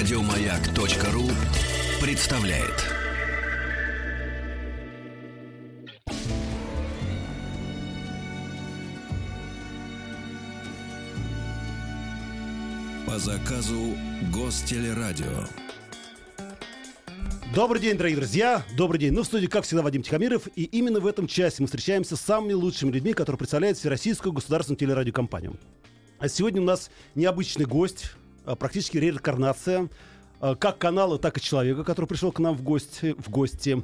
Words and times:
Радиомаяк.ру 0.00 1.28
представляет. 2.00 2.86
По 13.06 13.18
заказу 13.18 13.94
Гостелерадио. 14.32 15.26
Добрый 17.54 17.82
день, 17.82 17.98
дорогие 17.98 18.16
друзья. 18.16 18.64
Добрый 18.78 18.98
день. 18.98 19.12
Ну, 19.12 19.22
в 19.22 19.26
студии, 19.26 19.48
как 19.48 19.64
всегда, 19.64 19.82
Вадим 19.82 20.02
Тихомиров. 20.02 20.48
И 20.56 20.64
именно 20.64 21.00
в 21.00 21.06
этом 21.06 21.26
часе 21.26 21.56
мы 21.58 21.66
встречаемся 21.66 22.16
с 22.16 22.22
самыми 22.22 22.54
лучшими 22.54 22.90
людьми, 22.90 23.12
которые 23.12 23.36
представляют 23.36 23.76
Всероссийскую 23.76 24.32
государственную 24.32 24.78
телерадиокомпанию. 24.78 25.58
А 26.18 26.28
сегодня 26.28 26.62
у 26.62 26.64
нас 26.64 26.90
необычный 27.14 27.66
гость, 27.66 28.12
практически 28.44 28.98
реинкарнация, 28.98 29.88
а, 30.40 30.54
как 30.54 30.78
канала, 30.78 31.18
так 31.18 31.38
и 31.38 31.40
человека, 31.40 31.84
который 31.84 32.06
пришел 32.06 32.32
к 32.32 32.38
нам 32.38 32.54
в 32.54 32.62
гости. 32.62 33.14
В 33.18 33.28
гости. 33.30 33.82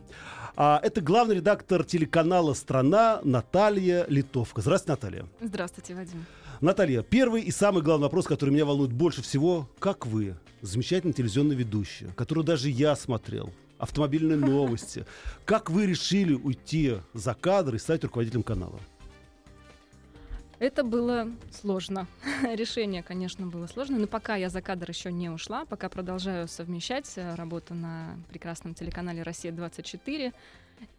А, 0.57 0.81
это 0.83 1.01
главный 1.01 1.37
редактор 1.37 1.85
телеканала 1.85 2.55
«Страна» 2.55 3.21
Наталья 3.23 4.07
Литовка. 4.09 4.63
Здравствуйте, 4.63 4.93
Наталья. 4.93 5.27
Здравствуйте, 5.41 5.95
Вадим. 5.95 6.25
Наталья, 6.63 7.03
первый 7.03 7.43
и 7.43 7.51
самый 7.51 7.83
главный 7.83 8.05
вопрос, 8.05 8.27
который 8.27 8.51
меня 8.51 8.65
волнует 8.65 8.93
больше 8.93 9.21
всего. 9.21 9.69
Как 9.79 10.07
вы, 10.07 10.37
замечательный 10.63 11.13
телевизионный 11.13 11.55
ведущий, 11.55 12.07
который 12.17 12.45
даже 12.45 12.71
я 12.71 12.97
смотрел, 12.97 13.53
автомобильные 13.79 14.39
новости, 14.39 15.05
как 15.45 15.69
вы 15.69 15.85
решили 15.85 16.33
уйти 16.33 16.95
за 17.13 17.35
кадр 17.35 17.75
и 17.75 17.79
стать 17.79 18.05
руководителем 18.05 18.43
канала? 18.43 18.81
Это 20.59 20.85
было 20.85 21.31
сложно. 21.51 22.07
Решение, 22.43 23.03
конечно, 23.03 23.47
было 23.47 23.67
сложно, 23.67 23.99
но 23.99 24.07
пока 24.07 24.37
я 24.37 24.49
за 24.49 24.63
кадр 24.63 24.89
еще 24.89 25.13
не 25.13 25.29
ушла, 25.29 25.67
пока 25.67 25.91
продолжаю 25.91 26.49
совмещать 26.49 27.13
э, 27.17 27.35
работу 27.35 27.75
на 27.75 28.17
прекрасном 28.31 28.75
телеканале 28.75 29.23
«Россия-24», 29.23 30.33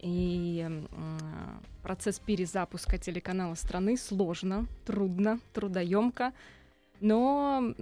и 0.00 0.66
э, 0.68 0.82
процесс 1.82 2.20
перезапуска 2.20 2.98
телеканала 2.98 3.54
страны 3.54 3.96
сложно, 3.96 4.66
трудно, 4.86 5.40
трудоемко. 5.52 6.32
Но 7.00 7.74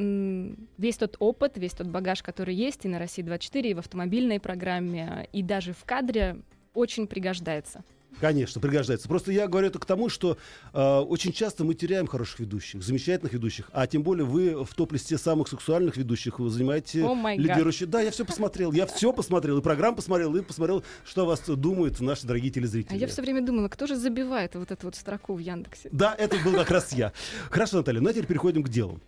весь 0.76 0.96
тот 0.98 1.16
опыт, 1.18 1.56
весь 1.56 1.72
тот 1.72 1.86
багаж, 1.86 2.22
который 2.22 2.54
есть 2.54 2.84
и 2.84 2.88
на 2.88 2.98
России 2.98 3.22
24, 3.22 3.70
и 3.70 3.74
в 3.74 3.78
автомобильной 3.78 4.40
программе, 4.40 5.26
и 5.32 5.42
даже 5.42 5.72
в 5.72 5.84
кадре, 5.84 6.36
очень 6.74 7.06
пригождается. 7.06 7.82
Конечно, 8.20 8.60
пригождается. 8.60 9.08
Просто 9.08 9.32
я 9.32 9.46
говорю 9.46 9.68
это 9.68 9.78
к 9.78 9.84
тому, 9.84 10.08
что 10.08 10.38
э, 10.72 10.98
очень 10.98 11.32
часто 11.32 11.64
мы 11.64 11.74
теряем 11.74 12.06
хороших 12.06 12.40
ведущих, 12.40 12.82
замечательных 12.82 13.32
ведущих, 13.32 13.70
а 13.72 13.86
тем 13.86 14.02
более 14.02 14.24
вы 14.24 14.64
в 14.64 14.74
топ-листе 14.74 15.18
самых 15.18 15.48
сексуальных 15.48 15.96
ведущих 15.96 16.38
вы 16.38 16.48
занимаете 16.48 17.02
гад. 17.02 17.38
лидирующие. 17.38 17.86
Да, 17.86 18.00
я 18.00 18.10
все 18.10 18.24
посмотрел, 18.24 18.72
я 18.72 18.86
все 18.86 19.12
посмотрел, 19.12 19.58
и 19.58 19.62
программ 19.62 19.94
посмотрел, 19.94 20.34
и 20.34 20.42
посмотрел, 20.42 20.82
что 21.04 21.22
о 21.22 21.24
вас 21.26 21.42
думают 21.46 22.00
наши 22.00 22.26
дорогие 22.26 22.50
телезрители. 22.50 22.94
А 22.94 22.96
я 22.96 23.06
все 23.06 23.22
время 23.22 23.42
думала, 23.42 23.68
кто 23.68 23.86
же 23.86 23.96
забивает 23.96 24.54
вот 24.54 24.70
эту 24.70 24.86
вот 24.86 24.94
строку 24.94 25.34
в 25.34 25.38
Яндексе? 25.38 25.88
Да, 25.92 26.14
это 26.16 26.36
был 26.38 26.52
как 26.52 26.70
раз 26.70 26.92
я. 26.92 27.12
Хорошо, 27.50 27.78
Наталья, 27.78 28.00
ну 28.00 28.08
а 28.08 28.12
теперь 28.12 28.26
переходим 28.26 28.62
к 28.62 28.68
делу. 28.68 29.00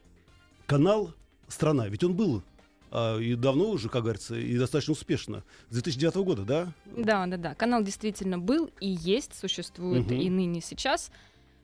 Канал 0.67 1.15
«Страна», 1.49 1.89
ведь 1.89 2.05
он 2.05 2.15
был 2.15 2.43
а, 2.91 3.19
и 3.19 3.35
давно 3.35 3.71
уже, 3.71 3.89
как 3.89 4.03
говорится, 4.03 4.37
и 4.37 4.59
достаточно 4.59 4.93
успешно. 4.93 5.45
С 5.71 5.75
2009 5.75 6.17
года, 6.17 6.43
да? 6.43 6.73
Да, 6.97 7.27
да, 7.27 7.37
да. 7.37 7.55
Канал 7.55 7.83
действительно 7.83 8.39
был 8.39 8.71
и 8.81 8.89
есть, 8.89 9.39
существует 9.39 10.07
Мгм. 10.07 10.15
и 10.21 10.31
ныне 10.31 10.61
сейчас. 10.61 11.11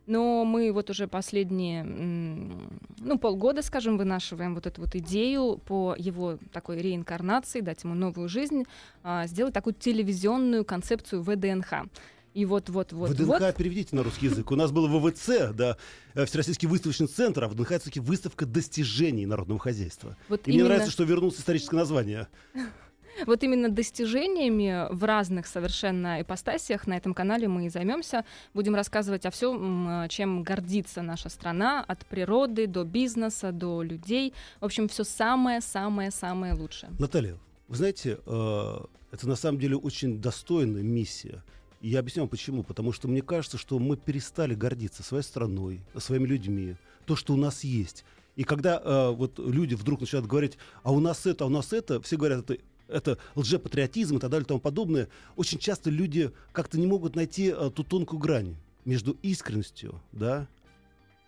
Но 0.06 0.44
мы 0.44 0.70
вот 0.70 0.90
уже 0.90 1.08
последние, 1.08 1.82
ну, 1.82 3.18
полгода, 3.18 3.62
скажем, 3.62 3.96
вынашиваем 3.96 4.54
вот 4.54 4.66
эту 4.66 4.82
вот 4.82 4.94
идею 4.96 5.58
по 5.64 5.94
его 5.96 6.38
такой 6.52 6.78
реинкарнации, 6.82 7.60
дать 7.60 7.84
ему 7.84 7.94
новую 7.94 8.28
жизнь, 8.28 8.64
а, 9.02 9.26
сделать 9.26 9.54
такую 9.54 9.72
телевизионную 9.72 10.64
концепцию 10.66 11.22
ВДНХ. 11.22 11.84
И 12.34 12.44
вот, 12.44 12.68
вот, 12.68 12.92
вот, 12.92 13.10
ВДНХ 13.10 13.26
вот. 13.26 13.56
переведите 13.56 13.94
на 13.94 14.02
русский 14.02 14.26
язык. 14.26 14.50
У 14.50 14.56
нас 14.56 14.72
был 14.72 14.88
ВВЦ, 14.88 15.52
да, 15.54 15.76
э, 16.14 16.24
Всероссийский 16.26 16.66
выставочный 16.68 17.06
центр, 17.06 17.44
а 17.44 17.48
ВДНХ 17.48 17.70
это 17.70 17.80
все-таки 17.82 18.00
выставка 18.00 18.44
достижений 18.44 19.24
народного 19.24 19.60
хозяйства. 19.60 20.16
Вот 20.28 20.40
И 20.46 20.50
мне 20.50 20.58
именно- 20.58 20.70
нравится, 20.70 20.90
что 20.90 21.04
вернулось 21.04 21.38
историческое 21.38 21.76
название. 21.76 22.26
Вот 23.26 23.44
именно 23.44 23.68
достижениями 23.68 24.88
в 24.90 25.04
разных 25.04 25.46
совершенно 25.46 26.20
ипостасиях 26.20 26.88
на 26.88 26.96
этом 26.96 27.14
канале 27.14 27.46
мы 27.46 27.66
и 27.66 27.68
займемся. 27.68 28.24
Будем 28.54 28.74
рассказывать 28.74 29.24
о 29.24 29.30
всем, 29.30 30.06
чем 30.08 30.42
гордится 30.42 31.00
наша 31.00 31.28
страна, 31.28 31.84
от 31.86 32.04
природы 32.06 32.66
до 32.66 32.82
бизнеса, 32.82 33.52
до 33.52 33.82
людей. 33.82 34.34
В 34.60 34.64
общем, 34.64 34.88
все 34.88 35.04
самое-самое-самое 35.04 36.54
лучшее. 36.54 36.90
Наталья, 36.98 37.38
вы 37.68 37.76
знаете, 37.76 38.18
э, 38.26 38.78
это 39.12 39.28
на 39.28 39.36
самом 39.36 39.60
деле 39.60 39.76
очень 39.76 40.20
достойная 40.20 40.82
миссия. 40.82 41.44
И 41.84 41.94
объясню 41.96 42.22
вам 42.22 42.30
почему. 42.30 42.62
Потому 42.62 42.92
что 42.92 43.08
мне 43.08 43.20
кажется, 43.20 43.58
что 43.58 43.78
мы 43.78 43.98
перестали 43.98 44.54
гордиться 44.54 45.02
своей 45.02 45.22
страной, 45.22 45.82
своими 45.98 46.26
людьми, 46.26 46.76
то, 47.04 47.14
что 47.14 47.34
у 47.34 47.36
нас 47.36 47.62
есть. 47.62 48.06
И 48.36 48.44
когда 48.44 48.80
э, 48.82 49.10
вот 49.10 49.38
люди 49.38 49.74
вдруг 49.74 50.00
начинают 50.00 50.26
говорить, 50.26 50.56
а 50.82 50.92
у 50.92 51.00
нас 51.00 51.26
это, 51.26 51.44
а 51.44 51.46
у 51.46 51.50
нас 51.50 51.74
это, 51.74 52.00
все 52.00 52.16
говорят, 52.16 52.50
это 52.50 52.62
это 52.88 53.18
лжепатриотизм 53.34 54.16
и 54.16 54.18
так 54.18 54.30
далее 54.30 54.44
и 54.44 54.48
тому 54.48 54.60
подобное, 54.60 55.08
очень 55.36 55.58
часто 55.58 55.90
люди 55.90 56.32
как-то 56.52 56.78
не 56.78 56.86
могут 56.86 57.16
найти 57.16 57.52
э, 57.54 57.70
ту 57.74 57.84
тонкую 57.84 58.18
грань 58.18 58.56
между 58.86 59.12
искренностью, 59.22 60.00
да, 60.12 60.48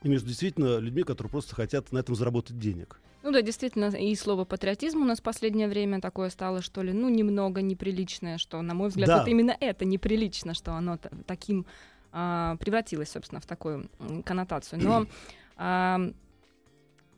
и 0.02 0.08
между 0.08 0.28
действительно 0.28 0.78
людьми, 0.78 1.02
которые 1.02 1.30
просто 1.30 1.54
хотят 1.54 1.92
на 1.92 1.98
этом 1.98 2.14
заработать 2.14 2.58
денег. 2.58 2.98
Ну 3.26 3.32
да, 3.32 3.42
действительно, 3.42 3.86
и 3.86 4.14
слово 4.14 4.44
патриотизм 4.44 5.02
у 5.02 5.04
нас 5.04 5.18
в 5.18 5.22
последнее 5.22 5.66
время 5.66 6.00
такое 6.00 6.30
стало, 6.30 6.62
что 6.62 6.82
ли, 6.82 6.92
ну, 6.92 7.08
немного 7.08 7.60
неприличное, 7.60 8.38
что, 8.38 8.62
на 8.62 8.72
мой 8.72 8.88
взгляд, 8.88 9.08
Да. 9.08 9.18
вот 9.18 9.26
именно 9.26 9.56
это 9.58 9.84
неприлично, 9.84 10.54
что 10.54 10.74
оно 10.74 10.96
та- 10.96 11.10
таким 11.26 11.66
а, 12.12 12.54
превратилось, 12.60 13.10
собственно, 13.10 13.40
в 13.40 13.46
такую 13.46 13.88
коннотацию. 14.24 14.80
Но 14.80 15.06
а, 15.56 15.98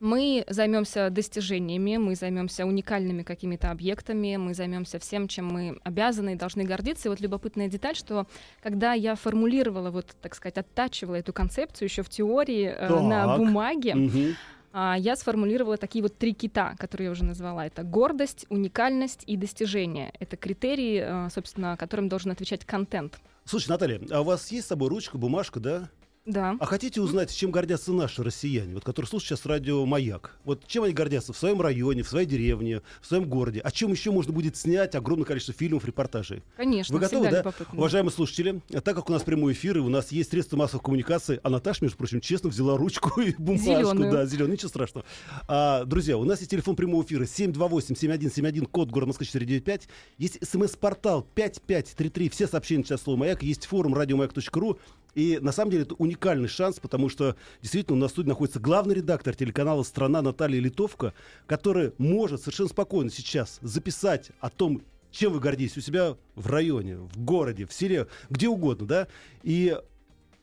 мы 0.01 0.45
займемся 0.49 1.11
достижениями, 1.11 1.99
мы 1.99 2.15
займемся 2.15 2.65
уникальными 2.65 3.23
какими-то 3.23 3.71
объектами, 3.71 4.37
мы 4.37 4.55
займемся 4.55 4.99
всем, 4.99 5.29
чем 5.29 5.47
мы 5.49 5.79
обязаны 5.85 6.33
и 6.33 6.37
должны 6.37 6.65
гордиться. 6.65 7.09
И 7.09 7.11
вот 7.11 7.21
любопытная 7.21 7.69
деталь, 7.69 7.97
что 7.97 8.27
когда 8.63 8.95
я 8.95 9.15
формулировала, 9.15 9.91
вот, 9.91 10.17
так 10.23 10.35
сказать, 10.35 10.57
оттачивала 10.57 11.17
эту 11.17 11.35
концепцию 11.35 11.87
еще 11.89 12.03
в 12.03 12.09
теории 12.09 12.65
э, 12.75 12.89
на 13.01 13.27
Так. 13.27 13.39
бумаге, 13.41 13.95
Мгм. 13.95 14.37
А, 14.81 14.97
я 14.97 15.17
сформулировала 15.17 15.77
такие 15.77 16.03
вот 16.03 16.17
три 16.19 16.33
кита, 16.33 16.77
которые 16.79 17.07
я 17.07 17.11
уже 17.11 17.25
назвала. 17.25 17.67
Это 17.67 17.83
гордость, 17.83 18.47
уникальность 18.49 19.25
и 19.27 19.37
достижение. 19.37 20.13
Это 20.21 20.37
критерии, 20.37 21.27
э, 21.27 21.31
собственно, 21.31 21.77
которым 21.77 22.09
должен 22.09 22.31
отвечать 22.31 22.65
контент. 22.65 23.19
Слушай, 23.45 23.71
Наталья, 23.71 24.01
а 24.13 24.21
у 24.21 24.25
вас 24.25 24.53
есть 24.53 24.67
с 24.67 24.69
собой 24.69 24.89
ручка, 24.89 25.19
бумажка, 25.19 25.59
да? 25.59 25.91
Да. 26.29 26.57
А 26.61 26.67
хотите 26.67 27.01
узнать, 27.01 27.35
чем 27.35 27.51
гордятся 27.51 27.91
наши 27.91 28.23
россияне, 28.23 28.75
вот, 28.75 28.85
которые 28.85 29.09
слушают 29.09 29.41
сейчас 29.41 29.47
радио 29.47 29.87
«Маяк»? 29.87 30.37
Вот 30.45 30.67
чем 30.67 30.85
они 30.85 30.93
гордятся 30.93 31.33
в 31.33 31.39
своем 31.39 31.63
районе, 31.63 32.03
в 32.03 32.09
своей 32.09 32.27
деревне, 32.27 32.83
в 33.01 33.07
своем 33.07 33.25
городе? 33.25 33.61
О 33.61 33.71
чем 33.71 33.91
еще 33.93 34.11
можно 34.11 34.31
будет 34.31 34.55
снять 34.55 34.95
огромное 34.95 35.25
количество 35.25 35.55
фильмов, 35.55 35.87
репортажей? 35.87 36.43
Конечно, 36.59 36.95
Вы 36.95 37.01
готовы, 37.01 37.31
да? 37.31 37.39
любопытно. 37.39 37.79
Уважаемые 37.79 38.13
слушатели, 38.13 38.61
а 38.75 38.83
так 38.83 38.95
как 38.95 39.09
у 39.09 39.13
нас 39.13 39.23
прямой 39.23 39.55
эфир, 39.55 39.79
и 39.79 39.81
у 39.81 39.89
нас 39.89 40.13
есть 40.13 40.29
средства 40.31 40.59
массовой 40.59 40.83
коммуникации, 40.83 41.41
а 41.43 41.49
Наташа, 41.49 41.83
между 41.85 41.97
прочим, 41.97 42.21
честно 42.21 42.51
взяла 42.51 42.77
ручку 42.77 43.23
и 43.23 43.35
бумажку. 43.39 43.65
Зелёную. 43.65 44.13
Да, 44.13 44.27
зеленую, 44.27 44.53
ничего 44.53 44.69
страшного. 44.69 45.07
А, 45.47 45.85
друзья, 45.87 46.19
у 46.19 46.25
нас 46.25 46.41
есть 46.41 46.51
телефон 46.51 46.77
прямого 46.77 47.05
эфира 47.05 47.25
728-7171, 47.25 48.67
код 48.67 48.91
город 48.91 49.07
Москвы 49.09 49.25
495. 49.25 49.89
Есть 50.19 50.47
смс-портал 50.47 51.27
5533, 51.35 52.29
все 52.29 52.47
сообщения 52.47 52.85
сейчас 52.85 53.01
слово 53.01 53.17
«Маяк». 53.17 53.43
Есть 53.43 53.65
форум 53.65 53.95
радиомаяк.ру. 53.95 54.79
И 55.15 55.39
на 55.41 55.53
самом 55.53 55.71
деле 55.71 55.83
это 55.85 55.95
уникальный 55.95 56.49
шанс, 56.49 56.79
потому 56.81 57.09
что 57.09 57.37
действительно 57.61 57.97
у 57.97 58.01
нас 58.01 58.13
студии 58.13 58.29
находится 58.29 58.61
главный 58.61 58.95
редактор 58.95 59.35
телеканала 59.35 59.83
«Страна» 59.83 60.23
Наталья 60.23 60.61
Литовка, 60.61 61.15
которая 61.47 61.93
может 61.99 62.41
совершенно 62.41 62.69
спокойно 62.69 63.11
сейчас 63.11 63.59
записать 63.63 64.31
о 64.41 64.51
том, 64.51 64.83
чем 65.11 65.33
вы 65.33 65.41
гордитесь 65.41 65.77
у 65.77 65.81
себя 65.81 66.17
в 66.35 66.47
районе, 66.47 66.99
в 66.99 67.19
городе, 67.19 67.67
в 67.67 67.73
селе, 67.73 68.07
где 68.31 68.49
угодно, 68.49 68.87
да, 68.87 69.09
и 69.43 69.77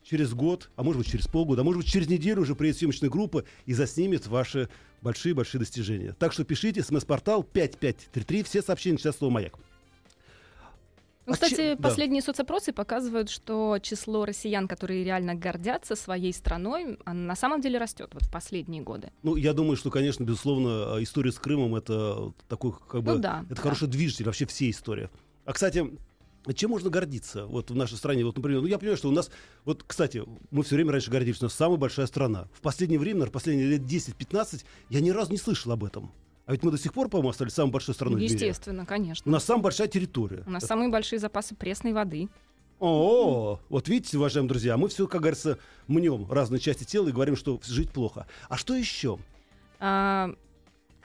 через 0.03 0.33
год, 0.33 0.69
а 0.75 0.83
может 0.83 0.99
быть 1.01 1.11
через 1.11 1.27
полгода, 1.27 1.61
а 1.61 1.63
может 1.63 1.81
быть 1.81 1.91
через 1.91 2.07
неделю 2.07 2.41
уже 2.41 2.55
приедет 2.55 2.79
съемочная 2.79 3.09
группа 3.09 3.43
и 3.65 3.73
заснимет 3.73 4.27
ваши 4.27 4.69
большие-большие 5.01 5.59
достижения. 5.59 6.15
Так 6.17 6.33
что 6.33 6.43
пишите, 6.43 6.83
смс-портал 6.83 7.43
5533, 7.43 8.43
все 8.43 8.61
сообщения 8.61 8.97
сейчас 8.97 9.17
слово 9.17 9.33
«Маяк». 9.33 9.57
Ну, 11.25 11.31
А 11.31 11.33
кстати, 11.33 11.55
че- 11.55 11.75
да. 11.75 11.81
последние 11.89 12.21
соцопросы 12.21 12.71
показывают, 12.71 13.29
что 13.29 13.79
число 13.81 14.25
россиян, 14.25 14.67
которые 14.67 15.03
реально 15.03 15.33
гордятся 15.33 15.95
своей 15.95 16.31
страной, 16.33 16.99
на 17.05 17.35
самом 17.35 17.61
деле 17.61 17.79
растет 17.79 18.11
вот 18.13 18.23
в 18.23 18.31
последние 18.31 18.83
годы. 18.83 19.11
Ну, 19.23 19.35
я 19.35 19.53
думаю, 19.53 19.75
что, 19.75 19.89
конечно, 19.89 20.23
безусловно, 20.23 20.97
э, 20.99 21.03
история 21.03 21.31
с 21.31 21.39
Крымом 21.39 21.75
это 21.75 22.31
такой, 22.47 22.73
как 22.87 23.01
бы, 23.01 23.13
Ну 23.13 23.19
да, 23.19 23.43
это 23.47 23.55
да. 23.55 23.61
хороший 23.61 23.87
движитель 23.87 24.25
вообще 24.25 24.45
всей 24.45 24.69
истории. 24.69 25.09
А, 25.45 25.53
кстати, 25.53 25.83
чем 26.53 26.69
можно 26.69 26.91
гордиться 26.91 27.47
вот 27.47 27.71
в 27.71 27.75
нашей 27.75 27.97
стране? 27.97 28.23
Вот, 28.23 28.35
например, 28.37 28.61
ну, 28.61 28.67
я 28.67 28.77
понимаю, 28.77 28.97
что 28.97 29.09
у 29.09 29.11
нас, 29.11 29.31
вот, 29.63 29.83
кстати, 29.85 30.21
мы 30.51 30.61
все 30.63 30.75
время 30.75 30.91
раньше 30.91 31.09
гордились, 31.09 31.41
у 31.41 31.45
нас 31.45 31.55
самая 31.55 31.77
большая 31.77 32.05
страна. 32.05 32.47
В 32.53 32.61
последнее 32.61 32.99
время, 32.99 33.15
наверное, 33.21 33.33
последние 33.33 33.67
лет 33.67 33.81
10-15, 33.81 34.63
я 34.89 35.01
ни 35.01 35.09
разу 35.09 35.31
не 35.31 35.37
слышал 35.39 35.71
об 35.71 35.83
этом. 35.83 36.11
А 36.45 36.51
ведь 36.51 36.63
мы 36.63 36.71
до 36.71 36.77
сих 36.77 36.93
пор, 36.93 37.09
по-моему, 37.09 37.29
остались 37.29 37.53
самой 37.53 37.71
большой 37.71 37.95
страной 37.95 38.17
в 38.17 38.21
мире. 38.21 38.33
Естественно, 38.33 38.85
конечно. 38.85 39.27
У 39.29 39.31
нас 39.33 39.43
самая 39.43 39.63
большая 39.63 39.87
территория. 39.87 40.43
У 40.45 40.51
нас 40.51 40.63
самые 40.65 40.89
большие 40.89 41.19
запасы 41.19 41.55
пресной 41.55 41.93
воды. 41.93 42.29
О, 42.79 43.59
вот 43.69 43.87
видите, 43.87 44.17
уважаемые 44.17 44.49
друзья, 44.49 44.77
мы 44.77 44.89
все, 44.89 45.07
как 45.07 45.21
говорится, 45.21 45.57
мнем 45.87 46.29
разные 46.29 46.59
части 46.59 46.83
тела 46.83 47.07
и 47.07 47.11
говорим, 47.11 47.35
что 47.35 47.59
жить 47.63 47.91
плохо. 47.91 48.27
А 48.49 48.57
что 48.57 48.75
еще? 48.75 49.17
А, 49.79 50.35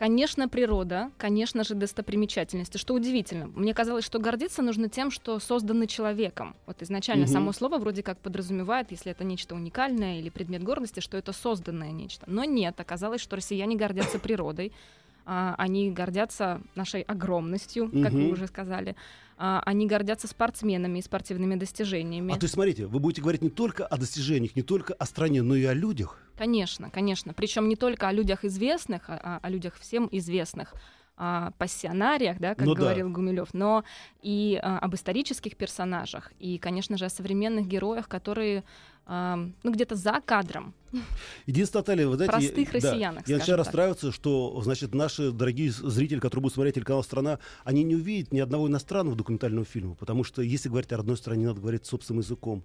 Конечно, 0.01 0.49
природа, 0.49 1.11
конечно 1.19 1.63
же, 1.63 1.75
достопримечательности. 1.75 2.79
Что 2.79 2.95
удивительно, 2.95 3.49
мне 3.49 3.75
казалось, 3.75 4.03
что 4.03 4.19
гордиться 4.19 4.63
нужно 4.63 4.89
тем, 4.89 5.11
что 5.11 5.39
создано 5.39 5.85
человеком. 5.85 6.57
Вот 6.65 6.81
изначально 6.81 7.25
Мгм. 7.27 7.33
само 7.35 7.53
слово 7.53 7.77
вроде 7.77 8.03
как 8.03 8.19
подразумевает, 8.19 8.91
если 8.93 9.13
это 9.13 9.25
нечто 9.25 9.55
уникальное 9.55 10.19
или 10.19 10.31
предмет 10.31 10.63
гордости, 10.63 11.01
что 11.01 11.19
это 11.19 11.35
созданное 11.35 11.91
нечто. 11.93 12.25
Но 12.27 12.45
нет, 12.45 12.81
оказалось, 12.81 13.21
что 13.21 13.37
россияне 13.37 13.77
гордятся 13.77 14.19
природой, 14.19 14.73
а, 15.25 15.55
они 15.59 15.91
гордятся 15.91 16.61
нашей 16.75 17.03
огромностью, 17.03 17.91
как 18.03 18.13
вы 18.13 18.31
уже 18.31 18.47
сказали. 18.47 18.97
А, 19.43 19.63
Они 19.65 19.87
гордятся 19.87 20.29
спортсменами 20.29 20.99
и 20.99 21.03
спортивными 21.03 21.55
достижениями. 21.55 22.35
А 22.35 22.39
то 22.39 22.45
есть, 22.45 22.55
смотрите, 22.55 22.87
вы 22.87 22.99
будете 23.01 23.23
говорить 23.23 23.41
не 23.41 23.49
только 23.49 23.87
о 23.87 23.97
достижениях, 23.97 24.55
не 24.55 24.63
только 24.63 24.93
о 24.93 25.07
стране, 25.07 25.41
но 25.43 25.55
и 25.55 25.65
о 25.65 25.73
людях. 25.73 26.19
Конечно, 26.37 26.91
конечно. 26.91 27.33
Причем 27.33 27.69
не 27.69 27.77
только 27.77 28.09
о 28.09 28.13
людях 28.13 28.45
известных, 28.45 29.09
а, 29.09 29.19
а 29.23 29.41
о 29.43 29.49
людях 29.49 29.77
всем 29.81 30.09
известных, 30.13 30.75
о 31.17 31.53
пассионариях, 31.59 32.39
да, 32.39 32.55
как 32.55 32.67
Ну 32.67 32.75
да. 32.75 32.81
говорил 32.83 33.11
Гумилев, 33.11 33.55
но 33.55 33.85
и 34.21 34.59
а, 34.63 34.79
об 34.79 34.95
исторических 34.95 35.57
персонажах, 35.57 36.33
и, 36.39 36.59
конечно 36.59 36.99
же, 36.99 37.07
о 37.07 37.11
современных 37.11 37.67
героях, 37.67 38.09
которые 38.09 38.65
ну, 39.07 39.73
где-то 39.73 39.97
за 39.97 40.21
кадром. 40.25 40.75
Единственное, 41.47 41.83
Наталья, 41.83 42.07
вы 42.07 42.17
знаете... 42.17 42.33
Простых 42.33 42.75
я, 42.75 42.81
да, 42.81 42.95
я 42.95 43.13
начинаю 43.13 43.45
так. 43.45 43.59
расстраиваться, 43.59 44.13
что, 44.13 44.61
значит, 44.63 44.95
наши 44.95 45.31
дорогие 45.31 45.71
зрители, 45.71 46.21
которые 46.21 46.43
будут 46.43 46.55
смотреть 46.55 46.77
телеканал 46.77 47.03
«Страна», 47.03 47.39
они 47.65 47.83
не 47.85 47.97
увидят 47.97 48.33
ни 48.33 48.41
одного 48.41 48.69
иностранного 48.69 49.17
документального 49.17 49.65
фильма, 49.65 49.95
потому 49.95 50.25
что 50.25 50.43
если 50.43 50.69
говорить 50.69 50.93
о 50.93 50.99
родной 50.99 51.17
стране, 51.17 51.47
надо 51.47 51.61
говорить 51.61 51.87
собственным 51.87 52.21
языком. 52.21 52.65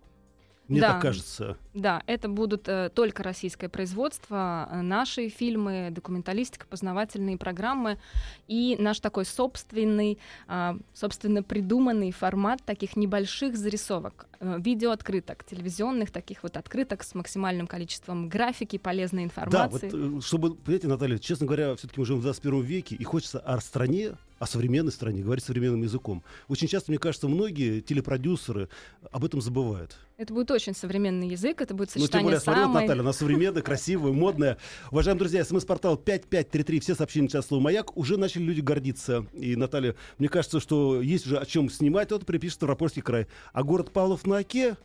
Мне 0.67 0.81
Да. 0.81 0.93
так 0.93 1.01
кажется. 1.01 1.57
Да, 1.73 2.01
это 2.07 2.27
будут 2.27 2.67
э, 2.67 2.89
только 2.93 3.21
российское 3.21 3.69
производство, 3.69 4.67
э, 4.71 4.81
наши 4.81 5.29
фильмы, 5.29 5.89
документалистика, 5.91 6.65
познавательные 6.67 7.37
программы 7.37 7.99
и 8.47 8.75
наш 8.79 8.99
такой 8.99 9.25
собственный, 9.25 10.17
а, 10.47 10.77
собственно 10.93 11.43
придуманный 11.43 12.11
формат 12.11 12.63
таких 12.63 12.95
небольших 12.95 13.55
зарисовок, 13.55 14.25
э, 14.31 14.34
видеооткрыток, 14.39 15.43
телевизионных 15.43 16.11
таких 16.11 16.43
вот 16.43 16.57
открыток 16.57 17.03
с 17.03 17.15
максимальным 17.15 17.67
количеством 17.67 18.29
графики, 18.29 18.77
полезной 18.77 19.29
Да, 19.47 19.67
вот, 19.67 19.83
информации. 19.83 20.17
э, 20.17 20.21
чтобы, 20.21 20.55
понимаете, 20.55 20.87
Наталья, 20.87 21.17
честно 21.17 21.45
говоря, 21.45 21.75
все-таки 21.75 21.99
мы 21.99 22.05
живем 22.05 22.19
в 22.19 22.23
21 22.23 22.61
веке, 22.61 22.95
и 22.95 23.03
хочется 23.03 23.39
о 23.39 23.59
стране, 23.61 24.13
о 24.39 24.45
современной 24.45 24.91
стране 24.91 25.21
говорить 25.23 25.45
современным 25.45 25.81
языком. 25.83 26.23
Очень 26.49 26.67
часто, 26.67 26.91
мне 26.91 26.99
кажется, 26.99 27.27
многие 27.27 27.79
телепродюсеры 27.81 28.67
об 29.11 29.23
этом 29.23 29.41
забывают. 29.41 29.97
Это 30.17 30.33
будет 30.33 30.49
очень 30.51 30.73
современный 30.73 31.27
язык, 31.27 31.61
это 31.61 31.73
будет 31.73 31.89
Ну, 31.89 31.93
тем 31.95 32.01
сочетание 32.03 32.23
более, 32.25 32.39
самой... 32.39 32.81
Наталья, 32.83 33.01
она 33.01 33.11
современная, 33.13 33.61
красивая, 33.63 34.13
модная. 34.13 34.57
Уважаемые 34.91 35.19
друзья, 35.19 35.43
смс-портал 35.43 35.97
5533, 35.97 36.79
все 36.79 36.95
сообщения 36.95 37.27
сейчас 37.27 37.47
слово 37.47 37.61
«Маяк». 37.61 37.95
Уже 37.97 38.17
начали 38.17 38.43
люди 38.43 38.61
гордиться. 38.61 39.25
И, 39.33 39.55
Наталья, 39.57 39.95
мне 40.17 40.29
кажется, 40.29 40.59
что 40.61 41.01
есть 41.01 41.25
уже 41.27 41.37
о 41.37 41.45
чем 41.45 41.69
снимать. 41.69 42.11
Вот 42.11 42.25
припишет 42.25 42.55
Ставропольский 42.55 43.01
край. 43.01 43.27
А 43.51 43.63
город 43.63 43.91
Павлов 43.91 44.25
на 44.25 44.34
Оке, 44.37 44.77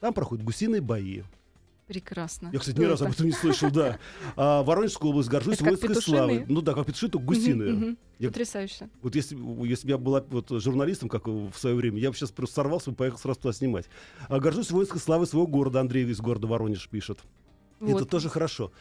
там 0.00 0.12
проходят 0.14 0.44
гусиные 0.44 0.80
бои. 0.80 1.22
Прекрасно. 1.86 2.48
Я, 2.52 2.58
кстати, 2.58 2.78
ни 2.78 2.84
разу 2.84 3.04
об 3.04 3.10
это? 3.10 3.16
этом 3.18 3.26
не 3.26 3.32
слышал, 3.32 3.70
да. 3.70 3.98
А 4.36 4.62
Воронежская 4.62 5.10
область, 5.10 5.28
горжусь 5.28 5.56
Это 5.56 5.64
воинской 5.64 5.94
славой. 5.96 6.44
Ну 6.48 6.62
да, 6.62 6.72
как 6.74 6.86
петуши, 6.86 7.08
только 7.08 7.26
гусиные. 7.26 7.72
Мгм. 7.72 7.98
Я- 8.18 8.28
Потрясающе. 8.28 8.88
Вот 9.02 9.14
если, 9.14 9.36
если 9.66 9.86
бы 9.86 9.90
я 9.90 9.98
была 9.98 10.24
вот, 10.30 10.48
журналистом, 10.50 11.08
как 11.08 11.26
в 11.26 11.52
свое 11.54 11.74
время, 11.76 11.98
я 11.98 12.10
бы 12.10 12.16
сейчас 12.16 12.30
просто 12.30 12.54
сорвался 12.54 12.92
и 12.92 12.94
поехал 12.94 13.18
сразу 13.18 13.40
туда 13.40 13.52
снимать. 13.52 13.86
А 14.28 14.38
горжусь 14.38 14.70
воинской 14.70 15.00
славой 15.00 15.26
своего 15.26 15.46
города, 15.46 15.80
Андрей 15.80 16.04
из 16.08 16.20
города 16.20 16.46
Воронеж 16.46 16.88
пишет. 16.88 17.18
Это 17.80 17.90
Вот. 17.92 18.08
тоже 18.08 18.28
хорошо. 18.28 18.72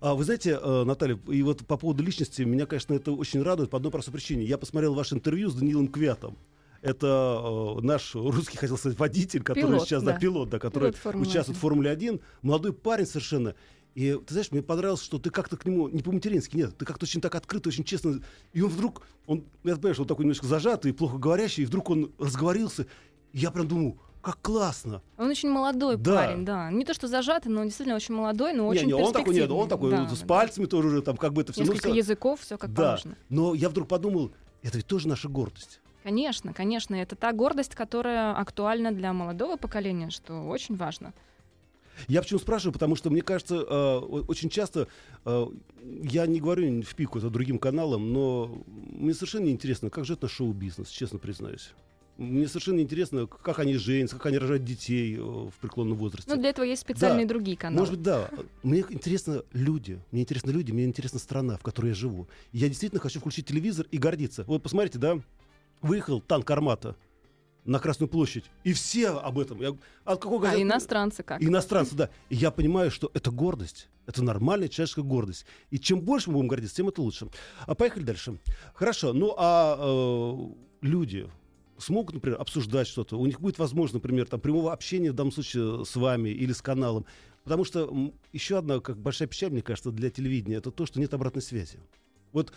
А 0.00 0.14
вы 0.14 0.24
знаете, 0.24 0.58
э, 0.60 0.84
Наталья, 0.84 1.18
и 1.28 1.42
вот 1.42 1.64
по 1.66 1.76
поводу 1.76 2.02
личности, 2.04 2.42
меня, 2.42 2.66
конечно, 2.66 2.92
это 2.94 3.12
очень 3.12 3.42
радует 3.42 3.70
по 3.70 3.78
одной 3.78 3.90
простой 3.92 4.12
причине. 4.12 4.44
Я 4.44 4.58
посмотрел 4.58 4.94
ваше 4.94 5.14
интервью 5.14 5.48
с 5.48 5.54
Даниилом 5.54 5.88
Квятом. 5.88 6.36
Это 6.82 7.76
э, 7.78 7.80
наш 7.82 8.14
русский, 8.14 8.56
хотел 8.56 8.78
сказать, 8.78 8.98
водитель, 8.98 9.42
который 9.42 9.66
Пилот, 9.66 9.82
сейчас, 9.88 10.02
да, 10.02 10.12
да. 10.12 10.18
пилот, 10.18 10.48
да, 10.48 10.58
который 10.58 10.90
Пилот 10.90 10.96
Формулы 10.96 11.26
участвует 11.26 11.58
в 11.58 11.60
Формуле 11.60 11.90
1. 11.90 12.20
Молодой 12.42 12.72
парень 12.72 13.06
совершенно. 13.06 13.54
И 13.94 14.12
ты 14.12 14.32
знаешь, 14.32 14.52
мне 14.52 14.62
понравилось, 14.62 15.02
что 15.02 15.18
ты 15.18 15.30
как-то 15.30 15.56
к 15.56 15.64
нему 15.66 15.88
не 15.88 16.02
по-матерински, 16.02 16.56
нет, 16.56 16.76
ты 16.78 16.84
как-то 16.84 17.04
очень 17.04 17.20
так 17.20 17.34
открыто, 17.34 17.68
очень 17.68 17.82
честно. 17.82 18.20
И 18.52 18.62
он 18.62 18.70
вдруг, 18.70 19.02
он, 19.26 19.44
я 19.64 19.74
понимаю, 19.74 19.94
что 19.94 20.02
он 20.02 20.08
такой 20.08 20.24
немножко 20.24 20.46
зажатый, 20.46 20.92
плохо 20.92 21.18
говорящий, 21.18 21.64
и 21.64 21.66
вдруг 21.66 21.90
он 21.90 22.12
разговорился. 22.18 22.86
И 23.32 23.38
я 23.38 23.50
прям 23.50 23.66
думаю, 23.66 23.98
как 24.22 24.40
классно. 24.40 25.02
Он 25.16 25.28
очень 25.28 25.48
молодой 25.48 25.96
Да. 25.96 26.14
парень, 26.14 26.44
да. 26.44 26.70
Не 26.70 26.84
то, 26.84 26.94
что 26.94 27.08
зажатый, 27.08 27.50
но 27.50 27.62
он 27.62 27.66
действительно 27.66 27.96
очень 27.96 28.14
молодой, 28.14 28.52
но 28.52 28.68
очень 28.68 28.82
не, 28.82 28.92
не, 28.92 28.94
он 28.94 29.12
такой, 29.12 29.34
нет, 29.34 29.50
он 29.50 29.68
такой 29.68 29.90
Да, 29.90 30.08
с 30.08 30.20
да. 30.20 30.26
пальцами 30.26 30.66
тоже 30.66 30.88
уже 30.88 31.02
там 31.02 31.16
как 31.16 31.32
бы 31.32 31.42
это 31.42 31.52
все. 31.52 31.62
Несколько 31.62 31.88
языков, 31.88 32.40
все 32.40 32.56
как 32.56 32.72
да. 32.72 32.82
положено. 32.82 33.16
Но 33.28 33.54
я 33.54 33.68
вдруг 33.68 33.88
подумал, 33.88 34.30
это 34.62 34.76
ведь 34.76 34.86
тоже 34.86 35.08
наша 35.08 35.28
гордость. 35.28 35.80
Конечно, 36.12 36.54
конечно, 36.54 36.94
это 36.94 37.16
та 37.16 37.34
гордость, 37.34 37.74
которая 37.74 38.32
актуальна 38.32 38.92
для 38.92 39.12
молодого 39.12 39.56
поколения, 39.58 40.08
что 40.08 40.40
очень 40.48 40.74
важно. 40.74 41.12
Я 42.06 42.22
почему 42.22 42.40
спрашиваю, 42.40 42.72
потому 42.72 42.96
что 42.96 43.10
мне 43.10 43.20
кажется, 43.20 43.56
э, 43.56 43.60
о- 43.68 44.24
очень 44.26 44.48
часто 44.48 44.88
э, 45.26 45.46
я 46.02 46.26
не 46.26 46.40
говорю 46.40 46.80
в 46.80 46.94
пику 46.94 47.18
это 47.18 47.28
другим 47.28 47.58
каналам, 47.58 48.10
но 48.14 48.64
мне 48.90 49.12
совершенно 49.12 49.44
не 49.44 49.50
интересно, 49.50 49.90
как 49.90 50.06
живет 50.06 50.22
наш 50.22 50.30
шоу-бизнес, 50.32 50.88
честно 50.88 51.18
признаюсь. 51.18 51.72
Мне 52.16 52.48
совершенно 52.48 52.80
интересно, 52.80 53.26
как 53.26 53.58
они 53.58 53.74
женятся, 53.76 54.16
как 54.16 54.26
они 54.26 54.38
рожают 54.38 54.64
детей 54.64 55.18
в 55.18 55.52
преклонном 55.60 55.98
возрасте. 55.98 56.30
Ну, 56.34 56.40
для 56.40 56.48
этого 56.50 56.64
есть 56.64 56.80
специальные 56.82 57.26
Да. 57.26 57.34
другие 57.34 57.56
каналы. 57.58 57.80
Может 57.80 57.94
быть, 57.96 58.02
да. 58.02 58.30
Мне 58.62 58.82
интересно 58.88 59.42
люди. 59.52 60.00
Мне 60.10 60.22
интересны 60.22 60.52
люди, 60.52 60.72
мне 60.72 60.84
интересна 60.86 61.18
страна, 61.18 61.58
в 61.58 61.62
которой 61.62 61.88
я 61.88 61.94
живу. 61.94 62.26
Я 62.52 62.68
действительно 62.68 63.00
хочу 63.00 63.20
включить 63.20 63.44
телевизор 63.46 63.86
и 63.90 63.98
гордиться. 63.98 64.44
Вот 64.48 64.62
посмотрите, 64.62 64.98
да, 64.98 65.20
выехал 65.80 66.20
танк 66.20 66.50
«Армата» 66.50 66.96
на 67.64 67.78
Красную 67.78 68.08
площадь, 68.08 68.44
и 68.64 68.72
все 68.72 69.10
об 69.10 69.38
этом. 69.38 69.60
Я, 69.60 69.76
от 70.04 70.22
какого 70.22 70.48
а 70.48 70.50
газет- 70.50 70.62
иностранцы 70.62 71.22
как? 71.22 71.42
Иностранцы, 71.42 71.94
да. 71.94 72.10
И 72.30 72.36
я 72.36 72.50
понимаю, 72.50 72.90
что 72.90 73.10
это 73.12 73.30
гордость. 73.30 73.88
Это 74.06 74.22
нормальная 74.24 74.68
человеческая 74.68 75.02
гордость. 75.02 75.44
И 75.70 75.78
чем 75.78 76.00
больше 76.00 76.30
мы 76.30 76.36
будем 76.36 76.48
гордиться, 76.48 76.76
тем 76.76 76.88
это 76.88 77.02
лучше. 77.02 77.28
А 77.66 77.74
поехали 77.74 78.04
дальше. 78.04 78.38
Хорошо. 78.72 79.12
Ну, 79.12 79.34
а 79.36 79.76
э, 79.78 80.54
люди 80.80 81.28
смогут, 81.76 82.14
например, 82.14 82.40
обсуждать 82.40 82.88
что-то. 82.88 83.18
У 83.18 83.26
них 83.26 83.38
будет 83.38 83.58
возможность, 83.58 84.02
например, 84.02 84.26
там, 84.26 84.40
прямого 84.40 84.72
общения 84.72 85.12
в 85.12 85.14
данном 85.14 85.32
случае 85.32 85.84
с 85.84 85.94
вами 85.94 86.30
или 86.30 86.52
с 86.52 86.62
каналом. 86.62 87.04
Потому 87.44 87.64
что 87.64 88.12
еще 88.32 88.58
одна 88.58 88.80
как 88.80 88.98
большая 88.98 89.28
печаль, 89.28 89.50
мне 89.50 89.62
кажется, 89.62 89.90
для 89.90 90.10
телевидения, 90.10 90.56
это 90.56 90.70
то, 90.70 90.86
что 90.86 91.00
нет 91.00 91.12
обратной 91.12 91.42
связи. 91.42 91.78
Вот 92.32 92.52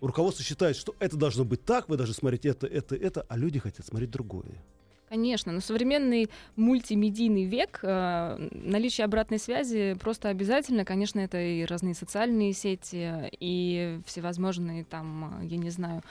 руководство 0.00 0.44
считает, 0.44 0.76
что 0.76 0.94
это 0.98 1.16
должно 1.16 1.44
быть 1.44 1.64
так, 1.64 1.88
вы 1.88 1.96
должны 1.96 2.14
смотреть 2.14 2.46
это, 2.46 2.66
это, 2.66 2.94
это, 2.96 3.26
а 3.28 3.36
люди 3.36 3.58
хотят 3.58 3.86
смотреть 3.86 4.10
другое. 4.10 4.62
Конечно, 5.10 5.50
но 5.50 5.58
современный 5.58 6.30
мультимедийный 6.54 7.42
век, 7.42 7.80
э, 7.82 8.48
наличие 8.52 9.04
обратной 9.04 9.40
связи 9.40 9.96
просто 10.00 10.28
обязательно. 10.28 10.84
Конечно, 10.84 11.18
это 11.18 11.36
и 11.36 11.64
разные 11.64 11.94
социальные 11.94 12.52
сети, 12.52 13.28
и 13.40 13.98
всевозможные 14.06 14.84
там, 14.84 15.40
э, 15.42 15.46
я 15.46 15.56
не 15.56 15.70
знаю, 15.70 16.02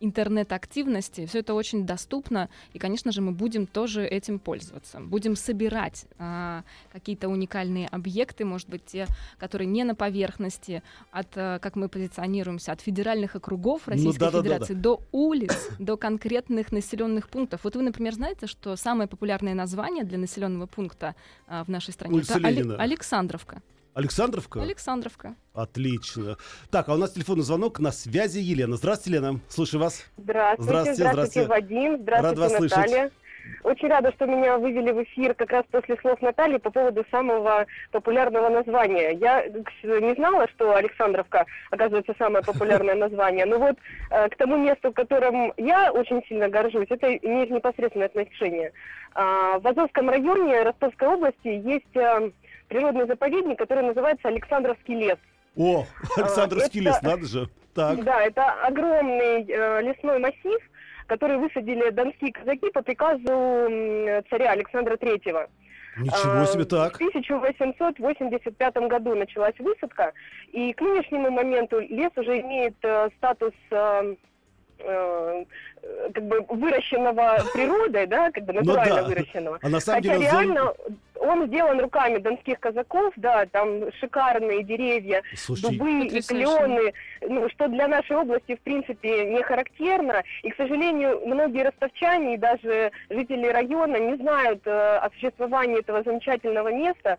интернет-активности. 0.00 1.26
Все 1.26 1.40
это 1.40 1.54
очень 1.54 1.86
доступно, 1.86 2.48
и, 2.72 2.78
конечно 2.78 3.12
же, 3.12 3.20
мы 3.20 3.32
будем 3.32 3.66
тоже 3.66 4.06
этим 4.06 4.38
пользоваться. 4.38 5.00
Будем 5.00 5.36
собирать 5.36 6.06
а, 6.18 6.62
какие-то 6.92 7.28
уникальные 7.28 7.88
объекты, 7.88 8.44
может 8.44 8.68
быть, 8.68 8.84
те, 8.86 9.06
которые 9.38 9.66
не 9.66 9.84
на 9.84 9.94
поверхности, 9.94 10.82
от, 11.10 11.28
а, 11.36 11.58
как 11.58 11.76
мы 11.76 11.88
позиционируемся, 11.88 12.72
от 12.72 12.80
федеральных 12.80 13.36
округов 13.36 13.88
Российской 13.88 14.18
да-да-да-да. 14.18 14.42
Федерации 14.42 14.74
до 14.74 15.00
улиц, 15.12 15.68
до 15.78 15.96
конкретных 15.96 16.72
населенных 16.72 17.28
пунктов. 17.28 17.64
Вот 17.64 17.76
вы, 17.76 17.82
например, 17.82 18.14
знаете, 18.14 18.46
что 18.46 18.76
самое 18.76 19.08
популярное 19.08 19.54
название 19.54 20.04
для 20.04 20.18
населенного 20.18 20.66
пункта 20.66 21.14
а, 21.46 21.64
в 21.64 21.68
нашей 21.68 21.92
стране 21.92 22.14
Улица 22.14 22.38
это 22.38 22.48
Ленина. 22.48 22.76
Александровка. 22.76 23.62
Александровка? 23.94 24.62
Александровка. 24.62 25.34
Отлично. 25.54 26.36
Так, 26.70 26.88
а 26.88 26.94
у 26.94 26.96
нас 26.96 27.12
телефонный 27.12 27.42
звонок 27.42 27.80
на 27.80 27.92
связи 27.92 28.38
Елена. 28.38 28.76
Здравствуйте, 28.76 29.18
Лена. 29.18 29.40
Слушаю 29.48 29.80
вас. 29.80 30.04
Здравствуйте, 30.16 30.62
Здравствуйте, 30.62 31.10
здравствуйте. 31.10 31.48
Вадим, 31.48 31.98
здравствуйте, 32.02 32.40
Рад 32.40 32.50
вас 32.50 32.56
слышать. 32.56 32.76
Наталья. 32.76 33.10
Очень 33.64 33.88
рада, 33.88 34.12
что 34.12 34.26
меня 34.26 34.58
вывели 34.58 34.92
в 34.92 35.02
эфир 35.02 35.34
как 35.34 35.50
раз 35.50 35.64
после 35.70 35.96
слов 35.96 36.20
Натальи 36.20 36.58
по 36.58 36.70
поводу 36.70 37.04
самого 37.10 37.66
популярного 37.90 38.48
названия. 38.48 39.12
Я 39.12 39.42
э, 39.42 40.00
не 40.00 40.14
знала, 40.14 40.46
что 40.48 40.74
Александровка, 40.74 41.46
оказывается, 41.70 42.14
самое 42.18 42.44
популярное 42.44 42.94
название. 43.06 43.46
Но 43.46 43.58
вот 43.58 43.76
э, 44.10 44.28
к 44.28 44.36
тому 44.36 44.56
месту, 44.56 44.92
которым 44.92 45.52
я 45.56 45.92
очень 45.92 46.22
сильно 46.28 46.48
горжусь, 46.48 46.88
это 46.90 47.14
имеет 47.16 47.50
непосредственное 47.50 48.08
отношение. 48.08 48.72
А, 49.14 49.58
в 49.58 49.66
Азовском 49.66 50.08
районе 50.08 50.62
Ростовской 50.62 51.08
области 51.08 51.48
есть 51.48 51.96
э, 51.96 52.30
природный 52.68 53.06
заповедник, 53.06 53.58
который 53.58 53.84
называется 53.84 54.28
Александровский 54.28 54.94
лес. 54.94 55.18
О, 55.56 55.84
Александровский 56.16 56.80
это- 56.80 56.88
лес, 56.90 57.02
надо 57.02 57.26
же. 57.26 57.48
Так. 57.74 58.02
Да, 58.02 58.22
это 58.22 58.44
огромный 58.64 59.44
э, 59.48 59.82
лесной 59.82 60.18
массив, 60.18 60.58
который 61.06 61.36
высадили 61.38 61.90
донские 61.90 62.32
казаки 62.32 62.70
по 62.70 62.82
приказу 62.82 64.24
царя 64.30 64.50
Александра 64.52 64.96
Третьего. 64.96 65.48
Ничего 65.96 66.42
А, 66.42 66.46
себе, 66.46 66.64
так. 66.64 66.92
В 66.92 66.96
1885 66.96 68.76
году 68.88 69.14
началась 69.14 69.54
высадка, 69.58 70.12
и 70.52 70.72
к 70.72 70.80
нынешнему 70.80 71.30
моменту 71.30 71.80
лес 71.80 72.10
уже 72.16 72.40
имеет 72.40 72.74
э, 72.82 73.08
статус 73.16 73.52
э, 73.70 74.14
э, 74.80 75.44
как 76.14 76.24
бы 76.24 76.40
выращенного 76.48 77.38
природой, 77.52 78.06
да, 78.06 78.30
как 78.30 78.44
бы 78.44 78.52
Ну 78.52 78.60
натурально 78.60 79.02
да. 79.02 79.08
выращенного. 79.08 79.58
А 79.62 79.68
на 79.68 79.80
самом 79.80 80.02
Хотя 80.02 80.14
деле... 80.14 80.30
реально 80.30 80.70
он 80.70 80.96
сделан 81.46 81.80
руками 81.80 82.18
донских 82.18 82.60
казаков, 82.60 83.12
да, 83.16 83.46
там 83.46 83.92
шикарные 84.00 84.62
деревья, 84.62 85.22
Слушай, 85.34 85.62
дубы 85.62 86.06
и 86.06 86.20
клены, 86.20 86.92
ну, 87.22 87.48
что 87.50 87.68
для 87.68 87.88
нашей 87.88 88.16
области, 88.16 88.56
в 88.56 88.60
принципе, 88.60 89.24
не 89.26 89.42
характерно. 89.42 90.22
И, 90.42 90.50
к 90.50 90.56
сожалению, 90.56 91.20
многие 91.26 91.64
ростовчане 91.64 92.34
и 92.34 92.38
даже 92.38 92.90
жители 93.10 93.46
района 93.46 93.96
не 93.96 94.16
знают 94.16 94.66
э, 94.66 94.70
о 94.70 95.10
существовании 95.10 95.80
этого 95.80 96.02
замечательного 96.02 96.72
места. 96.72 97.18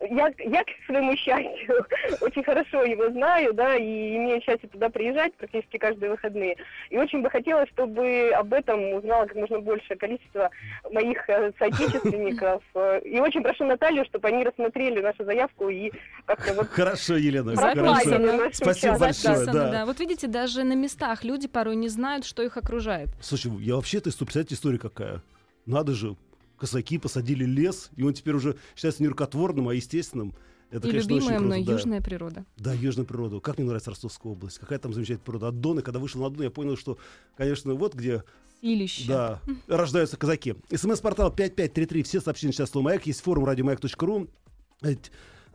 Я, 0.00 0.32
я, 0.38 0.64
к 0.64 0.68
своему 0.86 1.14
счастью, 1.14 1.86
очень 2.22 2.42
хорошо 2.42 2.84
его 2.84 3.10
знаю, 3.10 3.52
да, 3.52 3.76
и 3.76 4.16
имею 4.16 4.40
счастье 4.40 4.68
туда 4.68 4.88
приезжать 4.88 5.34
практически 5.34 5.76
каждые 5.76 6.10
выходные. 6.10 6.56
И 6.88 6.96
очень 6.96 7.20
бы 7.20 7.28
хотелось, 7.28 7.68
чтобы 7.70 8.30
об 8.34 8.52
этом 8.54 8.94
узнало 8.94 9.26
как 9.26 9.36
можно 9.36 9.60
большее 9.60 9.98
количество 9.98 10.50
моих 10.90 11.28
э, 11.28 11.52
соотечественников. 11.58 12.62
И 13.04 13.20
очень 13.20 13.42
прошу 13.42 13.64
Наталью, 13.64 14.04
чтобы 14.06 14.28
они 14.28 14.44
рассмотрели 14.44 15.00
нашу 15.00 15.24
заявку 15.24 15.68
и 15.68 15.90
как-то 16.24 16.54
вот 16.54 16.68
Хорошо, 16.68 17.16
Елена, 17.16 17.54
хорошо. 17.56 18.50
Спасибо 18.52 18.98
большое, 18.98 19.46
да. 19.46 19.70
да. 19.70 19.86
Вот 19.86 20.00
видите, 20.00 20.26
даже 20.26 20.64
на 20.64 20.74
местах 20.74 21.24
люди 21.24 21.48
порой 21.48 21.76
не 21.76 21.88
знают, 21.88 22.24
что 22.24 22.42
их 22.42 22.56
окружает. 22.56 23.08
Слушай, 23.20 23.52
я 23.60 23.76
вообще-то, 23.76 24.10
представляете, 24.10 24.54
история 24.54 24.78
какая. 24.78 25.22
Надо 25.66 25.92
же, 25.92 26.16
казаки 26.60 26.98
посадили 26.98 27.44
лес, 27.44 27.90
и 27.96 28.02
он 28.02 28.12
теперь 28.12 28.34
уже 28.34 28.56
считается 28.76 29.02
не 29.02 29.08
рукотворным, 29.08 29.68
а 29.68 29.74
естественным. 29.74 30.34
Это, 30.70 30.86
и 30.86 30.90
конечно, 30.92 31.14
очень 31.14 31.24
любимая 31.24 31.40
мной 31.40 31.58
круто, 31.58 31.66
да. 31.66 31.72
южная 31.72 32.00
природа. 32.00 32.44
Да, 32.56 32.72
южная 32.74 33.04
природа. 33.04 33.40
Как 33.40 33.58
мне 33.58 33.66
нравится 33.66 33.90
Ростовская 33.90 34.30
область. 34.30 34.58
Какая 34.58 34.78
там 34.78 34.92
замечательная 34.92 35.24
природа. 35.24 35.48
От 35.48 35.60
Дона, 35.60 35.82
когда 35.82 35.98
вышел 35.98 36.20
на 36.22 36.30
Дон, 36.30 36.44
я 36.44 36.50
понял, 36.50 36.76
что, 36.76 36.96
конечно, 37.36 37.74
вот 37.74 37.94
где 37.94 38.22
Силище. 38.60 39.08
да, 39.08 39.40
рождаются 39.66 40.16
казаки. 40.16 40.54
СМС-портал 40.72 41.30
5533. 41.32 42.02
Все 42.04 42.20
сообщения 42.20 42.52
сейчас 42.52 42.70
слово 42.70 42.84
«Маяк». 42.84 43.06
Есть 43.06 43.20
форум 43.22 43.46
радиомаяк.ру. 43.46 44.28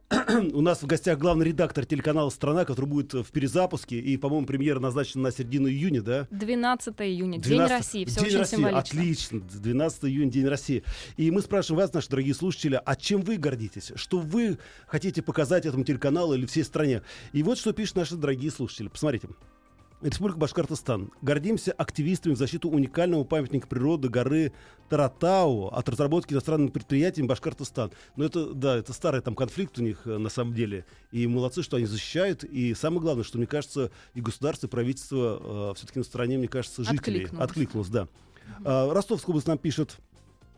У 0.54 0.62
нас 0.62 0.84
в 0.84 0.86
гостях 0.86 1.18
главный 1.18 1.48
редактор 1.48 1.86
телеканала 1.86 2.30
«Страна», 2.30 2.64
который 2.64 2.86
будет 2.86 3.14
в 3.14 3.32
перезапуске. 3.32 4.00
И, 4.00 4.18
по-моему, 4.18 4.46
премьера 4.46 4.80
назначена 4.80 5.24
на 5.24 5.32
середину 5.32 5.68
июня, 5.68 6.02
да? 6.02 6.28
12 6.30 6.94
июня, 7.00 7.40
12 7.40 7.44
День 7.50 7.62
России. 7.62 8.06
Все 8.06 8.20
День 8.20 8.28
очень 8.28 8.38
России, 8.40 8.56
символично. 8.58 8.80
отлично. 8.80 9.40
12 9.42 10.06
июня, 10.06 10.32
День 10.32 10.48
России. 10.48 10.84
И 11.18 11.32
мы 11.32 11.42
спрашиваем 11.42 11.82
вас, 11.82 11.94
наши 11.94 12.10
дорогие 12.10 12.36
слушатели, 12.36 12.80
а 12.84 12.96
чем 12.96 13.22
вы 13.22 13.38
гордитесь? 13.38 13.92
Что 13.96 14.20
вы 14.20 14.60
хотите 14.88 15.22
показать 15.24 15.66
этому 15.66 15.84
телеканалу 15.84 16.36
или 16.36 16.46
всей 16.46 16.64
стране? 16.64 17.02
И 17.34 17.42
вот 17.42 17.58
что 17.58 17.74
пишут 17.74 17.96
наши 17.96 18.16
дорогие 18.16 18.52
слушатели. 18.52 18.88
Посмотрите. 18.88 19.30
Республика 20.02 20.38
Башкортостан. 20.38 21.12
Гордимся 21.22 21.72
активистами 21.72 22.34
в 22.34 22.38
защиту 22.38 22.70
уникального 22.70 23.24
памятника 23.24 23.68
природы 23.68 24.10
горы 24.10 24.52
Таратау 24.90 25.68
от 25.68 25.90
разработки 25.90 26.34
иностранными 26.34 26.70
предприятиями 26.70 27.28
Башкортостан. 27.28 27.92
Но 28.16 28.26
это, 28.26 28.54
да, 28.54 28.76
это 28.78 28.94
старый 28.94 29.22
там 29.22 29.36
конфликт 29.36 29.80
у 29.80 29.82
них 29.82 30.02
э, 30.06 30.18
на 30.18 30.30
самом 30.30 30.54
деле. 30.54 30.86
И 31.12 31.26
молодцы, 31.26 31.64
что 31.64 31.78
они 31.78 31.86
защищают. 31.86 32.44
И 32.44 32.74
самое 32.76 33.02
главное, 33.02 33.24
что, 33.24 33.38
мне 33.38 33.48
кажется, 33.48 33.90
и 34.14 34.22
государство, 34.22 34.68
и 34.68 34.70
правительство 34.70 35.74
все-таки 35.76 36.00
на 36.00 36.06
стороне, 36.06 36.38
мне 36.38 36.48
кажется, 36.50 36.84
жителей. 36.84 37.24
Откликнулось. 37.24 37.50
Откликнулось, 37.50 37.88
да. 37.90 38.08
А, 38.64 38.94
Ростовская 38.94 39.32
область 39.32 39.48
нам 39.48 39.58
пишет. 39.58 39.98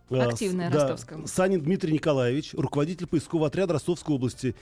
Активная 0.10 0.70
с- 0.70 0.74
да, 0.74 0.82
Ростовская. 0.90 1.26
Санин 1.28 1.62
Дмитрий 1.62 1.94
Николаевич, 1.94 2.54
руководитель 2.54 3.08
поискового 3.08 3.48
отряда 3.48 3.74
Ростовской 3.74 4.16
области. 4.16 4.56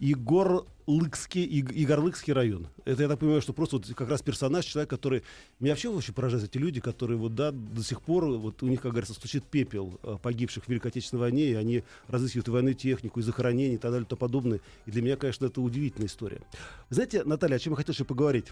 Егорлыкский, 0.00 1.44
Иг- 1.44 1.72
Егорлыкский 1.72 2.32
район. 2.32 2.68
Это, 2.86 3.02
я 3.02 3.08
так 3.08 3.18
понимаю, 3.18 3.42
что 3.42 3.52
просто 3.52 3.76
вот 3.76 3.86
как 3.94 4.08
раз 4.08 4.22
персонаж, 4.22 4.64
человек, 4.64 4.88
который... 4.88 5.22
Меня 5.60 5.72
вообще 5.72 5.90
очень 5.90 6.14
поражают 6.14 6.44
эти 6.44 6.56
люди, 6.56 6.80
которые 6.80 7.18
вот, 7.18 7.34
да, 7.34 7.52
до 7.52 7.82
сих 7.82 8.00
пор, 8.00 8.24
вот 8.24 8.62
у 8.62 8.66
них, 8.66 8.80
как 8.80 8.92
говорится, 8.92 9.14
стучит 9.14 9.44
пепел 9.44 10.00
э, 10.02 10.16
погибших 10.22 10.64
в 10.64 10.68
Великой 10.68 10.88
Отечественной 10.88 11.20
войне, 11.20 11.50
и 11.50 11.54
они 11.54 11.84
разыскивают 12.08 12.48
и 12.48 12.50
военную 12.50 12.74
технику, 12.74 13.20
и 13.20 13.22
захоронения, 13.22 13.74
и 13.74 13.78
так 13.78 13.92
далее, 13.92 14.06
и 14.06 14.08
тому 14.08 14.18
подобное. 14.18 14.60
И 14.86 14.90
для 14.90 15.02
меня, 15.02 15.16
конечно, 15.16 15.44
это 15.46 15.60
удивительная 15.60 16.08
история. 16.08 16.40
Знаете, 16.88 17.22
Наталья, 17.24 17.56
о 17.56 17.58
чем 17.58 17.74
я 17.74 17.76
хотел 17.76 17.92
еще 17.92 18.04
поговорить? 18.04 18.46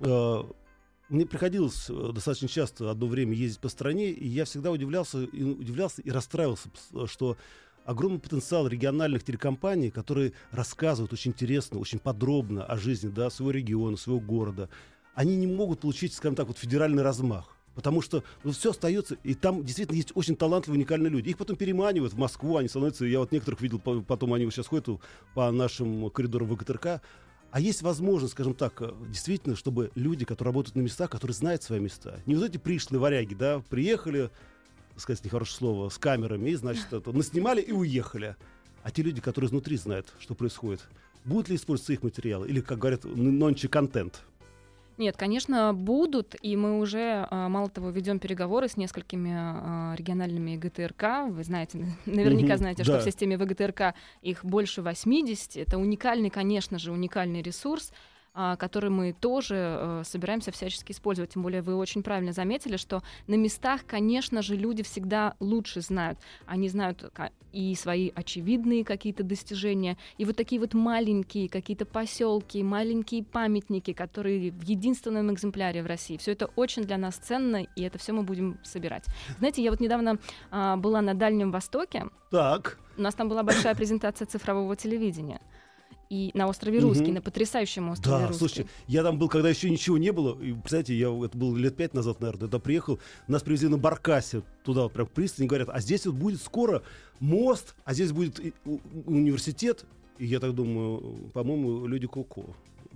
Э, 0.00 0.42
Мне 1.08 1.24
приходилось 1.24 1.86
э, 1.88 2.10
достаточно 2.12 2.48
часто 2.48 2.90
одно 2.90 3.06
время 3.06 3.34
ездить 3.34 3.60
по 3.60 3.68
стране, 3.68 4.10
и 4.10 4.26
я 4.26 4.44
всегда 4.44 4.72
удивлялся 4.72 5.22
и, 5.22 5.42
удивлялся 5.42 6.02
и 6.02 6.10
расстраивался, 6.10 6.68
что 7.06 7.36
огромный 7.84 8.18
потенциал 8.18 8.66
региональных 8.66 9.24
телекомпаний, 9.24 9.90
которые 9.90 10.32
рассказывают 10.50 11.12
очень 11.12 11.32
интересно, 11.32 11.78
очень 11.78 11.98
подробно 11.98 12.64
о 12.64 12.76
жизни 12.76 13.08
да, 13.08 13.30
своего 13.30 13.50
региона, 13.52 13.96
своего 13.96 14.20
города, 14.20 14.68
они 15.14 15.36
не 15.36 15.46
могут 15.46 15.80
получить, 15.80 16.14
скажем 16.14 16.34
так, 16.34 16.48
вот 16.48 16.58
федеральный 16.58 17.02
размах. 17.02 17.56
Потому 17.74 18.02
что 18.02 18.22
ну, 18.44 18.52
все 18.52 18.70
остается, 18.70 19.16
и 19.24 19.34
там 19.34 19.64
действительно 19.64 19.96
есть 19.96 20.12
очень 20.14 20.36
талантливые, 20.36 20.78
уникальные 20.78 21.10
люди. 21.10 21.30
Их 21.30 21.38
потом 21.38 21.56
переманивают 21.56 22.12
в 22.12 22.18
Москву, 22.18 22.56
они 22.56 22.68
становятся, 22.68 23.04
я 23.04 23.18
вот 23.18 23.32
некоторых 23.32 23.60
видел, 23.60 23.80
по- 23.80 24.00
потом 24.00 24.32
они 24.32 24.44
вот 24.44 24.54
сейчас 24.54 24.68
ходят 24.68 24.88
по 25.34 25.50
нашим 25.50 26.08
коридорам 26.10 26.48
ВГТРК, 26.48 27.00
а 27.50 27.60
есть 27.60 27.82
возможность, 27.82 28.32
скажем 28.32 28.54
так, 28.54 28.80
э, 28.80 28.92
действительно, 29.08 29.56
чтобы 29.56 29.90
люди, 29.94 30.24
которые 30.24 30.50
работают 30.50 30.76
на 30.76 30.80
местах, 30.80 31.10
которые 31.10 31.34
знают 31.34 31.62
свои 31.62 31.80
места, 31.80 32.20
не 32.26 32.36
вот 32.36 32.44
эти 32.44 32.58
пришлые 32.58 33.00
варяги, 33.00 33.34
да, 33.34 33.60
приехали, 33.68 34.30
сказать, 34.96 35.24
нехорошее 35.24 35.56
слово, 35.56 35.88
с 35.88 35.98
камерами, 35.98 36.50
и, 36.50 36.54
значит, 36.54 36.92
это, 36.92 37.12
наснимали 37.12 37.60
и 37.60 37.72
уехали. 37.72 38.36
А 38.82 38.90
те 38.90 39.02
люди, 39.02 39.20
которые 39.20 39.48
изнутри 39.48 39.76
знают, 39.76 40.12
что 40.18 40.34
происходит, 40.34 40.86
будут 41.24 41.48
ли 41.48 41.56
использоваться 41.56 41.92
их 41.92 42.02
материалы, 42.02 42.48
или, 42.48 42.60
как 42.60 42.78
говорят, 42.78 43.04
нонче 43.04 43.68
контент. 43.68 44.22
Нет, 44.96 45.16
конечно, 45.16 45.74
будут, 45.74 46.36
и 46.40 46.56
мы 46.56 46.78
уже, 46.78 47.26
а, 47.28 47.48
мало 47.48 47.68
того, 47.68 47.90
ведем 47.90 48.20
переговоры 48.20 48.68
с 48.68 48.76
несколькими 48.76 49.32
а, 49.34 49.94
региональными 49.96 50.56
ГТРК. 50.56 51.30
Вы 51.30 51.42
знаете, 51.42 51.84
наверняка 52.06 52.56
знаете, 52.56 52.84
что 52.84 52.94
да. 52.94 53.00
в 53.00 53.04
системе 53.04 53.36
ВГТРК 53.36 53.94
их 54.22 54.44
больше 54.44 54.82
80. 54.82 55.56
Это 55.56 55.78
уникальный, 55.78 56.30
конечно 56.30 56.78
же, 56.78 56.92
уникальный 56.92 57.42
ресурс, 57.42 57.92
который 58.56 58.90
мы 58.90 59.12
тоже 59.12 59.54
э, 59.56 60.02
собираемся 60.04 60.50
всячески 60.50 60.92
использовать. 60.92 61.30
Тем 61.34 61.42
более 61.42 61.62
вы 61.62 61.76
очень 61.76 62.02
правильно 62.02 62.32
заметили, 62.32 62.76
что 62.76 63.02
на 63.26 63.34
местах, 63.34 63.82
конечно 63.86 64.42
же, 64.42 64.56
люди 64.56 64.82
всегда 64.82 65.34
лучше 65.40 65.80
знают. 65.80 66.18
Они 66.46 66.68
знают 66.68 67.04
ка- 67.12 67.30
и 67.52 67.74
свои 67.76 68.10
очевидные 68.14 68.84
какие-то 68.84 69.22
достижения, 69.22 69.96
и 70.18 70.24
вот 70.24 70.36
такие 70.36 70.60
вот 70.60 70.74
маленькие 70.74 71.48
какие-то 71.48 71.86
поселки, 71.86 72.60
маленькие 72.64 73.22
памятники, 73.22 73.92
которые 73.92 74.50
в 74.50 74.62
единственном 74.62 75.32
экземпляре 75.32 75.82
в 75.82 75.86
России. 75.86 76.16
Все 76.16 76.32
это 76.32 76.46
очень 76.56 76.82
для 76.82 76.98
нас 76.98 77.14
ценно, 77.14 77.62
и 77.76 77.82
это 77.82 77.98
все 77.98 78.12
мы 78.12 78.24
будем 78.24 78.58
собирать. 78.64 79.04
Знаете, 79.38 79.62
я 79.62 79.70
вот 79.70 79.78
недавно 79.78 80.18
а, 80.50 80.76
была 80.76 81.00
на 81.00 81.14
Дальнем 81.14 81.52
Востоке. 81.52 82.06
Так, 82.32 82.78
У 82.98 83.02
нас 83.02 83.14
там 83.14 83.28
была 83.28 83.44
большая 83.44 83.74
презентация 83.76 84.26
цифрового 84.26 84.74
телевидения. 84.74 85.40
И 86.10 86.30
на 86.34 86.46
острове 86.48 86.80
Русский, 86.80 87.04
Мгм. 87.06 87.14
на 87.14 87.22
потрясающем 87.22 87.88
острове 87.90 88.18
да, 88.18 88.26
Русский. 88.28 88.38
слушайте, 88.38 88.70
я 88.86 89.02
там 89.02 89.18
был, 89.18 89.28
когда 89.28 89.48
еще 89.48 89.70
ничего 89.70 89.96
не 89.98 90.12
было. 90.12 90.38
И, 90.40 90.52
представляете, 90.52 90.94
я 90.98 91.08
это 91.24 91.36
было 91.36 91.56
лет 91.56 91.76
пять 91.76 91.94
назад, 91.94 92.20
наверное, 92.20 92.42
туда 92.48 92.58
приехал. 92.58 92.98
Нас 93.26 93.42
привезли 93.42 93.68
на 93.68 93.78
Баркасе 93.78 94.42
туда, 94.64 94.82
вот 94.82 94.92
прям 94.92 95.06
пристани, 95.06 95.46
говорят, 95.46 95.68
а 95.72 95.80
здесь 95.80 96.06
вот 96.06 96.14
будет 96.16 96.40
скоро 96.42 96.82
мост, 97.20 97.74
а 97.84 97.94
здесь 97.94 98.12
будет 98.12 98.40
университет. 99.06 99.84
И 100.18 100.26
я 100.26 100.40
так 100.40 100.54
думаю, 100.54 101.30
по-моему, 101.32 101.86
люди 101.86 102.06
Коко. 102.06 102.44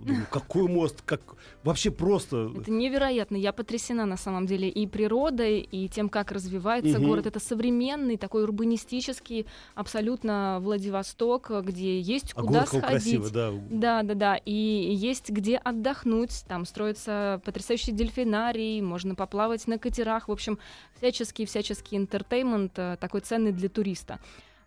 Думаю, 0.05 0.25
какой 0.31 0.67
мост, 0.67 1.01
как 1.03 1.21
вообще 1.63 1.91
просто. 1.91 2.51
Это 2.57 2.71
невероятно. 2.71 3.35
Я 3.35 3.51
потрясена 3.51 4.05
на 4.05 4.15
самом 4.17 4.45
деле 4.45 4.69
и 4.69 4.87
природой, 4.87 5.59
и 5.59 5.89
тем, 5.89 6.07
как 6.07 6.31
развивается 6.31 6.97
Мгм. 6.99 7.07
город. 7.07 7.25
Это 7.27 7.39
современный, 7.39 8.15
такой 8.17 8.43
урбанистический, 8.43 9.45
абсолютно 9.75 10.59
Владивосток, 10.61 11.51
где 11.65 11.99
есть 11.99 12.31
А 12.35 12.41
куда 12.43 12.65
сходить. 12.65 12.85
красивый, 12.87 13.31
да. 13.31 13.51
Да, 13.69 14.03
да, 14.03 14.13
да. 14.13 14.35
И 14.45 14.53
есть 14.53 15.29
где 15.29 15.57
отдохнуть. 15.57 16.45
Там 16.47 16.65
строится 16.65 17.41
потрясающий 17.43 17.91
дельфинарий, 17.91 18.81
можно 18.81 19.15
поплавать 19.15 19.67
на 19.67 19.77
катерах. 19.77 20.27
В 20.27 20.31
общем, 20.31 20.59
всяческий, 20.97 21.45
всяческий 21.45 21.97
интертеймент 21.97 22.73
э, 22.77 22.97
такой 22.99 23.21
ценный 23.21 23.51
для 23.51 23.67
туриста. 23.69 24.19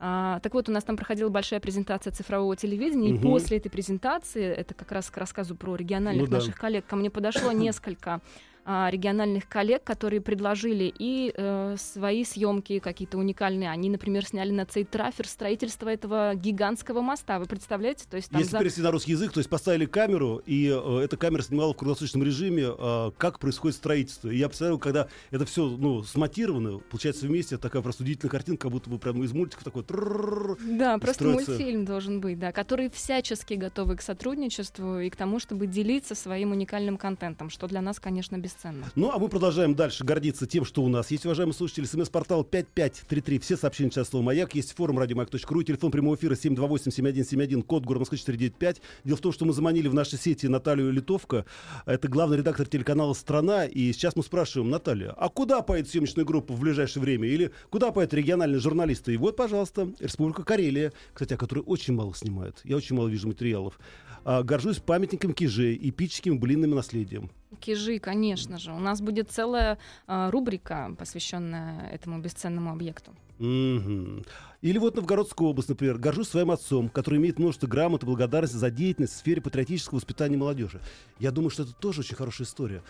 А, 0.05 0.41
так 0.41 0.53
вот, 0.55 0.69
у 0.69 0.73
нас 0.73 0.83
там 0.83 0.97
проходила 0.97 1.29
большая 1.29 1.61
презентация 1.61 2.13
цифрового 2.13 2.57
телевидения, 2.57 3.11
и 3.11 3.13
Мгм. 3.13 3.23
после 3.23 3.59
этой 3.59 3.69
презентации, 3.71 4.45
это 4.53 4.75
как 4.75 4.91
раз 4.91 5.09
к 5.11 5.17
рассказу 5.17 5.55
про 5.55 5.77
региональных 5.77 6.25
Ну 6.25 6.29
да. 6.29 6.39
наших 6.39 6.57
коллег, 6.59 6.85
ко 6.87 6.97
мне 6.97 7.09
подошло 7.09 7.53
несколько 7.53 8.21
региональных 8.65 9.49
коллег, 9.49 9.83
которые 9.83 10.21
предложили 10.21 10.93
и 10.97 11.33
э, 11.37 11.77
свои 11.79 12.25
съемки 12.25 12.79
какие-то 12.79 13.19
уникальные. 13.19 13.71
Они, 13.71 13.91
например, 13.91 14.25
сняли 14.25 14.53
на 14.53 14.65
Цейтрафер 14.67 15.27
строительство 15.27 15.89
этого 15.89 16.35
гигантского 16.35 17.01
моста. 17.01 17.39
Вы 17.41 17.47
представляете? 17.47 18.05
То 18.09 18.17
есть 18.17 18.31
там 18.31 18.39
Если 18.39 18.53
за- 18.53 18.59
перевести 18.59 18.83
на 18.83 18.91
русский 18.93 19.13
язык, 19.13 19.33
то 19.33 19.39
есть 19.39 19.51
поставили 19.51 19.87
камеру, 19.87 20.41
и 20.47 20.69
э, 20.69 21.01
эта 21.05 21.17
камера 21.17 21.43
снимала 21.43 21.73
в 21.73 21.77
круглосуточном 21.77 22.23
режиме, 22.23 22.67
э, 22.79 23.11
как 23.19 23.41
происходит 23.41 23.77
строительство. 23.77 24.29
И 24.29 24.37
я 24.37 24.49
представляю, 24.49 24.79
когда 24.79 25.09
это 25.31 25.45
все 25.45 25.69
ну, 25.69 26.05
смонтировано, 26.05 26.79
получается 26.79 27.27
вместе, 27.27 27.59
такая 27.59 27.83
просто 27.83 28.05
удивительная 28.05 28.31
картинка, 28.31 28.63
как 28.63 28.73
будто 28.73 28.91
бы 28.91 28.99
прямо 28.99 29.25
из 29.25 29.33
мультика 29.33 29.65
такой... 29.65 29.85
Да, 29.85 30.99
просто 30.99 31.25
мультфильм 31.25 31.85
должен 31.85 32.21
быть, 32.21 32.39
да, 32.39 32.53
который 32.53 32.91
всячески 32.91 33.55
готовы 33.55 33.97
к 33.97 34.03
сотрудничеству 34.03 35.01
и 35.01 35.11
к 35.11 35.17
тому, 35.17 35.41
чтобы 35.41 35.67
делиться 35.67 36.15
своим 36.15 36.53
уникальным 36.53 36.97
контентом, 36.97 37.51
что 37.51 37.67
для 37.67 37.81
нас, 37.81 37.99
конечно, 37.99 38.39
бесценно. 38.53 38.87
Ну, 38.95 39.11
а 39.11 39.19
мы 39.19 39.29
продолжаем 39.29 39.75
дальше 39.75 40.05
гордиться 40.05 40.47
тем, 40.47 40.65
что 40.65 40.83
у 40.83 40.89
нас 40.89 41.11
есть, 41.11 41.25
уважаемые 41.25 41.55
слушатели. 41.55 41.85
СМС-портал 41.85 42.45
5533. 42.45 43.39
Все 43.39 43.57
сообщения 43.57 43.91
сейчас 43.91 44.09
слово 44.09 44.25
«Маяк». 44.25 44.55
Есть 44.55 44.75
форум 44.75 44.99
радиомаяк.ру. 44.99 45.63
Телефон 45.63 45.91
прямого 45.91 46.17
эфира 46.17 46.35
728-7171. 46.35 47.63
Код 47.63 47.85
город 47.85 48.01
Москвы 48.01 48.19
495. 48.19 48.83
Дело 49.05 49.17
в 49.17 49.21
том, 49.21 49.33
что 49.33 49.45
мы 49.45 49.53
заманили 49.53 49.89
в 49.89 49.95
наши 49.95 50.17
сети 50.17 50.47
Наталью 50.47 50.91
Литовка. 50.93 51.45
Это 51.87 52.09
главный 52.09 52.39
редактор 52.39 52.67
телеканала 52.67 53.15
«Страна». 53.15 53.67
И 53.67 53.93
сейчас 53.93 54.17
мы 54.17 54.23
спрашиваем, 54.23 54.71
Наталья, 54.71 55.11
а 55.17 55.29
куда 55.29 55.63
поедет 55.63 55.91
съемочная 55.91 56.25
группа 56.25 56.55
в 56.55 56.61
ближайшее 56.61 57.03
время? 57.03 57.29
Или 57.29 57.53
куда 57.71 57.93
поедут 57.93 58.15
региональные 58.15 58.61
журналисты? 58.61 59.15
И 59.15 59.17
вот, 59.17 59.37
пожалуйста, 59.37 59.91
Республика 59.99 60.45
Карелия, 60.45 60.93
кстати, 61.13 61.35
о 61.35 61.37
которой 61.37 61.61
очень 61.61 61.95
мало 61.95 62.15
снимают. 62.15 62.61
Я 62.65 62.77
очень 62.77 62.97
мало 62.97 63.09
вижу 63.09 63.29
материалов. 63.29 63.79
А, 64.25 64.43
горжусь 64.43 64.79
памятником 64.79 65.33
Кижей, 65.33 65.79
эпическим 65.83 66.39
блинным 66.39 66.71
наследием. 66.71 67.31
Кижи, 67.61 67.99
конечно 67.99 68.42
же. 68.59 68.73
У 68.73 68.79
нас 68.79 69.01
будет 69.01 69.31
целая 69.31 69.79
а, 70.07 70.31
рубрика, 70.31 70.95
посвященная 70.99 71.89
этому 71.91 72.21
бесценному 72.21 72.71
объекту. 72.71 73.13
Мгм. 73.39 74.25
Или 74.61 74.79
вот 74.79 74.95
Новгородская 74.95 75.49
область, 75.49 75.69
например. 75.69 75.99
Горжусь 75.99 76.29
своим 76.29 76.51
отцом, 76.53 76.89
который 76.89 77.19
имеет 77.19 77.39
множество 77.39 77.67
грамот 77.67 78.05
и 78.05 78.07
благодарности 78.07 78.57
за 78.57 78.71
деятельность 78.71 79.15
в 79.15 79.17
сфере 79.17 79.41
патриотического 79.41 79.97
воспитания 79.97 80.37
молодежи. 80.37 80.81
Я 81.19 81.33
думаю, 81.33 81.51
что 81.51 81.65
это 81.65 81.73
тоже 81.73 82.01
очень 82.01 82.15
хорошая 82.15 82.47
история. 82.47 82.83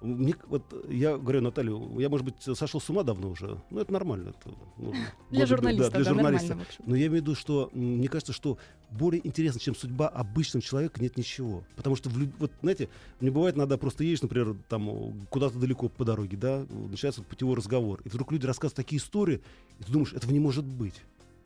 Мне, 0.00 0.34
вот, 0.46 0.62
я 0.88 1.18
говорю, 1.18 1.40
Наталья, 1.40 1.72
я, 1.98 2.08
может 2.08 2.24
быть, 2.24 2.34
сошел 2.56 2.80
с 2.80 2.88
ума 2.88 3.02
давно 3.02 3.30
уже. 3.30 3.60
Ну, 3.70 3.80
это 3.80 3.92
нормально. 3.92 4.28
Это, 4.30 4.56
ну, 4.76 4.94
Для 5.30 5.44
журналиста, 5.44 5.90
да, 5.90 5.96
для 5.96 6.04
журналиста. 6.04 6.46
нормально, 6.48 6.64
в 6.64 6.68
общем. 6.68 6.84
Но 6.86 6.94
я 6.94 7.06
имею 7.06 7.12
в 7.12 7.24
виду, 7.24 7.34
что 7.34 7.70
мне 7.72 8.08
кажется, 8.08 8.32
что 8.32 8.58
более 8.90 9.26
интересно, 9.26 9.60
чем 9.60 9.74
судьба 9.74 10.08
обычного 10.08 10.62
человека, 10.62 11.02
нет 11.02 11.16
ничего. 11.16 11.64
Потому 11.74 11.96
что, 11.96 12.10
в 12.10 12.30
вот, 12.38 12.52
знаете, 12.62 12.88
мне 13.20 13.32
бывает, 13.32 13.56
иногда 13.56 13.76
просто 13.76 14.04
едешь, 14.04 14.22
например, 14.22 14.56
там 14.68 15.26
куда-то 15.30 15.58
далеко 15.58 15.88
по 15.88 16.04
дороге, 16.04 16.36
да, 16.36 16.64
начинается 16.70 17.20
вот 17.20 17.28
путевой 17.28 17.56
разговор, 17.56 18.00
и 18.04 18.08
вдруг 18.08 18.30
люди 18.30 18.46
рассказывают 18.46 18.76
такие 18.76 19.00
истории, 19.00 19.40
и 19.80 19.82
ты 19.82 19.90
думаешь, 19.90 20.12
этого 20.12 20.30
не 20.30 20.40
может 20.40 20.64
быть. 20.64 20.94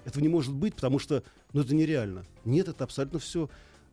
Этого 0.04 0.22
не 0.22 0.28
может 0.28 0.52
быть, 0.52 0.74
потому 0.74 0.98
что, 0.98 1.22
ну, 1.52 1.62
это 1.62 1.74
нереально. 1.74 2.24
Нет, 2.44 2.68
это 2.68 2.84
абсолютно 2.84 3.18
все 3.18 3.48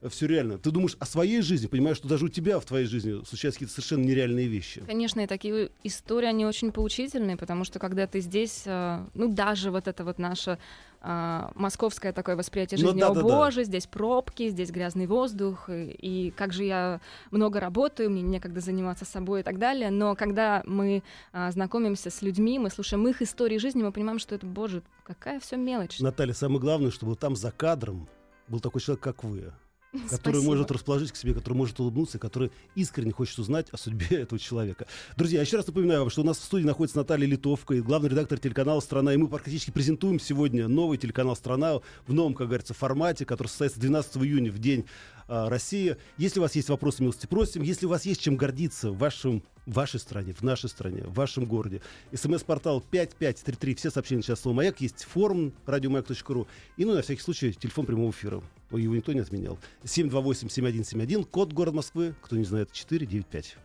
все 0.07 0.27
реально. 0.27 0.57
Ты 0.57 0.71
думаешь 0.71 0.95
о 0.99 1.05
своей 1.05 1.41
жизни, 1.41 1.67
понимаешь, 1.67 1.97
что 1.97 2.07
даже 2.07 2.25
у 2.25 2.29
тебя 2.29 2.59
в 2.59 2.65
твоей 2.65 2.85
жизни 2.85 3.23
случаются 3.25 3.59
какие-то 3.59 3.73
совершенно 3.73 4.05
нереальные 4.05 4.47
вещи. 4.47 4.81
Конечно, 4.85 5.19
и 5.19 5.27
такие 5.27 5.71
истории, 5.83 6.27
они 6.27 6.45
очень 6.45 6.71
поучительные, 6.71 7.35
потому 7.35 7.65
что 7.65 7.79
когда 7.79 8.07
ты 8.07 8.21
здесь, 8.21 8.63
э, 8.65 9.05
ну 9.13 9.27
даже 9.33 9.71
вот 9.71 9.87
это 9.87 10.05
вот 10.05 10.19
наше 10.19 10.57
а, 11.01 11.51
московское 11.55 12.11
такое 12.11 12.35
восприятие 12.35 12.79
Ну 12.79 12.87
жизни, 12.87 12.99
да, 12.99 13.07
о 13.07 13.13
да, 13.13 13.21
да. 13.21 13.27
боже, 13.27 13.63
здесь 13.63 13.87
пробки, 13.87 14.49
здесь 14.49 14.69
грязный 14.69 15.07
воздух, 15.07 15.69
и, 15.69 15.91
и 15.91 16.31
как 16.31 16.51
же 16.51 16.65
я 16.65 16.99
много 17.31 17.59
работаю, 17.59 18.09
мне 18.09 18.21
некогда 18.21 18.59
заниматься 18.59 19.05
собой 19.05 19.39
и 19.39 19.43
так 19.43 19.59
далее. 19.59 19.91
Но 19.91 20.15
когда 20.15 20.61
мы 20.65 21.03
а, 21.31 21.51
знакомимся 21.51 22.09
с 22.09 22.21
людьми, 22.21 22.59
мы 22.59 22.69
слушаем 22.69 23.07
их 23.07 23.21
истории 23.21 23.57
жизни, 23.57 23.81
мы 23.81 23.93
понимаем, 23.93 24.19
что 24.19 24.35
это, 24.35 24.45
боже, 24.45 24.81
какая 25.05 25.39
все 25.39 25.55
мелочь. 25.55 25.99
Наталья, 25.99 26.33
самое 26.33 26.59
главное, 26.59 26.91
чтобы 26.91 27.15
там 27.15 27.35
за 27.35 27.51
кадром 27.51 28.09
был 28.49 28.59
такой 28.59 28.81
человек, 28.81 29.01
как 29.03 29.23
вы. 29.23 29.53
который 30.09 30.35
Спасибо. 30.35 30.43
может 30.43 30.71
расположить 30.71 31.11
к 31.11 31.15
себе, 31.15 31.33
который 31.33 31.55
может 31.55 31.79
улыбнуться, 31.79 32.19
который 32.19 32.51
искренне 32.75 33.11
хочет 33.11 33.39
узнать 33.39 33.67
о 33.71 33.77
судьбе 33.77 34.07
этого 34.21 34.39
человека. 34.39 34.85
Друзья, 35.17 35.41
еще 35.41 35.57
раз 35.57 35.67
напоминаю 35.67 36.01
вам, 36.01 36.09
что 36.09 36.21
у 36.21 36.25
нас 36.25 36.37
в 36.37 36.43
студии 36.43 36.65
находится 36.65 36.97
Наталья 36.97 37.25
Литовка, 37.25 37.73
и 37.73 37.81
главный 37.81 38.09
редактор 38.09 38.39
телеканала 38.39 38.79
«Страна», 38.81 39.13
и 39.13 39.17
мы 39.17 39.27
практически 39.27 39.71
презентуем 39.71 40.19
сегодня 40.19 40.67
новый 40.67 40.97
телеканал 40.97 41.35
«Страна» 41.35 41.79
в 42.05 42.13
новом, 42.13 42.35
как 42.35 42.47
говорится, 42.47 42.73
формате, 42.73 43.25
который 43.25 43.47
состоится 43.47 43.79
12 43.79 44.17
июня, 44.17 44.51
в 44.51 44.59
день 44.59 44.85
а, 45.27 45.49
России. 45.49 45.97
Если 46.17 46.39
у 46.39 46.43
вас 46.43 46.55
есть 46.55 46.69
вопросы, 46.69 47.01
милости 47.01 47.25
просим. 47.25 47.61
Если 47.61 47.85
у 47.85 47.89
вас 47.89 48.05
есть 48.05 48.21
чем 48.21 48.35
гордиться 48.35 48.91
в 48.91 48.97
вашем 48.97 49.43
в 49.65 49.73
вашей 49.73 49.99
стране, 49.99 50.33
в 50.33 50.41
нашей 50.41 50.67
стране, 50.67 51.03
в 51.03 51.13
вашем 51.13 51.45
городе. 51.45 51.81
СМС-портал 52.11 52.81
5533. 52.81 53.75
Все 53.75 53.91
сообщения 53.91 54.23
сейчас 54.23 54.39
слово 54.39 54.55
«Маяк». 54.55 54.81
Есть 54.81 55.03
форум 55.03 55.53
радиомаяк.ру. 55.67 56.47
И, 56.77 56.85
ну, 56.85 56.95
на 56.95 57.03
всякий 57.03 57.21
случай, 57.21 57.53
телефон 57.53 57.85
прямого 57.85 58.09
эфира. 58.09 58.41
Его 58.71 58.95
никто 58.95 59.13
не 59.13 59.19
отменял. 59.19 59.57
728-7171. 59.83 61.25
Код 61.25 61.53
город 61.53 61.73
Москвы. 61.73 62.15
Кто 62.21 62.35
не 62.37 62.43
знает, 62.43 62.71
495. 62.71 63.57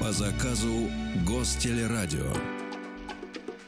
По 0.00 0.12
заказу 0.12 0.90
Гостелерадио. 1.26 2.53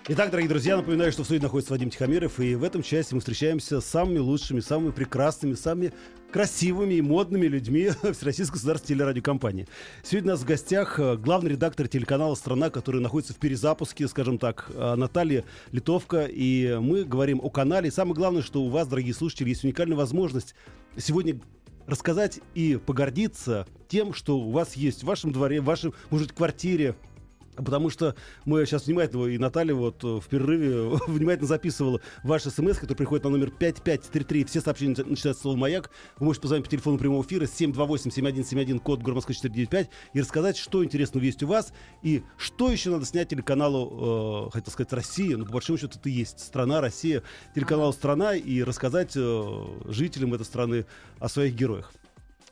Итак, 0.09 0.31
дорогие 0.31 0.49
друзья, 0.49 0.77
напоминаю, 0.77 1.11
что 1.11 1.23
в 1.23 1.25
студии 1.25 1.43
находится 1.43 1.73
Вадим 1.73 1.91
Тихомиров, 1.91 2.39
и 2.39 2.55
в 2.55 2.63
этом 2.63 2.81
части 2.81 3.13
мы 3.13 3.19
встречаемся 3.19 3.81
с 3.81 3.87
самыми 3.87 4.19
лучшими, 4.19 4.61
самыми 4.61 4.93
прекрасными, 4.93 5.55
самыми 5.55 5.93
красивыми 6.31 6.95
и 6.95 7.03
модными 7.03 7.47
людьми 7.47 7.91
Всероссийской 8.13 8.55
государственной 8.55 8.99
телерадиокомпании. 8.99 9.67
Сегодня 10.05 10.31
у 10.31 10.35
нас 10.35 10.43
в 10.43 10.47
гостях 10.47 11.01
э, 11.01 11.17
главный 11.17 11.51
редактор 11.51 11.89
телеканала 11.89 12.37
«Страна», 12.37 12.71
который 12.71 13.01
находится 13.01 13.35
в 13.35 13.39
перезапуске, 13.39 14.07
скажем 14.07 14.39
так, 14.39 14.71
э, 14.73 14.95
Наталья 14.95 15.43
Литовка, 15.73 16.27
и 16.27 16.79
мы 16.81 17.03
говорим 17.03 17.41
о 17.43 17.51
канале. 17.51 17.89
И 17.89 17.91
самое 17.91 18.15
главное, 18.15 18.43
что 18.43 18.63
у 18.63 18.69
вас, 18.69 18.87
дорогие 18.87 19.13
слушатели, 19.13 19.49
есть 19.49 19.65
уникальная 19.65 19.97
возможность 19.97 20.55
сегодня 20.97 21.41
рассказать 21.89 22.39
и 22.55 22.77
погордиться 22.77 23.67
тем, 23.89 24.15
что 24.15 24.39
у 24.39 24.53
вас 24.53 24.77
есть 24.77 25.03
в 25.03 25.07
вашем 25.07 25.33
дворе, 25.33 25.61
в 25.61 25.65
вашем, 25.65 25.95
может, 26.11 26.31
квартире, 26.31 26.95
Потому 27.57 27.91
что 27.91 28.15
мы 28.45 28.65
сейчас 28.67 28.87
внимательно, 28.87 29.25
и 29.27 29.39
Наталья 29.39 29.75
вот 29.75 30.03
э, 30.05 30.21
в 30.21 30.27
перерыве 30.29 30.99
внимательно 31.07 31.49
записывала 31.49 32.01
ваши 32.23 32.51
смс, 32.51 32.79
которые 32.79 32.97
приходят 32.97 33.25
на 33.25 33.31
номер 33.31 33.51
5533. 33.51 34.45
Все 34.45 34.61
сообщения 34.61 34.95
начинаются 35.05 35.35
с 35.35 35.41
слова 35.41 35.57
«Маяк». 35.57 35.91
Вы 36.19 36.27
можете 36.27 36.43
позвонить 36.43 36.65
по 36.65 36.71
телефону 36.71 36.99
прямого 36.99 37.23
эфира 37.23 37.45
728-7171, 37.45 38.79
код 38.81 39.03
город 39.03 39.17
Москвы 39.17 39.35
495, 39.35 39.91
и 40.13 40.21
рассказать, 40.21 40.57
что 40.57 40.85
интересного 40.85 41.25
есть 41.25 41.43
у 41.43 41.47
вас, 41.47 41.73
и 42.03 42.23
что 42.37 42.71
еще 42.71 42.91
надо 42.91 43.05
снять 43.07 43.29
телеканалу, 43.29 44.49
э, 44.49 44.51
хотел 44.53 44.73
сказать, 44.73 44.93
Россия, 44.93 45.37
но 45.37 45.45
по 45.45 45.53
большому 45.53 45.79
счету 45.79 45.99
это 45.99 46.09
и 46.09 46.13
есть 46.13 46.41
страна, 46.41 46.81
Россия, 46.81 47.23
телеканалу 47.55 47.93
«Страна», 47.93 48.35
и 48.35 48.63
рассказать 48.63 49.13
э, 49.17 49.65
жителям 49.87 50.35
этой 50.35 50.45
страны 50.45 50.87
о 51.19 51.29
своих 51.29 51.55
героях. 51.55 51.93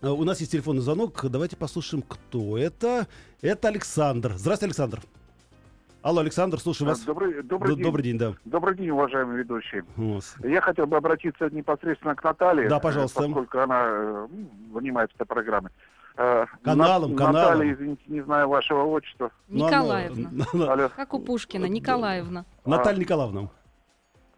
Э, 0.02 0.08
У 0.08 0.24
нас 0.24 0.40
есть 0.40 0.52
телефонный 0.52 0.82
звонок. 0.82 1.24
Давайте 1.28 1.56
послушаем, 1.56 2.02
кто 2.06 2.58
это. 2.58 3.06
Это 3.42 3.68
Александр. 3.68 4.32
Здравствуйте, 4.34 4.66
Александр. 4.66 5.00
Алло, 6.02 6.20
Александр, 6.20 6.58
слушаю 6.60 6.88
вас. 6.88 7.00
Добрый, 7.00 7.42
добрый, 7.42 7.70
Д- 7.70 7.76
день. 7.76 7.84
Добрый 7.84 8.02
день, 8.04 8.18
да. 8.18 8.34
Добрый 8.44 8.76
день, 8.76 8.90
уважаемые 8.90 9.38
ведущие. 9.38 9.84
Вот. 9.96 10.24
Я 10.42 10.60
хотел 10.60 10.86
бы 10.86 10.98
обратиться 10.98 11.48
непосредственно 11.48 12.14
к 12.14 12.22
Наталье. 12.22 12.68
Да, 12.68 12.76
э, 12.76 12.80
пожалуйста. 12.80 13.22
Поскольку 13.22 13.58
она 13.58 13.84
э, 13.86 14.28
занимается 14.74 15.16
этой 15.16 15.26
программой. 15.26 15.70
Э, 16.18 16.44
Каналом, 16.62 17.12
На- 17.12 17.16
каналом. 17.16 17.52
Наталья, 17.52 17.72
извините, 17.74 18.02
не 18.08 18.20
знаю 18.20 18.48
вашего 18.50 18.84
отчества. 18.84 19.30
Ну, 19.48 19.66
Николаевна. 19.66 20.30
на- 20.52 20.58
на- 20.58 20.72
Алло. 20.74 20.88
Как 20.94 21.14
у 21.14 21.20
Пушкина, 21.20 21.64
Николаевна. 21.66 22.44
Наталья 22.66 22.98
Николаевна. 23.00 23.48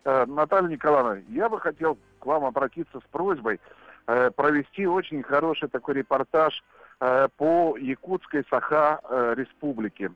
Э, 0.04 0.24
Наталья 0.26 0.68
Николаевна, 0.68 1.18
я 1.30 1.48
бы 1.48 1.58
хотел 1.58 1.98
к 2.20 2.26
вам 2.26 2.44
обратиться 2.44 3.00
с 3.00 3.04
просьбой 3.10 3.56
э, 3.56 3.58
провести 4.06 4.86
очень 4.86 5.22
хороший 5.22 5.68
такой 5.68 5.94
репортаж 5.94 6.62
э, 7.00 7.28
по 7.36 7.76
Якутской 7.76 8.44
Саха-республике. 8.48 10.12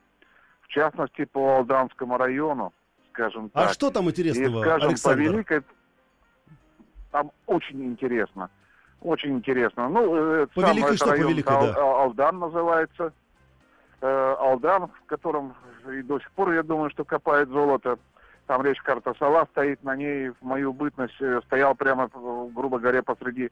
В 0.62 0.68
частности, 0.68 1.24
по 1.24 1.56
Алданскому 1.56 2.16
району, 2.16 2.72
скажем 3.12 3.50
А 3.54 3.64
так. 3.64 3.72
что 3.72 3.90
там 3.90 4.06
И, 4.06 4.10
интересного, 4.10 4.60
скажем, 4.62 4.80
по 4.80 4.86
Александр? 4.86 5.20
Великой... 5.22 5.62
Там 7.10 7.32
очень 7.46 7.84
интересно. 7.84 8.50
Очень 9.00 9.32
интересно. 9.38 9.88
Ну, 9.88 10.14
э, 10.42 10.46
По 10.54 10.60
сам 10.60 10.70
Великой 10.70 10.88
это 10.90 10.96
что 10.96 11.06
по 11.06 11.10
район 11.12 11.28
Великой, 11.30 11.56
Ал- 11.56 11.66
да? 11.66 11.74
Ал- 11.80 11.96
Алдан 12.02 12.38
называется. 12.38 13.12
Э, 14.00 14.34
Алдан, 14.38 14.86
в 14.86 15.06
котором 15.06 15.54
и 15.92 16.02
до 16.02 16.20
сих 16.20 16.30
пор, 16.32 16.52
я 16.52 16.62
думаю, 16.62 16.90
что 16.90 17.04
копает 17.04 17.48
золото. 17.48 17.98
Там 18.46 18.62
речка 18.62 18.92
Картасала 18.94 19.46
стоит, 19.50 19.82
на 19.82 19.96
ней 19.96 20.28
в 20.28 20.36
мою 20.42 20.72
бытность 20.72 21.20
э, 21.20 21.40
стоял 21.46 21.74
прямо, 21.74 22.04
э, 22.04 22.48
грубо 22.54 22.78
говоря, 22.78 23.02
посреди 23.02 23.46
э, 23.46 23.50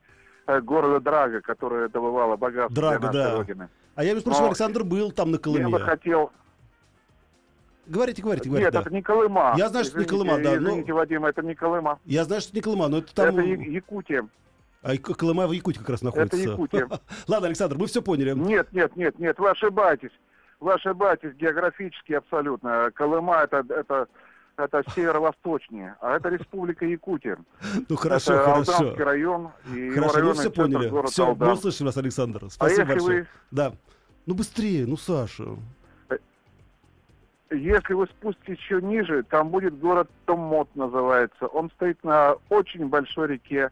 города 0.63 1.01
Драга, 1.01 1.41
которое 1.41 1.89
добывало 1.89 2.37
богатство 2.37 2.75
Драга, 2.75 3.11
для 3.11 3.25
да. 3.25 3.37
Родины. 3.37 3.69
А 3.95 4.05
я, 4.05 4.15
между 4.15 4.25
прочим, 4.25 4.43
Но 4.43 4.47
Александр 4.49 4.85
был 4.85 5.13
там 5.13 5.31
на 5.31 5.35
Я 5.35 5.39
бы 5.39 5.43
Колыме. 5.43 5.79
хотел... 5.81 6.31
Говорите, 7.87 8.23
говорите, 8.23 8.49
говорите. 8.49 8.67
Нет, 8.67 8.75
да. 8.75 8.81
это 8.83 8.91
не 8.93 9.03
Колыма. 9.03 9.55
Я 9.57 9.69
знаю, 9.71 9.85
что 9.85 9.99
не 9.99 10.05
Извините, 10.05 10.27
Колыма, 10.27 10.43
да, 10.45 10.61
но- 10.61 10.69
Извините, 10.71 10.93
Вадим, 10.93 11.25
это 11.25 11.43
не 11.43 11.55
Колыма. 11.55 11.99
Я 12.05 12.25
знаю, 12.25 12.41
что 12.43 12.51
это 12.51 12.57
не 12.59 12.63
Колыма, 12.63 12.89
но 12.89 12.99
это 12.99 13.15
там... 13.15 13.29
Это 13.29 13.41
Якутия. 13.41 14.29
А 14.83 14.97
Колыма 14.97 15.47
в 15.47 15.53
Якутии 15.53 15.79
как 15.79 15.89
раз 15.91 16.03
находится. 16.03 16.37
Это 16.37 16.51
Якутия. 16.51 16.89
Ладно, 17.29 17.47
Александр, 17.49 17.77
мы 17.77 17.87
все 17.87 18.03
поняли. 18.03 18.33
Нет, 18.35 18.73
нет, 18.73 18.95
нет, 18.97 19.19
нет, 19.19 19.39
вы 19.39 19.51
ошибаетесь. 19.51 20.13
Вы 20.61 20.73
ошибаетесь 20.75 21.35
географически 21.35 22.13
абсолютно. 22.13 22.91
Колыма 22.95 23.37
это, 23.43 23.65
это, 23.69 24.07
это 24.59 24.83
северо-восточнее, 24.94 25.97
а 26.01 26.16
это 26.16 26.29
республика 26.29 26.85
Якутия. 26.85 27.38
Ну 27.88 27.97
хорошо, 27.97 28.35
это 28.35 28.44
хорошо. 28.44 28.73
Алданский 28.73 29.05
район 29.05 29.51
и 29.73 29.79
его 29.79 29.94
Хорошо, 29.94 30.14
мы 30.14 30.21
районный 30.21 30.40
все 30.40 30.51
поняли. 30.51 30.88
город 30.88 31.11
Все, 31.11 31.25
мы 31.25 31.31
Алдан. 31.31 31.51
услышали 31.53 31.87
вас, 31.87 31.97
Александр. 31.97 32.44
А 32.44 32.51
Спасибо 32.51 32.81
если 32.81 32.92
большое. 32.92 33.21
вы, 33.23 33.29
Да. 33.51 33.73
Ну 34.27 34.35
быстрее, 34.35 34.87
ну 34.87 34.97
Саша. 34.97 35.44
если 37.51 37.94
вы 37.94 38.07
спуститесь 38.07 38.59
еще 38.59 38.83
ниже, 38.83 39.23
там 39.23 39.49
будет 39.51 39.79
город 39.79 40.11
Томмот 40.27 40.68
называется. 40.75 41.47
Он 41.47 41.71
стоит 41.71 42.03
на 42.05 42.35
очень 42.51 42.88
большой 42.88 43.29
реке, 43.29 43.71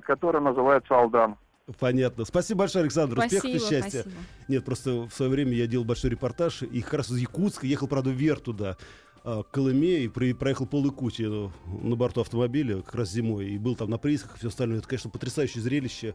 которая 0.00 0.40
называется 0.42 0.96
Алдан. 0.96 1.36
Понятно. 1.78 2.24
Спасибо 2.24 2.60
большое, 2.60 2.84
Александр. 2.84 3.18
Успехов 3.18 3.44
и 3.50 3.58
Спасибо, 3.58 3.82
счастья. 3.82 4.00
спасибо. 4.00 4.22
Нет, 4.48 4.64
просто 4.64 4.90
в 5.02 5.10
свое 5.10 5.30
время 5.30 5.52
я 5.52 5.66
делал 5.66 5.84
большой 5.84 6.08
репортаж, 6.10 6.62
и 6.62 6.80
как 6.80 6.94
раз 6.94 7.10
из 7.10 7.18
Якутска 7.18 7.66
ехал, 7.66 7.88
правда, 7.88 8.08
вверх 8.08 8.40
туда, 8.40 8.70
а, 8.70 9.07
к 9.28 9.50
Колыме, 9.50 10.04
и 10.04 10.08
при- 10.08 10.32
проехал 10.32 10.66
пол 10.66 10.84
Якутии 10.84 11.24
ну, 11.24 11.52
на 11.66 11.96
борту 11.96 12.20
автомобиля, 12.20 12.82
как 12.82 12.94
раз 12.94 13.10
зимой, 13.12 13.48
и 13.50 13.58
был 13.58 13.76
там 13.76 13.90
на 13.90 13.98
приисках 13.98 14.36
и 14.36 14.38
все 14.38 14.48
остальное. 14.48 14.78
Это, 14.78 14.88
конечно, 14.88 15.10
потрясающее 15.10 15.62
зрелище. 15.62 16.14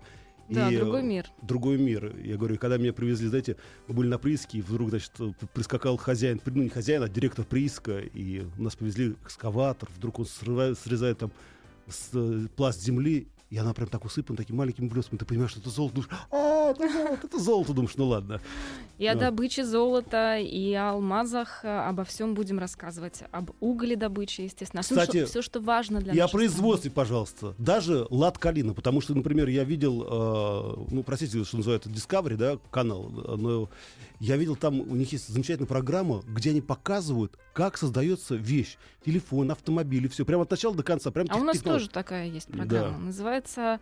Да, 0.50 0.70
И, 0.70 0.78
другой 0.78 1.02
э, 1.02 1.04
мир. 1.04 1.26
Другой 1.42 1.78
мир. 1.78 2.16
Я 2.22 2.38
говорю, 2.38 2.58
когда 2.58 2.78
меня 2.78 2.92
привезли, 2.92 3.28
знаете, 3.30 3.56
мы 3.88 3.96
были 3.96 4.08
на 4.08 4.18
прииске, 4.18 4.58
и 4.58 4.62
вдруг, 4.62 4.90
значит, 4.90 5.12
э, 5.20 5.32
прискакал 5.54 5.96
хозяин, 5.98 6.42
ну 6.46 6.64
не 6.64 6.70
хозяин, 6.70 7.02
а 7.02 7.08
директор 7.08 7.46
прииска, 7.46 8.00
и 8.00 8.46
нас 8.58 8.76
повезли 8.76 9.16
экскаватор, 9.24 9.90
вдруг 9.96 10.20
он 10.20 10.26
срывает, 10.26 10.78
срезает 10.78 11.20
там 11.20 11.32
с, 11.88 12.10
э, 12.14 12.48
пласт 12.56 12.82
земли, 12.82 13.28
и 13.50 13.58
она 13.58 13.74
прям 13.74 13.88
так 13.88 14.04
усыпана 14.04 14.36
такими 14.36 14.58
маленькими 14.58 14.88
блесками. 14.88 15.20
Ты 15.20 15.26
понимаешь, 15.26 15.52
что 15.52 15.60
это 15.60 15.70
золото. 15.70 15.96
Думаешь, 15.96 16.12
а, 16.70 16.72
это 16.72 16.88
золото, 16.90 17.20
это 17.26 17.40
золото. 17.40 17.74
Думаешь, 17.74 17.96
ну 17.98 18.08
ладно. 18.08 18.42
И 19.00 19.08
о 19.08 19.16
Да. 19.16 19.22
добыче 19.32 19.66
золота, 19.66 20.38
и 20.38 20.72
о 20.74 20.92
алмазах, 20.92 21.66
обо 21.66 22.04
всем 22.04 22.36
будем 22.36 22.60
рассказывать. 22.60 23.24
Об 23.32 23.52
угледобыче, 23.60 24.46
естественно. 24.46 24.84
Кстати, 24.84 25.26
все, 25.26 25.42
что 25.42 25.60
важно 25.60 26.00
для 26.00 26.14
И 26.14 26.20
о 26.20 26.28
страны. 26.28 26.46
производстве, 26.46 26.92
пожалуйста. 26.92 27.56
Даже 27.58 28.06
лад 28.10 28.38
калина. 28.38 28.74
Потому 28.74 29.02
что, 29.02 29.16
например, 29.16 29.48
я 29.50 29.64
видел, 29.64 30.04
э, 30.04 30.86
ну, 30.92 31.04
простите, 31.04 31.44
что 31.44 31.58
называют 31.58 31.86
Discovery, 31.88 32.36
да, 32.36 32.60
канал, 32.72 33.10
но 33.10 33.70
я 34.20 34.38
видел 34.38 34.56
там, 34.56 34.80
у 34.80 34.96
них 34.96 35.12
есть 35.12 35.28
замечательная 35.28 35.68
программа, 35.68 36.22
где 36.28 36.52
они 36.52 36.62
показывают, 36.62 37.38
как 37.54 37.78
создается 37.78 38.36
вещь. 38.36 38.78
Телефон, 39.06 39.52
автомобиль 39.52 40.06
и 40.06 40.08
все. 40.08 40.24
Прямо 40.24 40.44
от 40.44 40.52
начала 40.52 40.76
до 40.76 40.84
конца. 40.84 41.10
Прям 41.12 41.28
А 41.30 41.38
у 41.38 41.44
нас 41.44 41.60
тоже 41.60 41.90
такая 41.90 42.28
есть 42.28 42.48
программа. 42.48 42.92
Да. 42.92 42.98
Называется... 43.00 43.80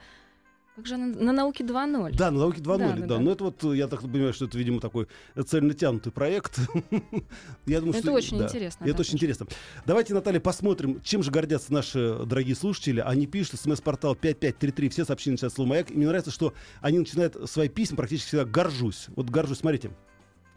Как 0.82 0.88
же 0.88 0.96
она? 0.96 1.06
На 1.06 1.32
науке 1.32 1.64
2.0. 1.64 2.16
Да, 2.16 2.32
на 2.32 2.40
науке 2.40 2.60
2.0, 2.60 2.78
да, 2.80 2.96
Да, 2.96 3.06
да. 3.06 3.20
Но 3.20 3.32
это 3.34 3.44
вот, 3.44 3.64
э, 3.66 3.78
я 3.78 3.88
так 3.88 4.02
понимаю, 4.02 4.34
что 4.34 4.46
это, 4.46 4.58
видимо, 4.58 4.80
такой 4.80 5.08
цельно 5.46 5.76
тянутый 5.76 6.12
проект. 6.12 6.58
я 7.68 7.82
думаю, 7.82 8.00
Это 8.00 8.02
что, 8.02 8.14
очень 8.14 8.40
да, 8.40 8.46
интересно, 8.46 8.84
Это 8.86 8.94
да, 8.96 9.00
очень 9.02 9.14
интересно. 9.14 9.46
Давайте, 9.86 10.16
Наталья, 10.16 10.40
посмотрим, 10.40 11.00
чем 11.04 11.22
же 11.22 11.30
гордятся 11.30 11.72
наши 11.72 12.18
дорогие 12.26 12.56
слушатели. 12.56 13.00
Они 13.00 13.28
пишут, 13.28 13.60
смс-портал 13.60 14.16
5533, 14.16 14.90
все 14.90 15.06
сообщения 15.06 15.38
сейчас 15.38 15.54
слово 15.54 15.70
«Маяк». 15.70 15.92
И 15.92 15.94
мне 15.94 16.08
нравится, 16.08 16.32
что 16.32 16.56
они 16.82 16.98
начинают 16.98 17.38
свои 17.48 17.70
письма 17.70 17.98
практически 17.98 18.30
всегда 18.30 18.46
«горжусь». 18.46 19.06
Вот 19.16 19.30
горжусь, 19.30 19.60
смотрите. 19.60 19.92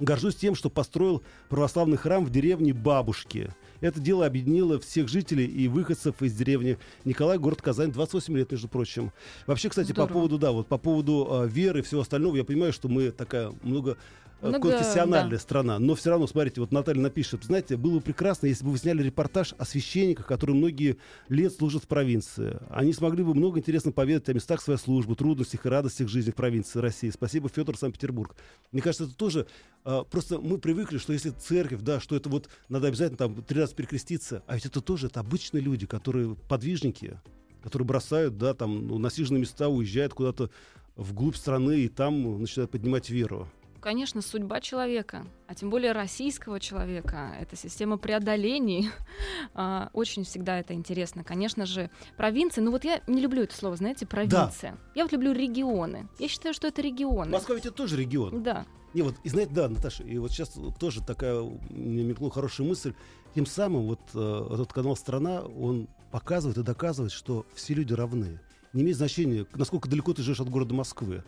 Горжусь 0.00 0.34
тем, 0.34 0.54
что 0.56 0.70
построил 0.70 1.22
православный 1.48 1.96
храм 1.96 2.24
в 2.24 2.30
деревне 2.30 2.72
Бабушки. 2.72 3.50
Это 3.80 4.00
дело 4.00 4.26
объединило 4.26 4.80
всех 4.80 5.08
жителей 5.08 5.46
и 5.46 5.68
выходцев 5.68 6.20
из 6.20 6.34
деревни 6.34 6.78
Николай, 7.04 7.38
город 7.38 7.62
Казань, 7.62 7.92
28 7.92 8.36
лет, 8.36 8.50
между 8.50 8.66
прочим. 8.66 9.12
Вообще, 9.46 9.68
кстати, 9.68 9.88
по 9.88 9.92
Здорово. 9.94 10.12
поводу, 10.12 10.38
да, 10.38 10.50
вот 10.52 10.66
по 10.66 10.78
поводу 10.78 11.28
э, 11.30 11.48
веры 11.48 11.80
и 11.80 11.82
всего 11.82 12.00
остального, 12.00 12.36
я 12.36 12.44
понимаю, 12.44 12.72
что 12.72 12.88
мы 12.88 13.10
такая 13.10 13.52
много 13.62 13.96
Много, 14.50 14.70
конфессиональная 14.70 15.38
да. 15.38 15.38
страна, 15.38 15.78
но 15.78 15.94
все 15.94 16.10
равно, 16.10 16.26
смотрите, 16.26 16.60
вот 16.60 16.72
Наталья 16.72 17.00
напишет, 17.00 17.44
знаете, 17.44 17.76
было 17.76 17.94
бы 17.94 18.00
прекрасно, 18.00 18.46
если 18.46 18.64
бы 18.64 18.72
вы 18.72 18.78
сняли 18.78 19.02
репортаж 19.02 19.54
о 19.58 19.64
священниках, 19.64 20.26
которые 20.26 20.56
многие 20.56 20.98
лет 21.28 21.52
служат 21.52 21.84
в 21.84 21.86
провинции. 21.88 22.58
Они 22.68 22.92
смогли 22.92 23.24
бы 23.24 23.34
много 23.34 23.58
интересно 23.58 23.92
поведать 23.92 24.28
о 24.28 24.34
местах 24.34 24.60
своей 24.60 24.78
службы, 24.78 25.14
трудностях 25.16 25.64
и 25.64 25.68
радостях 25.68 26.08
жизни 26.08 26.30
в 26.30 26.34
провинции 26.34 26.78
России. 26.78 27.10
Спасибо, 27.10 27.48
Федор, 27.48 27.76
Санкт-Петербург. 27.76 28.36
Мне 28.72 28.82
кажется, 28.82 29.04
это 29.04 29.14
тоже 29.14 29.46
а, 29.84 30.04
просто 30.04 30.38
мы 30.38 30.58
привыкли, 30.58 30.98
что 30.98 31.12
если 31.12 31.30
церковь, 31.30 31.80
да, 31.82 32.00
что 32.00 32.16
это 32.16 32.28
вот 32.28 32.48
надо 32.68 32.88
обязательно 32.88 33.18
там 33.18 33.42
три 33.42 33.60
раза 33.60 33.74
перекреститься, 33.74 34.42
а 34.46 34.54
ведь 34.54 34.66
это 34.66 34.80
тоже 34.80 35.06
это 35.06 35.20
обычные 35.20 35.62
люди, 35.62 35.86
которые 35.86 36.34
подвижники, 36.34 37.18
которые 37.62 37.86
бросают, 37.86 38.38
да, 38.38 38.54
там 38.54 38.86
ну, 38.88 38.98
насиженные 38.98 39.40
места, 39.40 39.68
уезжают 39.68 40.14
куда-то 40.14 40.50
вглубь 40.96 41.36
страны 41.36 41.80
и 41.80 41.88
там 41.88 42.40
начинают 42.40 42.70
поднимать 42.70 43.10
веру. 43.10 43.48
Конечно, 43.84 44.22
судьба 44.22 44.62
человека, 44.62 45.26
а 45.46 45.54
тем 45.54 45.68
более 45.68 45.92
российского 45.92 46.58
человека, 46.58 47.36
это 47.38 47.54
система 47.54 47.98
преодолений. 47.98 48.88
А, 49.56 49.90
Очень 49.92 50.24
всегда 50.24 50.58
это 50.58 50.72
интересно. 50.72 51.22
Конечно 51.22 51.66
же, 51.66 51.90
провинции, 52.16 52.62
ну 52.62 52.70
вот 52.70 52.82
я 52.84 53.02
не 53.06 53.20
люблю 53.20 53.42
это 53.42 53.54
слово, 53.54 53.76
знаете, 53.76 54.06
провинция. 54.06 54.78
Я 54.94 55.02
вот 55.04 55.12
люблю 55.12 55.32
регионы. 55.32 56.08
Я 56.18 56.28
считаю, 56.28 56.54
что 56.54 56.66
это 56.66 56.80
регионы. 56.80 57.30
Москва 57.30 57.54
ведь 57.54 57.66
это 57.66 57.74
тоже 57.74 57.98
регион. 57.98 58.42
Да. 58.42 58.64
Не, 58.94 59.02
вот, 59.02 59.16
и 59.22 59.28
знаете, 59.28 59.52
да, 59.52 59.68
Наташа, 59.68 60.02
и 60.02 60.16
вот 60.16 60.32
сейчас 60.32 60.56
тоже 60.80 61.02
такая, 61.02 61.42
мне 61.68 62.04
мелькнула 62.04 62.32
хорошая 62.32 62.66
мысль. 62.66 62.94
Тем 63.34 63.44
самым 63.44 63.82
вот 63.82 64.00
э, 64.14 64.48
этот 64.54 64.72
канал 64.72 64.96
«Страна», 64.96 65.42
он 65.42 65.88
показывает 66.10 66.56
и 66.56 66.62
доказывает, 66.62 67.12
что 67.12 67.44
все 67.54 67.74
люди 67.74 67.92
равны. 67.92 68.40
Не 68.72 68.82
имеет 68.82 68.96
значения, 68.96 69.46
насколько 69.54 69.90
далеко 69.90 70.14
ты 70.14 70.22
живешь 70.22 70.40
от 70.40 70.48
города 70.48 70.74
Москвы. 70.74 71.22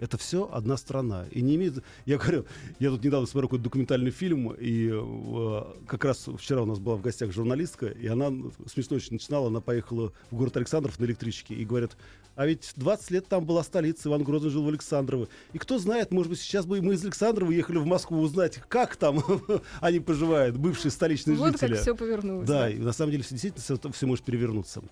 Это 0.00 0.16
все 0.18 0.48
одна 0.52 0.76
страна. 0.76 1.26
И 1.30 1.40
не 1.42 1.56
имеет... 1.56 1.82
Я 2.06 2.18
говорю, 2.18 2.46
я 2.78 2.90
тут 2.90 3.04
недавно 3.04 3.26
смотрел 3.26 3.48
какой-то 3.48 3.64
документальный 3.64 4.10
фильм, 4.10 4.52
и 4.52 4.90
э, 4.92 5.64
как 5.86 6.04
раз 6.04 6.28
вчера 6.38 6.62
у 6.62 6.66
нас 6.66 6.78
была 6.78 6.96
в 6.96 7.02
гостях 7.02 7.32
журналистка, 7.32 7.86
и 7.86 8.06
она 8.06 8.32
смешно 8.66 8.96
очень 8.96 9.14
начинала, 9.14 9.48
она 9.48 9.60
поехала 9.60 10.12
в 10.30 10.36
город 10.36 10.56
Александров 10.56 10.98
на 10.98 11.04
электричке, 11.04 11.54
и 11.54 11.64
говорят, 11.64 11.96
а 12.38 12.46
ведь 12.46 12.72
20 12.76 13.10
лет 13.10 13.26
там 13.26 13.44
была 13.44 13.64
столица, 13.64 14.08
Иван 14.08 14.22
Грозный 14.22 14.50
жил 14.50 14.62
в 14.62 14.68
Александрово. 14.68 15.28
И 15.52 15.58
кто 15.58 15.78
знает, 15.78 16.12
может 16.12 16.30
быть, 16.30 16.40
сейчас 16.40 16.66
бы 16.66 16.80
мы 16.80 16.94
из 16.94 17.02
Александрова 17.02 17.50
ехали 17.50 17.78
в 17.78 17.86
Москву 17.86 18.20
узнать, 18.20 18.60
как 18.68 18.94
там 18.94 19.24
они 19.80 19.98
поживают, 19.98 20.56
бывшие 20.56 20.92
столичные 20.92 21.36
вот 21.36 21.52
жители. 21.52 21.72
как 21.72 21.80
все 21.80 21.96
повернулось. 21.96 22.46
Да, 22.46 22.70
и 22.70 22.78
на 22.78 22.92
самом 22.92 23.10
деле 23.10 23.24
все 23.24 23.34
действительно 23.34 23.92
все 23.92 24.06
может 24.06 24.24
перевернуться. 24.24 24.82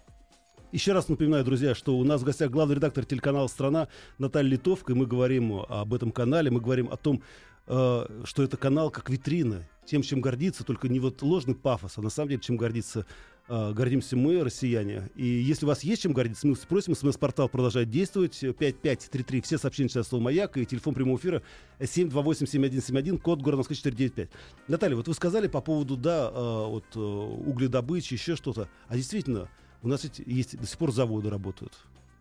Еще 0.72 0.92
раз 0.92 1.08
напоминаю, 1.08 1.44
друзья, 1.44 1.76
что 1.76 1.96
у 1.96 2.02
нас 2.02 2.22
в 2.22 2.24
гостях 2.24 2.50
главный 2.50 2.74
редактор 2.74 3.04
телеканала 3.04 3.46
«Страна» 3.46 3.86
Наталья 4.18 4.50
Литовка, 4.50 4.92
и 4.92 4.96
мы 4.96 5.06
говорим 5.06 5.60
об 5.68 5.94
этом 5.94 6.10
канале, 6.10 6.50
мы 6.50 6.60
говорим 6.60 6.88
о 6.90 6.96
том, 6.96 7.22
э, 7.68 8.22
что 8.24 8.42
это 8.42 8.56
канал 8.56 8.90
как 8.90 9.08
витрина, 9.08 9.68
тем, 9.86 10.02
чем 10.02 10.20
гордится, 10.20 10.64
только 10.64 10.88
не 10.88 10.98
вот 10.98 11.22
ложный 11.22 11.54
пафос, 11.54 11.98
а 11.98 12.02
на 12.02 12.10
самом 12.10 12.30
деле, 12.30 12.40
чем 12.40 12.56
гордится 12.56 13.06
э, 13.48 13.72
гордимся 13.74 14.16
мы, 14.16 14.42
россияне. 14.42 15.08
И 15.14 15.24
если 15.24 15.66
у 15.66 15.68
вас 15.68 15.84
есть 15.84 16.02
чем 16.02 16.12
гордиться, 16.12 16.48
мы 16.48 16.56
спросим, 16.56 16.96
смс-портал 16.96 17.48
продолжает 17.48 17.88
действовать, 17.88 18.36
5533, 18.40 19.42
все 19.42 19.58
сообщения 19.58 19.88
сейчас 19.88 20.08
слово 20.08 20.24
«Маяк», 20.24 20.56
и 20.56 20.66
телефон 20.66 20.94
прямого 20.94 21.16
эфира 21.16 21.42
728-7171, 21.78 23.18
код 23.18 23.40
города 23.40 23.58
Москвы 23.58 23.76
495. 23.76 24.30
Наталья, 24.66 24.96
вот 24.96 25.06
вы 25.06 25.14
сказали 25.14 25.46
по 25.46 25.60
поводу, 25.60 25.96
да, 25.96 26.28
э, 26.28 26.66
вот 26.66 26.96
угледобычи, 26.96 28.14
еще 28.14 28.34
что-то, 28.34 28.68
а 28.88 28.96
действительно, 28.96 29.48
у 29.86 29.88
нас 29.88 30.02
ведь 30.02 30.18
есть 30.18 30.58
до 30.58 30.66
сих 30.66 30.76
пор 30.78 30.90
заводы 30.92 31.30
работают. 31.30 31.72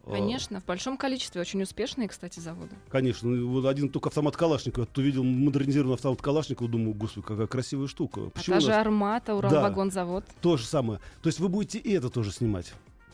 Э, 0.06 0.12
Конечно, 0.12 0.62
в 0.62 0.65
большом 0.65 0.97
количестве, 0.97 1.41
очень 1.41 1.63
успешные, 1.63 2.08
кстати, 2.08 2.39
заводы. 2.39 2.75
Конечно. 2.89 3.28
Вот 3.47 3.65
один 3.65 3.89
только 3.89 4.10
автомат 4.10 4.38
Калашникова. 4.38 4.88
Я 4.95 5.01
увидел 5.01 5.23
модернизированный 5.23 5.95
автомат 5.95 6.21
Калашникова, 6.21 6.69
думаю, 6.69 6.93
господи, 6.93 7.25
какая 7.25 7.47
красивая 7.47 7.88
штука. 7.88 8.21
А 8.28 8.30
Почему 8.30 8.54
та 8.54 8.58
у 8.60 8.62
же 8.62 8.67
нас 8.67 8.78
Армата, 8.78 9.34
Уралвагонзавод. 9.34 10.25
то 10.41 10.58
же 10.58 10.65
самое? 10.67 10.99
То 11.23 11.30
есть 11.30 11.39
вы 11.39 11.49
будете 11.49 11.80
и 11.80 11.91
это 11.93 12.12
тоже 12.12 12.32
снимать? 12.32 12.71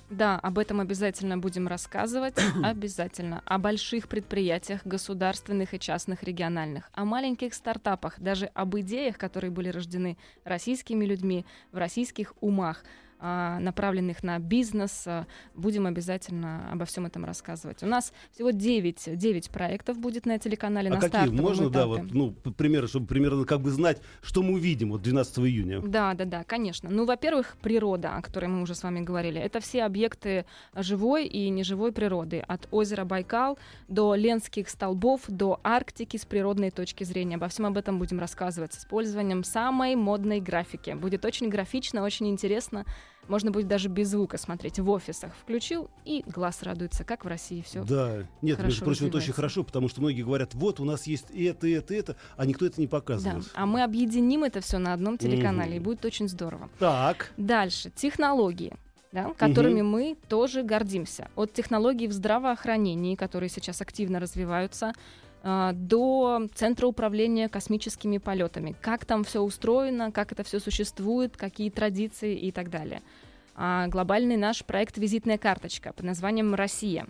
Да, 0.09 0.37
об 0.37 0.59
этом 0.59 0.81
обязательно 0.81 1.37
будем 1.37 1.69
рассказывать. 1.69 2.35
обязательно. 2.65 3.41
О 3.45 3.57
больших 3.57 4.09
предприятиях, 4.09 4.81
государственных 4.83 5.73
и 5.73 5.79
частных, 5.79 6.23
региональных. 6.23 6.89
О 6.91 7.05
маленьких 7.05 7.53
стартапах, 7.53 8.19
даже 8.19 8.47
об 8.47 8.77
идеях, 8.77 9.17
которые 9.17 9.51
были 9.51 9.69
рождены 9.69 10.17
российскими 10.43 11.05
людьми 11.05 11.45
в 11.71 11.77
российских 11.77 12.33
умах. 12.41 12.83
А, 13.23 13.59
направленных 13.59 14.23
на 14.23 14.39
бизнес. 14.39 15.03
А, 15.05 15.27
будем 15.53 15.85
обязательно 15.85 16.71
обо 16.71 16.85
всем 16.85 17.05
этом 17.05 17.23
рассказывать. 17.23 17.83
У 17.83 17.85
нас 17.85 18.13
всего 18.33 18.49
9, 18.49 19.15
9 19.15 19.49
проектов 19.51 19.99
будет 19.99 20.25
на 20.25 20.39
телеканале 20.39 20.89
а 20.89 20.95
на 20.95 20.99
какие? 20.99 21.29
Можно, 21.29 21.69
да, 21.69 21.83
этапе. 21.83 22.01
вот, 22.01 22.11
ну, 22.13 22.31
примеры, 22.31 22.87
чтобы 22.87 23.05
примерно 23.05 23.45
как 23.45 23.61
бы 23.61 23.69
знать, 23.69 24.01
что 24.23 24.41
мы 24.41 24.53
увидим 24.53 24.89
вот 24.89 25.03
12 25.03 25.37
июня. 25.39 25.81
Да, 25.81 26.15
да, 26.15 26.25
да, 26.25 26.43
конечно. 26.43 26.89
Ну, 26.89 27.05
во-первых, 27.05 27.57
природа, 27.61 28.15
о 28.15 28.21
которой 28.23 28.47
мы 28.47 28.63
уже 28.63 28.73
с 28.73 28.81
вами 28.81 29.01
говорили. 29.01 29.39
Это 29.39 29.59
все 29.59 29.83
объекты 29.83 30.45
живой 30.75 31.27
и 31.27 31.49
неживой 31.49 31.91
природы. 31.91 32.39
От 32.47 32.67
озера 32.71 33.05
Байкал 33.05 33.59
до 33.87 34.15
Ленских 34.15 34.67
столбов, 34.67 35.21
до 35.27 35.59
Арктики 35.63 36.17
с 36.17 36.25
природной 36.25 36.71
точки 36.71 37.03
зрения. 37.03 37.35
Обо 37.35 37.49
всем 37.49 37.67
об 37.67 37.77
этом 37.77 37.99
будем 37.99 38.19
рассказывать 38.19 38.73
с 38.73 38.79
использованием 38.79 39.43
самой 39.43 39.95
модной 39.95 40.39
графики. 40.39 40.91
Будет 40.91 41.23
очень 41.23 41.49
графично, 41.49 42.03
очень 42.03 42.27
интересно. 42.27 42.85
Можно 43.27 43.51
будет 43.51 43.67
даже 43.67 43.87
без 43.87 44.09
звука 44.09 44.37
смотреть 44.37 44.79
в 44.79 44.89
офисах. 44.89 45.31
Включил, 45.41 45.89
и 46.05 46.23
глаз 46.27 46.63
радуется, 46.63 47.03
как 47.03 47.23
в 47.23 47.27
России 47.27 47.61
все. 47.61 47.83
Да, 47.83 48.25
нет, 48.41 48.57
хорошо 48.57 48.67
между 48.73 48.85
прочим, 48.85 49.07
это 49.07 49.17
очень 49.17 49.33
хорошо, 49.33 49.63
потому 49.63 49.87
что 49.89 50.01
многие 50.01 50.23
говорят, 50.23 50.53
вот 50.53 50.79
у 50.79 50.85
нас 50.85 51.07
есть 51.07 51.27
это, 51.33 51.67
это, 51.67 51.93
это, 51.93 52.15
а 52.35 52.45
никто 52.45 52.65
это 52.65 52.79
не 52.81 52.87
Да. 52.87 52.91
показывает. 52.91 53.49
А 53.53 53.65
мы 53.65 53.83
объединим 53.83 54.43
это 54.43 54.59
все 54.61 54.79
на 54.79 54.93
одном 54.93 55.17
телеканале, 55.17 55.71
Мгм. 55.75 55.77
и 55.77 55.79
будет 55.79 56.05
очень 56.05 56.27
здорово. 56.27 56.69
Так, 56.79 57.31
Дальше. 57.37 57.91
Технологии. 57.95 58.73
Да, 59.13 59.33
которыми 59.37 59.81
мы 59.81 60.15
тоже 60.29 60.63
гордимся. 60.63 61.27
От 61.35 61.51
технологий 61.51 62.07
в 62.07 62.13
здравоохранении, 62.13 63.15
которые 63.15 63.49
сейчас 63.49 63.81
активно 63.81 64.21
развиваются, 64.21 64.93
до 65.43 66.47
Центра 66.53 66.87
управления 66.87 67.49
космическими 67.49 68.17
полетами. 68.19 68.75
Как 68.81 69.05
там 69.05 69.23
все 69.23 69.41
устроено, 69.41 70.11
как 70.11 70.31
это 70.31 70.43
все 70.43 70.59
существует, 70.59 71.35
какие 71.35 71.69
традиции 71.69 72.37
и 72.37 72.51
так 72.51 72.69
далее. 72.69 73.01
А, 73.55 73.87
глобальный 73.87 74.37
наш 74.37 74.63
проект 74.63 74.97
«Визитная 74.97 75.37
карточка» 75.37 75.93
под 75.93 76.05
названием 76.05 76.53
«Россия». 76.55 77.05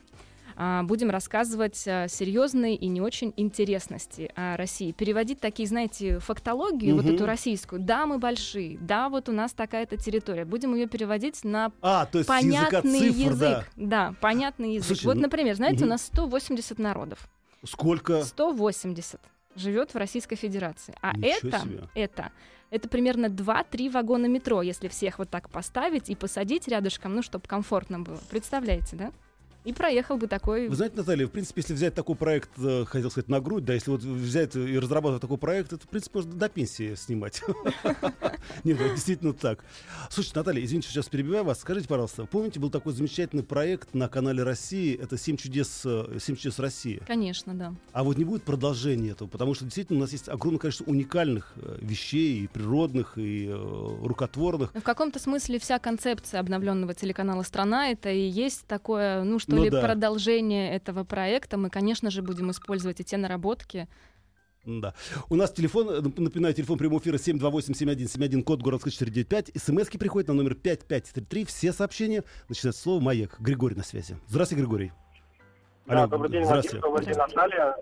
А, 0.58 0.84
Будем 0.84 1.10
рассказывать 1.10 1.82
а, 1.88 2.08
серьезные 2.08 2.76
и 2.76 2.88
не 2.88 3.00
очень 3.02 3.34
интересности 3.38 4.32
о 4.36 4.58
России. 4.58 4.92
Переводить 4.92 5.40
такие, 5.40 5.68
знаете, 5.68 6.20
фактологию, 6.20 6.96
вот 6.96 7.06
Мгм. 7.06 7.16
эту 7.16 7.26
российскую. 7.26 7.82
Да, 7.82 8.06
мы 8.06 8.18
большие, 8.18 8.78
да, 8.80 9.10
вот 9.10 9.30
у 9.30 9.32
нас 9.32 9.54
такая-то 9.54 9.98
территория. 9.98 10.44
Будем 10.46 10.76
ее 10.76 10.88
переводить 10.88 11.44
на 11.44 11.72
а, 11.82 12.06
то 12.06 12.18
есть 12.20 12.30
языка 12.30 12.42
понятный 12.82 13.00
цифр, 13.00 13.32
язык. 13.32 13.40
да. 13.40 13.66
Да, 13.76 14.16
понятный 14.20 14.74
язык. 14.76 14.88
Слушай, 14.88 15.06
вот, 15.06 15.16
ну, 15.16 15.22
например, 15.24 15.56
знаете, 15.56 15.80
мгм. 15.80 15.86
у 15.86 15.90
нас 15.90 16.02
180 16.04 16.80
народов. 16.80 17.30
Сколько? 17.64 18.24
180 18.24 19.20
живет 19.56 19.94
в 19.94 19.98
Российской 19.98 20.36
Федерации. 20.36 20.96
А 21.02 21.16
Ничего 21.16 21.50
это, 21.50 21.60
себе. 21.60 21.90
это, 21.94 22.32
это 22.70 22.90
примерно 22.90 23.26
2-3 23.28 23.92
вагона 23.92 24.26
метро, 24.28 24.62
если 24.62 24.88
всех 24.88 25.20
вот 25.20 25.30
так 25.30 25.50
поставить 25.50 26.10
и 26.10 26.16
посадить 26.16 26.68
рядышком, 26.68 27.16
ну, 27.16 27.22
чтобы 27.22 27.48
комфортно 27.48 28.00
было. 28.00 28.20
Представляете, 28.30 28.96
да? 28.96 29.12
И 29.64 29.74
проехал 29.74 30.18
бы 30.18 30.28
такой... 30.28 30.68
Вы 30.68 30.76
знаете, 30.76 30.98
Наталья, 30.98 31.28
в 31.28 31.32
принципе, 31.32 31.62
если 31.62 31.74
взять 31.74 31.94
такой 31.94 32.16
проект, 32.16 32.50
э, 32.58 32.86
хотел 32.86 33.12
сказать, 33.12 33.30
на 33.30 33.40
грудь, 33.40 33.64
да, 33.64 33.74
если 33.74 33.92
вот 33.92 34.02
взять 34.02 34.56
и 34.56 34.80
разрабатывать 34.80 35.22
такой 35.22 35.38
проект, 35.38 35.74
это, 35.74 35.86
в 35.86 35.90
принципе, 35.90 36.20
можно 36.20 36.34
до 36.34 36.50
пенсии 36.50 36.96
снимать. 36.96 37.42
Нет, 38.64 38.78
действительно 38.78 39.34
так. 39.34 39.64
Слушайте, 40.10 40.40
Наталья, 40.40 40.66
извините, 40.66 40.90
сейчас 40.90 41.10
перебиваю 41.10 41.44
вас. 41.44 41.60
Скажите, 41.60 41.88
пожалуйста, 41.88 42.26
помните, 42.26 42.60
был 42.60 42.72
такой 42.72 42.94
замечательный 42.94 43.44
проект 43.44 43.94
на 43.94 44.10
канале 44.10 44.42
России, 44.42 45.00
это 45.00 45.18
«Семь 45.18 45.38
чудес, 45.38 45.84
э, 45.86 46.18
«Семь 46.20 46.36
чудес 46.36 46.58
России». 46.58 47.02
Конечно, 47.06 47.54
да. 47.54 47.76
А 47.94 48.04
вот 48.04 48.18
не 48.18 48.24
будет 48.24 48.44
продолжения 48.44 49.12
этого, 49.12 49.28
потому 49.28 49.54
что 49.54 49.66
действительно 49.66 50.00
у 50.00 50.02
нас 50.02 50.12
есть 50.12 50.28
огромное 50.28 50.60
количество 50.60 50.90
уникальных 50.90 51.54
э, 51.58 51.78
вещей, 51.82 52.44
и 52.44 52.48
природных, 52.48 53.18
и 53.18 53.48
э, 53.48 53.98
рукотворных. 54.04 54.74
Но 54.74 54.82
в 54.82 54.84
каком-то 54.84 55.20
смысле 55.20 55.60
вся 55.60 55.78
концепция 55.78 56.40
обновленного 56.40 56.96
телеканала 56.96 57.44
«Страна» 57.44 57.90
это 57.90 58.10
и 58.10 58.28
есть 58.28 58.66
такое, 58.66 59.24
ну 59.24 59.38
что 59.38 59.51
Ну 59.56 59.64
ли, 59.64 59.70
да. 59.70 59.82
продолжение 59.82 60.74
этого 60.74 61.04
проекта. 61.04 61.58
Мы, 61.58 61.70
конечно 61.70 62.10
же, 62.12 62.22
будем 62.22 62.52
использовать 62.52 63.00
и 63.00 63.04
те 63.04 63.18
наработки. 63.18 63.88
Да. 64.66 64.94
У 65.30 65.36
нас 65.36 65.52
телефон, 65.52 65.90
э, 65.90 66.00
нап- 66.02 66.20
напоминаю, 66.22 66.54
телефон 66.54 66.78
прямого 66.78 67.00
эфира 67.00 67.18
728-7171, 67.18 68.44
код 68.44 68.62
городской 68.62 68.92
495. 68.92 69.52
СМСки 69.60 69.98
приходят 69.98 70.28
на 70.28 70.36
номер 70.36 70.54
5533. 70.56 71.46
Все 71.46 71.74
сообщения 71.74 72.24
начинают 72.48 72.76
с 72.76 72.82
слова 72.82 73.02
«Маяк». 73.02 73.40
Григорий 73.40 73.76
на 73.76 73.84
связи. 73.84 74.18
Здравствуйте, 74.28 74.62
Григорий. 74.64 74.92
Да, 75.88 76.06
добрый 76.06 76.30
день, 76.32 76.44
Владимир, 76.44 76.62
Здравствуйте. 76.70 76.82
добрый 76.82 77.06
день, 77.06 77.16
Наталья. 77.18 77.76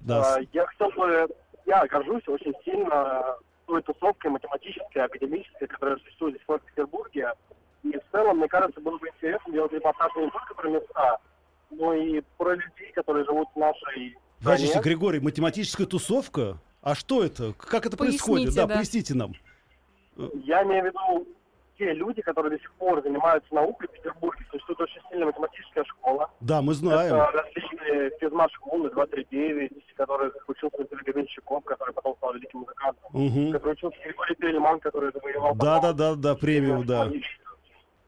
Да. 0.00 0.34
А, 0.36 0.40
Я 0.52 0.66
хотел 0.66 0.90
бы, 0.92 1.28
я 1.66 1.86
горжусь 1.86 2.26
очень 2.26 2.54
сильно 2.64 3.36
той 3.66 3.82
тусовкой 3.82 4.30
математической, 4.30 4.98
академической, 5.04 5.68
которая 5.68 5.98
существует 5.98 6.34
здесь 6.34 6.44
в 6.44 6.50
Санкт-Петербурге. 6.50 7.32
И 7.84 7.96
в 7.96 8.02
целом, 8.12 8.38
мне 8.38 8.48
кажется, 8.48 8.80
было 8.80 8.98
бы 8.98 9.08
интересно 9.08 9.52
делать 9.52 9.72
репортаж 9.72 10.12
не 10.16 10.30
только 10.30 10.54
про 10.54 10.68
места, 10.68 11.18
но 11.70 11.94
и 11.94 12.22
про 12.38 12.54
людей, 12.54 12.92
которые 12.94 13.24
живут 13.24 13.48
в 13.54 13.58
нашей 13.58 14.16
Подождите. 14.42 14.80
Григорий, 14.80 15.20
математическая 15.20 15.86
тусовка? 15.86 16.58
А 16.82 16.94
что 16.94 17.22
это? 17.22 17.52
Как 17.54 17.86
это 17.86 17.96
происходит? 17.96 18.46
Поясните, 18.46 18.60
Да, 18.60 18.66
да. 18.66 18.74
поясните 18.74 19.14
нам. 19.14 19.32
Я 20.44 20.62
имею 20.64 20.82
в 20.82 20.86
виду 20.86 21.28
те 21.78 21.92
люди, 21.94 22.20
которые 22.22 22.56
до 22.56 22.62
сих 22.62 22.72
пор 22.72 23.02
занимаются 23.02 23.54
наукой 23.54 23.88
в 23.88 23.92
Петербурге. 23.92 24.44
Существует 24.50 24.80
очень 24.80 25.00
сильная 25.08 25.26
математическая 25.26 25.84
школа. 25.84 26.28
Да, 26.40 26.60
мы 26.60 26.74
знаем. 26.74 27.14
Это 27.14 27.30
различные 27.30 28.10
физмат-школы 28.20 28.90
239, 28.90 29.72
в 29.92 29.94
которых 29.96 30.34
учился 30.48 30.76
Василий 30.76 31.02
Гребенщиков, 31.04 31.64
который 31.64 31.94
потом 31.94 32.16
стал 32.16 32.34
великим 32.34 32.60
музыкантом. 32.60 33.10
Мгм. 33.12 33.52
Который 33.52 33.72
учился 33.72 33.98
Григорий 34.04 34.34
Перельман, 34.34 34.80
который 34.80 35.12
завоевал... 35.12 35.54
Да, 35.54 35.80
да, 35.80 35.92
да, 35.92 36.14
да, 36.14 36.34
премию, 36.34 36.84
да. 36.84 37.10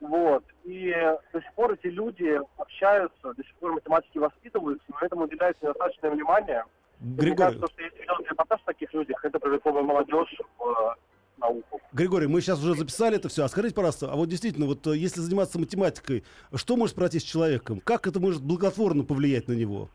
Вот. 0.09 0.45
И 0.65 0.95
до 1.33 1.41
сих 1.41 1.53
пор 1.55 1.73
эти 1.73 1.87
люди 1.87 2.39
общаются, 2.59 3.35
до 3.35 3.43
сих 3.43 3.55
пор 3.57 3.73
математики 3.73 4.19
воспитываются, 4.19 4.85
но 4.89 4.99
этому 5.01 5.25
уделяется 5.25 5.65
недостаточное 5.65 6.11
внимание. 6.11 6.65
И 7.01 7.05
Мне 7.05 7.17
Григорий, 7.17 7.37
кажется, 7.37 7.67
что 7.73 7.83
если 7.83 8.05
делать 8.05 8.31
репортаж 8.31 8.61
о 8.63 8.67
таких 8.67 8.93
людях, 8.93 9.25
это 9.25 9.39
привлекло 9.39 9.73
бы 9.73 9.83
молодежь 9.83 10.41
в 10.59 10.63
э, 10.63 10.95
науку. 11.39 11.81
Григорий, 11.93 12.27
мы 12.27 12.41
сейчас 12.41 12.61
уже 12.61 12.75
записали 12.75 13.17
это 13.17 13.29
все. 13.29 13.45
А 13.45 13.49
скажите, 13.49 13.75
пожалуйста, 13.75 14.13
а 14.13 14.17
вот 14.17 14.29
действительно, 14.29 14.67
вот 14.67 14.87
э, 14.87 14.97
если 14.97 15.21
заниматься 15.21 15.59
математикой, 15.59 16.25
что 16.55 16.77
может 16.77 16.95
произойти 16.95 17.21
с 17.21 17.29
человеком? 17.29 17.81
Как 17.81 18.07
это 18.07 18.21
может 18.21 18.43
благотворно 18.43 19.05
повлиять 19.05 19.49
на 19.49 19.53
него? 19.53 19.89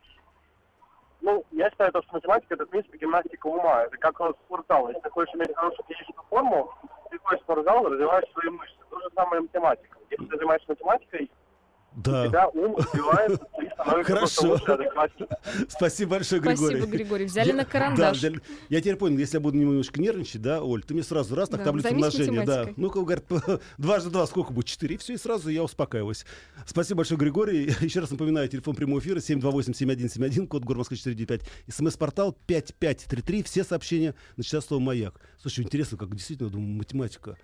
Ну, 1.22 1.44
я 1.52 1.70
считаю, 1.70 1.92
то, 1.92 2.02
что 2.02 2.14
математика 2.14 2.54
это, 2.54 2.66
в 2.66 2.70
принципе, 2.70 2.98
гимнастика 2.98 3.48
ума. 3.48 3.84
Это 3.84 3.98
как 3.98 4.16
спортзал. 4.46 4.88
Если 4.88 5.02
ты 5.02 5.10
хочешь 5.10 5.36
иметь 5.36 5.56
хорошую 5.56 5.86
физическую 5.88 6.26
форму, 6.30 6.72
ты 7.10 7.18
ходишь 7.20 7.42
в 7.42 7.44
спортзал, 7.44 7.90
развиваешь 7.90 8.32
свои 8.32 8.50
мышцы. 8.50 8.78
То 8.90 9.00
же 9.02 9.10
самое 9.16 9.42
математика. 9.42 9.98
Если 10.10 10.26
ты 10.26 10.38
занимаешься 10.38 10.70
математикой, 10.70 11.30
Да. 11.96 12.28
тебя 12.28 12.48
ум 12.50 12.76
Хорошо. 14.04 14.60
Спасибо 15.68 16.12
большое, 16.12 16.42
Григорий. 16.42 16.78
Спасибо, 16.78 16.86
Григорий. 16.98 17.26
Взяли 17.26 17.50
Я- 17.50 17.56
на 17.56 17.64
Да, 17.64 17.70
карандаш. 17.70 18.22
Я 18.70 18.80
теперь 18.82 18.96
понял, 18.96 19.18
если 19.18 19.38
я 19.38 19.42
буду 19.42 19.58
немножечко 19.58 20.02
нервничать, 20.02 20.42
да, 20.42 20.62
Оль, 20.62 20.84
ты 20.84 20.94
мне 20.94 21.04
сразу 21.04 21.36
раз, 21.36 21.50
так 21.50 21.60
Да, 21.60 21.66
таблицу 21.66 21.90
умножения, 21.90 22.46
да. 22.46 22.60
математикой. 22.60 22.74
Ну-ка, 22.78 23.00
говорит, 23.02 23.26
дважды 23.78 24.10
два 24.10 24.28
сколько 24.28 24.54
будет? 24.54 24.66
Четыре. 24.66 24.98
Все, 24.98 25.14
и 25.14 25.18
сразу 25.18 25.50
я 25.50 25.64
успокаиваюсь. 25.64 26.26
Спасибо 26.66 26.98
большое, 26.98 27.20
Григорий. 27.20 27.74
Еще 27.82 28.00
раз 28.00 28.12
напоминаю, 28.12 28.48
телефон 28.50 28.76
прямого 28.76 29.00
эфира 29.00 29.18
728-7171, 29.20 30.48
код 30.48 30.64
город 30.64 30.80
Москвы 30.80 30.98
495. 30.98 31.42
СМС-портал 31.68 32.38
5533. 32.48 33.44
Все 33.44 33.64
сообщения 33.64 34.14
начинают 34.38 34.66
слово 34.66 34.82
«Маяк». 34.82 35.20
Слушай, 35.42 35.64
интересно, 35.64 35.98
как 35.98 36.14
действительно, 36.16 36.50
думаю, 36.50 36.78
математика. 36.78 37.38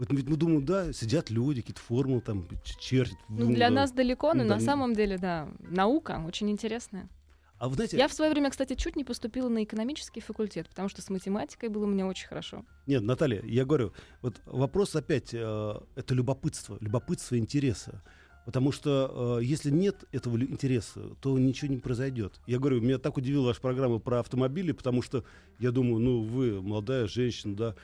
Вот 0.00 0.10
ведь 0.12 0.30
мы 0.30 0.36
думаем, 0.36 0.64
да, 0.64 0.94
сидят 0.94 1.28
люди, 1.28 1.60
какие-то 1.60 1.82
формулы 1.82 2.22
там 2.22 2.48
чертят. 2.78 3.18
Ну, 3.28 3.52
для 3.52 3.68
да. 3.68 3.74
нас 3.74 3.92
далеко, 3.92 4.32
но 4.32 4.44
Да. 4.44 4.54
на 4.54 4.60
самом 4.60 4.94
деле, 4.94 5.18
да, 5.18 5.46
наука 5.58 6.24
очень 6.26 6.50
интересная. 6.50 7.10
А 7.58 7.68
вы 7.68 7.74
знаете, 7.74 7.98
Я 7.98 8.08
в 8.08 8.12
свое 8.14 8.30
время, 8.30 8.48
кстати, 8.48 8.72
чуть 8.72 8.96
не 8.96 9.04
поступила 9.04 9.50
на 9.50 9.62
экономический 9.62 10.22
факультет, 10.22 10.70
потому 10.70 10.88
что 10.88 11.02
с 11.02 11.10
математикой 11.10 11.68
было 11.68 11.84
у 11.84 11.86
меня 11.86 12.06
очень 12.06 12.26
хорошо. 12.26 12.64
Нет, 12.86 13.02
Наталья, 13.02 13.42
я 13.44 13.66
говорю, 13.66 13.92
вот 14.22 14.40
вопрос 14.46 14.96
опять, 14.96 15.34
э, 15.34 15.80
это 15.96 16.14
любопытство, 16.14 16.78
любопытство 16.80 17.36
интереса. 17.36 18.02
Потому 18.46 18.72
что 18.72 19.38
э, 19.40 19.44
если 19.44 19.70
нет 19.70 20.04
этого 20.12 20.40
интереса, 20.40 21.14
то 21.20 21.38
ничего 21.38 21.70
не 21.70 21.78
произойдет. 21.78 22.40
Я 22.46 22.58
говорю, 22.58 22.80
меня 22.80 22.96
так 22.96 23.18
удивила 23.18 23.48
ваша 23.48 23.60
программа 23.60 23.98
про 23.98 24.20
автомобили, 24.20 24.72
потому 24.72 25.02
что 25.02 25.24
я 25.58 25.70
думаю, 25.70 25.98
ну 25.98 26.22
вы, 26.22 26.62
молодая 26.62 27.06
женщина, 27.06 27.54
да, 27.54 27.74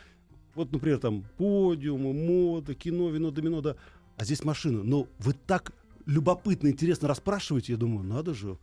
вот, 0.56 0.72
например, 0.72 0.98
там 0.98 1.24
подиумы, 1.36 2.12
мода, 2.12 2.74
кино, 2.74 3.10
вино, 3.10 3.30
домино, 3.30 3.60
да, 3.60 3.76
а 4.16 4.24
здесь 4.24 4.42
машина. 4.42 4.82
Но 4.82 5.06
вы 5.18 5.34
так 5.34 5.72
любопытно, 6.06 6.68
интересно 6.68 7.08
расспрашиваете, 7.08 7.72
я 7.72 7.78
думаю, 7.78 8.04
надо 8.04 8.34
же. 8.34 8.58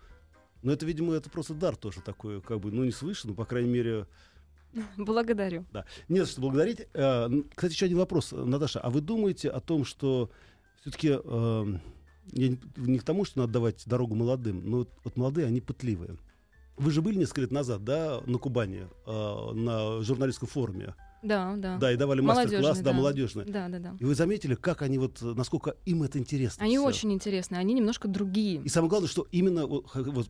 Но 0.64 0.72
это, 0.72 0.86
видимо, 0.86 1.14
это 1.14 1.30
просто 1.30 1.54
дар 1.54 1.76
тоже 1.76 2.02
такой, 2.02 2.42
как 2.42 2.60
бы, 2.60 2.72
ну 2.72 2.84
не 2.84 2.92
слышно, 2.92 3.30
но, 3.30 3.36
по 3.36 3.46
крайней 3.46 3.70
мере, 3.70 4.08
Благодарю. 4.98 5.66
да. 5.72 5.86
Не 6.10 6.22
за 6.22 6.26
что 6.26 6.42
благодарить. 6.42 6.88
Э, 6.94 7.30
Кстати, 7.56 7.74
еще 7.74 7.86
один 7.86 8.00
вопрос, 8.00 8.34
э, 8.34 8.44
Наташа. 8.44 8.80
А 8.80 8.90
вы 8.90 9.02
думаете 9.02 9.50
о 9.50 9.60
том, 9.60 9.86
что 9.86 10.32
все-таки 10.82 11.10
я 11.10 12.58
не, 12.78 13.00
к 13.00 13.04
тому, 13.04 13.26
что 13.26 13.40
надо 13.40 13.54
давать 13.54 13.84
дорогу 13.86 14.16
молодым, 14.16 14.64
но 14.68 14.78
вот, 14.78 14.90
вот 15.04 15.18
молодые, 15.18 15.48
они 15.48 15.62
пытливые. 15.62 16.18
Вы 16.78 16.92
же 16.92 17.02
были 17.02 17.18
несколько 17.20 17.42
лет 17.42 17.52
назад, 17.52 17.84
да, 17.84 18.22
на 18.26 18.38
Кубани, 18.40 18.88
э, 19.06 19.52
на 19.54 20.02
журналистском 20.02 20.48
форуме. 20.48 20.96
Да, 21.24 21.56
да. 21.58 21.78
Да, 21.78 21.92
и 21.92 21.96
давали 21.96 22.22
мастер-класс, 22.22 22.80
да, 22.80 22.92
да. 22.92 22.94
молодежный. 22.94 23.46
Да, 23.46 23.70
да, 23.70 23.80
да. 23.80 23.96
И 24.00 24.04
вы 24.04 24.14
заметили, 24.14 24.56
как 24.56 24.82
они 24.82 24.98
вот, 24.98 25.22
насколько 25.22 25.76
им 25.86 26.04
это 26.04 26.20
интересно? 26.20 26.64
Они 26.64 26.76
всё? 26.76 26.86
очень 26.86 27.14
интересные, 27.14 27.60
они 27.60 27.74
немножко 27.74 28.08
другие. 28.08 28.62
И 28.62 28.70
самое 28.70 28.90
главное, 28.90 29.10
что 29.10 29.26
именно 29.32 29.66
вот, 29.66 30.30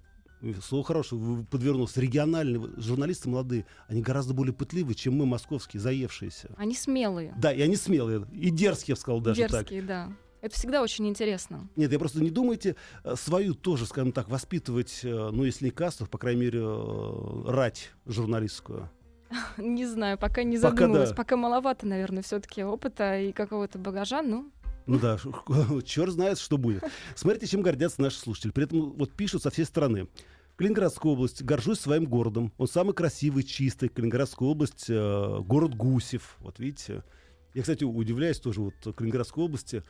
слово 0.63 0.83
хорошее 0.83 1.19
вы 1.19 1.43
подвернулся, 1.45 1.99
региональные 1.99 2.61
журналисты 2.77 3.29
молодые, 3.29 3.65
они 3.87 4.01
гораздо 4.01 4.33
более 4.33 4.53
пытливы, 4.53 4.93
чем 4.93 5.15
мы, 5.15 5.25
московские, 5.25 5.81
заевшиеся. 5.81 6.49
Они 6.57 6.75
смелые, 6.75 7.33
Да, 7.37 7.51
и 7.51 7.61
они 7.61 7.75
смелые, 7.75 8.27
и 8.31 8.49
дерзкие, 8.49 8.93
я 8.93 8.95
бы 8.95 9.01
сказал, 9.01 9.21
даже 9.21 9.41
так. 9.41 9.51
дерзкие, 9.51 9.81
да. 9.81 10.13
Это 10.41 10.55
всегда 10.55 10.81
очень 10.83 11.07
интересно. 11.07 11.69
Нет, 11.77 11.93
я 11.93 11.97
просто 11.97 12.21
не 12.21 12.29
думайте 12.29 12.75
э, 13.05 13.15
свою 13.15 13.53
тоже, 13.53 13.85
скажем 13.85 14.11
так, 14.11 14.27
воспитывать, 14.27 14.99
э, 15.03 15.29
ну, 15.31 15.45
если 15.45 15.65
не 15.65 15.71
касту, 15.71 16.05
по 16.05 16.17
крайней 16.17 16.41
мере, 16.41 16.59
э, 16.61 17.43
рать 17.47 17.91
журналистскую. 18.05 18.91
Не 19.57 19.85
знаю, 19.85 20.17
пока 20.17 20.43
не 20.43 20.57
Пока 20.57 20.69
задумалась. 20.71 21.09
да. 21.09 21.15
Пока 21.15 21.37
маловато, 21.37 21.85
наверное, 21.87 22.23
все-таки 22.23 22.63
опыта 22.63 23.19
и 23.19 23.31
какого-то 23.31 23.79
багажа. 23.79 24.21
Ну, 24.21 24.51
Ну 24.85 24.99
да, 24.99 25.17
черт 25.85 26.11
знает, 26.11 26.37
что 26.39 26.57
будет. 26.57 26.83
Смотрите, 27.15 27.47
чем 27.47 27.61
гордятся 27.61 28.01
наши 28.01 28.17
слушатели. 28.19 28.51
При 28.51 28.65
этом 28.65 28.91
вот 28.91 29.11
пишут 29.11 29.43
со 29.43 29.49
всей 29.49 29.65
страны. 29.65 30.07
Калининградская 30.55 31.11
область. 31.11 31.43
Горжусь 31.43 31.79
своим 31.79 32.05
городом. 32.05 32.51
Он 32.57 32.67
самый 32.67 32.93
красивый, 32.93 33.43
чистый. 33.43 33.89
Калининградская 33.89 34.47
область. 34.47 34.85
э, 34.89 35.39
город 35.39 35.75
Гусев. 35.75 36.37
Вот 36.39 36.59
видите. 36.59 37.03
Я, 37.55 37.61
кстати, 37.61 37.83
удивляюсь 37.83 38.39
тоже 38.39 38.61
вот 38.61 38.73
Калининградской 38.95 39.43
области. 39.43 39.83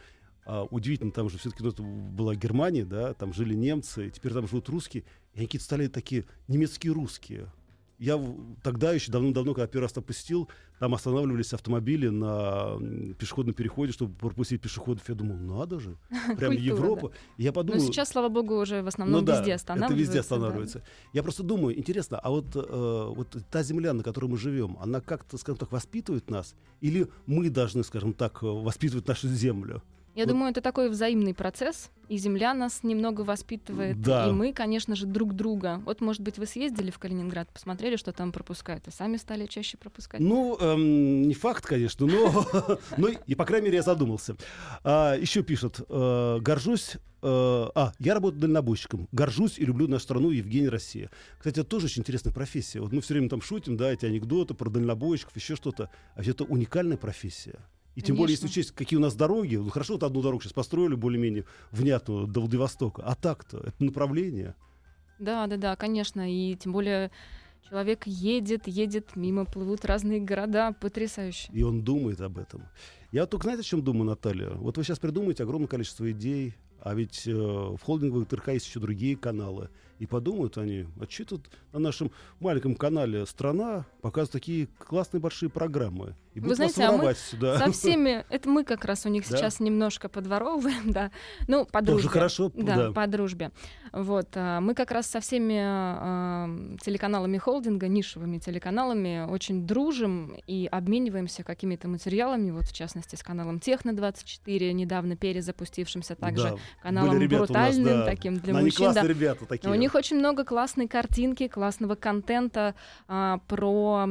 а, 0.46 0.64
удивительно, 0.64 1.12
там 1.12 1.30
же 1.30 1.38
все-таки 1.38 1.64
была 1.82 2.36
Германия, 2.36 2.84
да, 2.86 3.14
там 3.14 3.34
жили 3.34 3.54
немцы, 3.56 4.10
теперь 4.10 4.34
там 4.34 4.46
живут 4.48 4.68
русские, 4.68 5.04
и 5.34 5.38
они 5.38 5.46
какие-то 5.48 5.64
стали 5.64 5.88
такие 5.88 6.26
немецкие 6.50 6.92
русские. 6.92 7.50
Я 8.00 8.20
тогда 8.64 8.92
еще 8.92 9.12
давно-давно, 9.12 9.54
когда 9.54 9.68
первый 9.68 9.84
раз 9.84 9.94
там 9.94 10.04
посетил, 10.04 10.50
там 10.80 10.94
останавливались 10.94 11.54
автомобили 11.54 12.10
на 12.10 12.78
пешеходном 13.18 13.54
переходе, 13.54 13.94
чтобы 13.94 14.14
пропустить 14.16 14.62
пешеходов. 14.62 15.08
Я 15.08 15.16
думал, 15.16 15.36
надо 15.38 15.80
же, 15.80 15.96
прям 16.38 16.54
Культура, 16.54 16.56
Европа. 16.56 17.12
Я 17.38 17.50
но 17.50 17.54
подумал, 17.54 17.80
сейчас, 17.80 18.10
слава 18.10 18.30
богу, 18.30 18.60
уже 18.60 18.82
в 18.82 18.88
основном 18.88 19.22
ну 19.22 19.26
да, 19.26 19.38
везде 19.38 19.52
это 19.52 19.56
останавливаются. 19.56 20.00
везде 20.00 20.14
да. 20.14 20.20
останавливается. 20.20 20.84
Я 21.14 21.24
просто 21.24 21.44
думаю, 21.44 21.78
интересно, 21.78 22.20
а 22.20 22.30
вот, 22.30 22.56
э, 22.56 23.14
вот 23.16 23.38
та 23.50 23.64
земля, 23.64 23.94
на 23.94 24.04
которой 24.04 24.26
мы 24.26 24.38
живем, 24.38 24.78
она 24.82 25.00
как-то, 25.00 25.38
скажем 25.38 25.58
так, 25.58 25.72
воспитывает 25.72 26.30
нас? 26.30 26.56
Или 26.82 27.08
мы 27.26 27.50
должны, 27.50 27.84
скажем 27.84 28.14
так, 28.14 28.44
э, 28.44 28.46
воспитывать 28.48 29.08
нашу 29.08 29.28
землю? 29.28 29.82
Я 30.16 30.26
Вот. 30.26 30.30
думаю, 30.30 30.52
это 30.52 30.62
такой 30.62 30.90
взаимный 30.90 31.34
процесс, 31.34 31.90
и 32.08 32.18
земля 32.18 32.54
нас 32.54 32.84
немного 32.84 33.22
воспитывает, 33.22 34.00
Да. 34.00 34.28
и 34.28 34.32
мы, 34.32 34.54
конечно 34.54 34.96
же, 34.96 35.08
друг 35.08 35.34
друга. 35.34 35.82
Вот, 35.86 36.02
может 36.02 36.22
быть, 36.22 36.38
вы 36.38 36.46
съездили 36.46 36.92
в 36.92 37.00
Калининград, 37.00 37.50
посмотрели, 37.52 37.96
что 37.96 38.12
там 38.14 38.32
пропускают, 38.32 38.88
и 38.88 38.92
сами 38.92 39.18
стали 39.18 39.48
чаще 39.48 39.78
пропускать. 39.78 40.22
Ну, 40.22 40.56
эм, 40.60 41.24
не 41.24 41.34
факт, 41.34 41.66
конечно, 41.66 42.06
но, 42.06 42.46
но 42.98 43.08
и, 43.08 43.34
по 43.36 43.46
крайней 43.46 43.66
мере, 43.66 43.78
я 43.78 43.84
задумался. 43.84 44.36
А, 44.84 45.16
еще 45.16 45.42
пишут, 45.42 45.82
э, 45.90 46.40
горжусь, 46.42 46.96
э, 46.96 47.00
а, 47.24 47.94
я 47.98 48.14
работаю 48.14 48.42
дальнобойщиком, 48.42 49.08
горжусь 49.12 49.58
и 49.58 49.66
люблю 49.66 49.88
нашу 49.88 50.04
страну 50.04 50.30
Евгений 50.30 50.70
Россия. 50.70 51.10
Кстати, 51.40 51.62
это 51.62 51.70
тоже 51.70 51.86
очень 51.88 52.02
интересная 52.02 52.34
профессия. 52.34 52.82
Вот 52.82 52.92
мы 52.92 53.02
все 53.02 53.16
время 53.16 53.30
там 53.30 53.42
шутим, 53.42 53.78
да, 53.78 53.92
эти 53.92 54.06
анекдоты 54.06 54.54
про 54.54 54.70
дальнобойщиков, 54.70 55.36
еще 55.36 55.56
что-то. 55.56 55.90
А 56.16 56.22
это 56.24 56.44
уникальная 56.44 56.98
профессия. 56.98 57.60
И 57.96 58.02
тем 58.02 58.16
более, 58.16 58.34
если 58.34 58.44
Конечно. 58.44 58.62
учесть, 58.62 58.72
какие 58.76 58.98
у 58.98 59.02
нас 59.02 59.16
дороги, 59.16 59.56
ну 59.56 59.70
хорошо, 59.70 59.94
вот 59.94 60.04
одну 60.04 60.22
дорогу 60.22 60.42
сейчас 60.42 60.54
построили 60.54 60.96
более-менее 60.96 61.46
внятную 61.72 62.28
до 62.28 62.40
Владивостока, 62.40 63.04
а 63.04 63.16
так-то, 63.16 63.58
это 63.60 63.84
направление. 63.84 64.56
Да, 65.20 65.48
да, 65.48 65.58
да, 65.58 65.76
конечно. 65.76 66.30
И 66.30 66.56
тем 66.56 66.74
более 66.74 67.12
человек 67.70 68.06
едет, 68.08 68.68
едет, 68.68 69.16
мимо 69.16 69.46
плывут 69.46 69.86
разные 69.86 70.20
города. 70.20 70.74
Потрясающе. 70.80 71.50
И 71.54 71.64
он 71.64 71.84
думает 71.84 72.20
об 72.22 72.38
этом. 72.38 72.64
Я 73.12 73.22
вот 73.22 73.30
только 73.30 73.46
знаете, 73.46 73.62
о 73.62 73.64
чем 73.64 73.84
думаю, 73.84 74.06
Наталья? 74.06 74.50
Вот 74.52 74.78
вы 74.78 74.84
сейчас 74.84 75.00
придумаете 75.00 75.44
огромное 75.44 75.68
количество 75.68 76.12
идей, 76.12 76.56
а 76.82 76.96
ведь 76.96 77.28
э, 77.28 77.32
в 77.32 77.80
холдинговых 77.82 78.28
ТРК 78.28 78.50
есть 78.50 78.68
еще 78.68 78.80
другие 78.80 79.16
каналы. 79.16 79.70
И 80.00 80.06
подумают 80.06 80.58
они, 80.58 80.88
а 81.00 81.06
что 81.10 81.26
тут 81.26 81.50
на 81.72 81.80
нашем 81.80 82.12
маленьком 82.40 82.76
канале 82.76 83.26
«Страна» 83.26 83.86
показывают 84.02 84.32
такие 84.32 84.68
классные 84.68 85.22
большие 85.22 85.50
программы. 85.50 86.16
И 86.34 86.40
будут 86.40 86.58
знаете, 86.58 86.84
а 86.84 86.92
мы 86.92 87.14
сюда. 87.14 87.58
Со 87.60 87.72
всеми, 87.72 88.26
это 88.30 88.50
мы 88.50 88.64
как 88.64 88.86
раз 88.86 89.06
у 89.06 89.10
них 89.10 89.28
Да? 89.30 89.38
сейчас 89.38 89.60
немножко 89.60 90.10
подворовываем, 90.10 90.92
да. 90.92 91.12
Ну, 91.48 91.66
по 91.66 91.82
дружбе. 91.82 92.10
хорошо, 92.10 92.52
Да, 92.56 92.76
да. 92.76 92.92
по 92.92 93.06
дружбе. 93.08 93.52
Вот, 93.92 94.30
а, 94.36 94.60
мы 94.60 94.74
как 94.74 94.90
раз 94.92 95.06
со 95.08 95.20
всеми 95.20 95.60
а, 95.62 96.50
телеканалами 96.82 97.38
холдинга, 97.38 97.88
нишевыми 97.88 98.40
телеканалами 98.40 99.26
очень 99.30 99.68
дружим 99.68 100.36
и 100.48 100.68
обмениваемся 100.72 101.44
какими-то 101.44 101.88
материалами, 101.88 102.50
вот 102.52 102.64
в 102.64 102.74
частности 102.74 103.16
с 103.16 103.22
каналом 103.24 103.58
Техно24, 103.58 104.72
недавно 104.74 105.16
перезапустившимся 105.16 106.16
также 106.16 106.44
Да, 106.44 106.56
каналом 106.82 107.18
у 107.18 107.20
нас, 107.20 107.30
брутальным, 107.30 108.00
да. 108.00 108.06
таким 108.06 108.38
для 108.38 108.54
Но 108.54 108.60
они 108.60 108.66
мужчин. 108.68 108.86
да. 108.88 108.94
классные 108.94 109.10
ребята 109.14 109.46
такие. 109.46 109.70
У 109.72 109.76
них 109.76 109.94
очень 109.96 110.18
много 110.18 110.44
классной 110.44 110.88
картинки, 110.88 111.48
классного 111.48 111.96
контента 111.96 112.74
а, 113.08 113.40
про, 113.48 114.10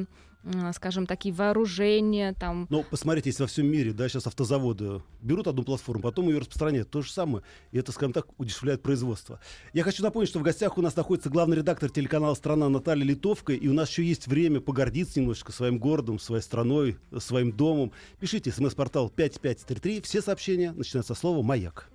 скажем, 0.74 1.06
такие 1.06 1.34
вооружения, 1.34 2.34
там, 2.34 2.66
Но 2.70 2.82
посмотрите, 2.82 3.30
если 3.30 3.42
во 3.42 3.46
всем 3.46 3.66
мире, 3.66 3.92
да, 3.92 4.08
сейчас 4.08 4.26
автозаводы 4.26 5.02
берут 5.20 5.46
одну 5.46 5.62
платформу, 5.62 6.02
потом 6.02 6.28
ее 6.28 6.38
распространяют, 6.38 6.90
то 6.90 7.02
же 7.02 7.10
самое, 7.10 7.44
и 7.70 7.78
это, 7.78 7.92
скажем 7.92 8.12
так, 8.12 8.26
удешевляет 8.38 8.82
производство. 8.82 9.40
Я 9.72 9.84
хочу 9.84 10.02
напомнить, 10.02 10.28
что 10.28 10.38
в 10.38 10.42
гостях 10.42 10.78
у 10.78 10.82
нас 10.82 10.96
находится 10.96 11.30
главный 11.30 11.56
редактор 11.56 11.90
телеканала 11.90 12.34
«Страна» 12.34 12.68
Наталья 12.68 13.04
Литовка, 13.04 13.52
и 13.52 13.68
у 13.68 13.72
нас 13.72 13.88
еще 13.90 14.04
есть 14.04 14.26
время 14.26 14.60
погордиться 14.60 15.20
немножечко 15.20 15.52
своим 15.52 15.78
городом, 15.78 16.18
своей 16.18 16.42
страной, 16.42 16.98
своим 17.18 17.52
домом. 17.52 17.92
Пишите 18.18 18.50
смс-портал 18.50 19.10
5533, 19.10 20.00
все 20.00 20.22
сообщения 20.22 20.72
начинаются 20.72 21.14
со 21.14 21.20
слова 21.20 21.42
«Маяк». 21.42 21.90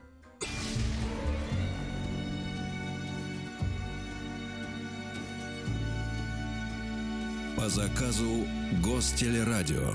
По 7.58 7.70
заказу 7.70 8.46
Гостелерадио. 8.84 9.92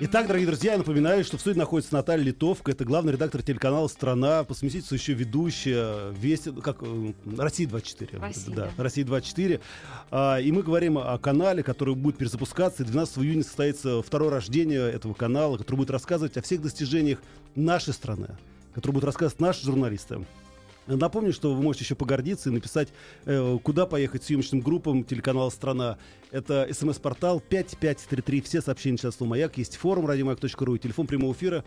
Итак, 0.00 0.26
дорогие 0.26 0.48
друзья, 0.48 0.72
я 0.72 0.78
напоминаю, 0.78 1.22
что 1.22 1.36
в 1.36 1.40
студии 1.40 1.58
находится 1.58 1.94
Наталья 1.94 2.24
Литовка. 2.24 2.72
Это 2.72 2.84
главный 2.84 3.12
редактор 3.12 3.40
телеканала 3.40 3.86
«Страна». 3.86 4.42
По 4.42 4.54
совместительству 4.54 4.96
еще 4.96 5.12
ведущая 5.12 6.10
Вести, 6.10 6.50
как, 6.60 6.78
э, 6.80 7.12
«Россия-24». 7.36 8.18
Россия, 8.18 8.54
да, 8.56 8.72
да. 8.76 8.82
«Россия-24». 8.82 9.60
А, 10.10 10.38
и 10.40 10.50
мы 10.50 10.64
говорим 10.64 10.98
о 10.98 11.16
канале, 11.18 11.62
который 11.62 11.94
будет 11.94 12.16
перезапускаться. 12.16 12.82
И 12.82 12.86
12 12.86 13.18
июня 13.18 13.44
состоится 13.44 14.02
второе 14.02 14.30
рождение 14.30 14.90
этого 14.90 15.14
канала, 15.14 15.56
который 15.56 15.76
будет 15.76 15.90
рассказывать 15.90 16.36
о 16.36 16.42
всех 16.42 16.62
достижениях 16.62 17.20
нашей 17.54 17.94
страны, 17.94 18.36
который 18.74 18.94
будет 18.94 19.04
рассказывать 19.04 19.40
наши 19.40 19.64
журналисты. 19.64 20.26
Напомню, 20.86 21.32
что 21.32 21.54
вы 21.54 21.62
можете 21.62 21.84
еще 21.84 21.94
погордиться 21.94 22.50
и 22.50 22.52
написать, 22.52 22.88
э, 23.24 23.58
куда 23.62 23.86
поехать 23.86 24.24
съемочным 24.24 24.60
группам 24.60 25.04
телеканала 25.04 25.50
«Страна». 25.50 25.98
Это 26.30 26.68
смс-портал 26.72 27.40
5533. 27.40 28.40
Все 28.40 28.60
сообщения 28.60 28.96
сейчас 28.96 29.16
слово 29.16 29.30
«Маяк». 29.30 29.56
Есть 29.58 29.76
форум 29.76 30.06
радиомаяк.ру 30.06 30.74
и 30.74 30.78
телефон 30.78 31.06
прямого 31.06 31.32
эфира 31.32 31.64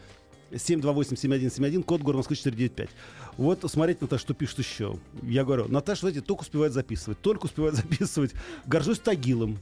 728-7171, 0.51 1.83
код 1.83 2.01
город 2.01 2.17
Москвы 2.17 2.35
495. 2.35 2.89
Вот, 3.37 3.63
смотрите, 3.67 3.99
Наташа, 4.01 4.21
что 4.21 4.33
пишут 4.33 4.59
еще. 4.59 4.99
Я 5.21 5.43
говорю, 5.43 5.67
Наташа, 5.67 6.01
знаете, 6.01 6.21
только 6.21 6.41
успевает 6.41 6.73
записывать, 6.73 7.19
только 7.21 7.45
успевает 7.45 7.75
записывать. 7.75 8.33
Горжусь 8.65 8.99
Тагилом, 8.99 9.57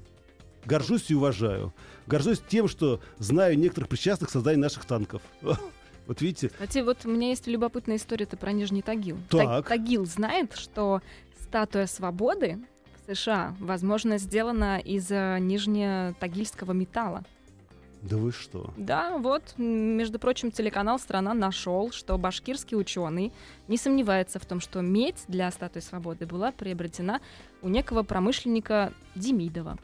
горжусь 0.66 1.10
и 1.10 1.16
уважаю. 1.16 1.74
Горжусь 2.08 2.42
тем, 2.48 2.68
что 2.68 3.00
знаю 3.18 3.58
некоторых 3.58 3.90
причастных 3.90 4.30
к 4.30 4.34
созданию 4.34 4.62
наших 4.62 4.86
танков. 4.86 5.22
Вот 6.08 6.22
видите, 6.22 6.50
Кстати, 6.50 6.80
вот 6.80 7.06
у 7.06 7.10
меня 7.10 7.30
есть 7.30 7.48
любопытная 7.48 7.98
история-то 7.98 8.36
про 8.38 8.52
Нижний 8.52 8.82
Тагил. 8.82 9.18
Так. 9.30 9.68
Тагил 9.68 10.06
знает, 10.06 10.54
что 10.56 11.02
статуя 11.40 11.86
свободы 11.86 12.60
в 13.08 13.16
США, 13.16 13.56
возможно, 13.60 14.18
сделана 14.18 14.80
из 14.80 15.10
э, 15.12 15.38
нижнетагильского 15.40 16.72
металла. 16.72 17.24
да 18.02 18.18
вы 18.18 18.32
что? 18.32 18.74
Да, 18.78 19.18
вот, 19.18 19.54
между 19.58 20.18
прочим, 20.18 20.52
телеканал 20.52 20.98
«Страна» 21.00 21.34
нашел, 21.34 21.92
что 21.92 22.18
башкирский 22.18 22.78
ученый 22.78 23.32
не 23.68 23.78
сомневается 23.78 24.40
в 24.40 24.46
том, 24.46 24.60
что 24.60 24.82
медь 24.82 25.24
для 25.28 25.52
статуи 25.52 25.82
свободы 25.82 26.26
была 26.26 26.52
приобретена 26.52 27.22
у 27.62 27.70
некого 27.70 28.04
промышленника 28.04 28.92
Демидова, 29.16 29.78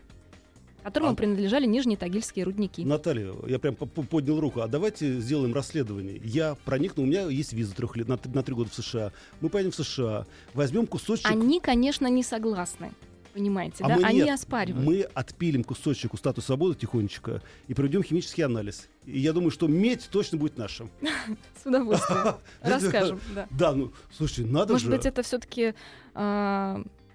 которому 0.87 1.11
А- 1.11 1.15
принадлежали 1.15 1.65
нижнетагильские 1.65 2.45
рудники. 2.45 2.83
Наталья, 2.85 3.33
я 3.47 3.59
прям 3.59 3.75
по- 3.75 3.85
по- 3.85 4.03
поднял 4.03 4.39
руку. 4.39 4.61
А 4.61 4.67
давайте 4.67 5.19
сделаем 5.19 5.53
расследование. 5.53 6.19
Я 6.23 6.55
проникну, 6.65 7.03
у 7.03 7.05
меня 7.05 7.27
есть 7.27 7.53
виза 7.53 7.75
трех 7.75 7.95
лет, 7.97 8.07
на, 8.07 8.19
на 8.33 8.43
три 8.43 8.55
года 8.55 8.69
в 8.69 8.73
США. 8.73 9.11
Мы 9.41 9.49
поедем 9.49 9.71
в 9.71 9.75
США, 9.75 10.25
возьмем 10.53 10.87
кусочек. 10.87 11.29
Они, 11.29 11.59
конечно, 11.59 12.07
не 12.07 12.23
согласны, 12.23 12.91
понимаете, 13.33 13.83
А 13.83 13.89
да? 13.89 13.95
мы 13.97 14.03
Они 14.03 14.19
нет. 14.21 14.29
оспаривают. 14.31 14.85
Мы 14.85 15.01
отпилим 15.01 15.63
кусочек 15.63 16.13
у 16.13 16.17
статуи 16.17 16.41
свободы 16.41 16.75
тихонечко 16.75 17.41
и 17.67 17.73
проведем 17.73 18.01
химический 18.03 18.43
анализ. 18.43 18.87
И 19.05 19.19
я 19.19 19.33
думаю, 19.33 19.51
что 19.51 19.67
медь 19.67 20.07
точно 20.11 20.37
будет 20.37 20.57
наша. 20.57 20.87
С 21.61 21.65
удовольствием. 21.65 22.35
Расскажем, 22.61 23.19
да. 23.35 23.47
Да, 23.51 23.73
ну, 23.73 23.91
слушай, 24.15 24.45
надо 24.45 24.73
Может 24.73 24.85
же. 24.89 24.91
быть, 24.95 25.05
это 25.05 25.21
все-таки 25.23 25.73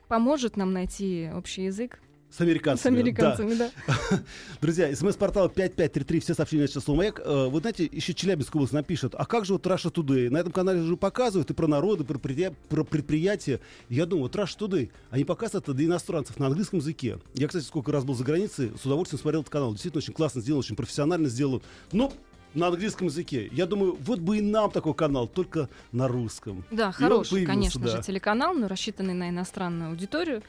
поможет 0.08 0.56
нам 0.56 0.72
найти 0.72 1.30
общий 1.34 1.64
язык? 1.64 1.98
С 2.32 2.40
американцами. 2.40 2.94
С 2.94 2.98
американцами, 2.98 3.54
да. 3.54 3.70
Друзья, 4.62 4.94
смс-портал 4.96 5.50
5533, 5.50 6.20
все 6.20 6.34
сообщения 6.34 6.66
число 6.66 6.94
маяк. 6.94 7.20
Э, 7.22 7.48
Вы 7.48 7.60
знаете, 7.60 7.86
еще 7.92 8.14
Челябинская 8.14 8.58
область 8.58 8.72
напишет, 8.72 9.14
а 9.14 9.26
как 9.26 9.44
же 9.44 9.52
вот 9.52 9.66
Russia 9.66 9.92
Today? 9.92 10.30
На 10.30 10.38
этом 10.38 10.50
канале 10.50 10.80
же 10.80 10.96
показывают 10.96 11.50
и 11.50 11.52
про 11.54 11.66
народы, 11.66 12.04
про, 12.04 12.14
предприятия. 12.18 12.56
Про 12.70 12.84
предприятия. 12.84 13.60
Я 13.90 14.06
думаю, 14.06 14.22
вот 14.22 14.36
Russia 14.36 14.58
Today, 14.58 14.90
они 15.10 15.24
показывают 15.24 15.64
это 15.64 15.74
для 15.74 15.84
иностранцев 15.84 16.38
на 16.38 16.46
английском 16.46 16.78
языке. 16.78 17.18
Я, 17.34 17.48
кстати, 17.48 17.64
сколько 17.64 17.92
раз 17.92 18.04
был 18.04 18.14
за 18.14 18.24
границей, 18.24 18.72
с 18.80 18.86
удовольствием 18.86 19.20
смотрел 19.20 19.42
этот 19.42 19.52
канал. 19.52 19.72
Действительно 19.72 19.98
очень 19.98 20.14
классно 20.14 20.40
сделан, 20.40 20.60
очень 20.60 20.74
профессионально 20.76 21.28
сделан. 21.28 21.60
Но 21.92 22.14
на 22.54 22.68
английском 22.68 23.08
языке. 23.08 23.50
Я 23.52 23.66
думаю, 23.66 23.98
вот 24.00 24.20
бы 24.20 24.38
и 24.38 24.40
нам 24.40 24.70
такой 24.70 24.94
канал, 24.94 25.26
только 25.26 25.68
на 25.92 26.08
русском. 26.08 26.64
Да, 26.70 26.88
И 26.88 26.92
хороший, 26.92 27.30
появился, 27.30 27.52
конечно 27.52 27.80
да. 27.82 27.88
же, 27.88 28.02
телеканал, 28.02 28.54
но 28.54 28.68
рассчитанный 28.68 29.14
на 29.14 29.28
иностранную 29.28 29.90
аудиторию. 29.90 30.42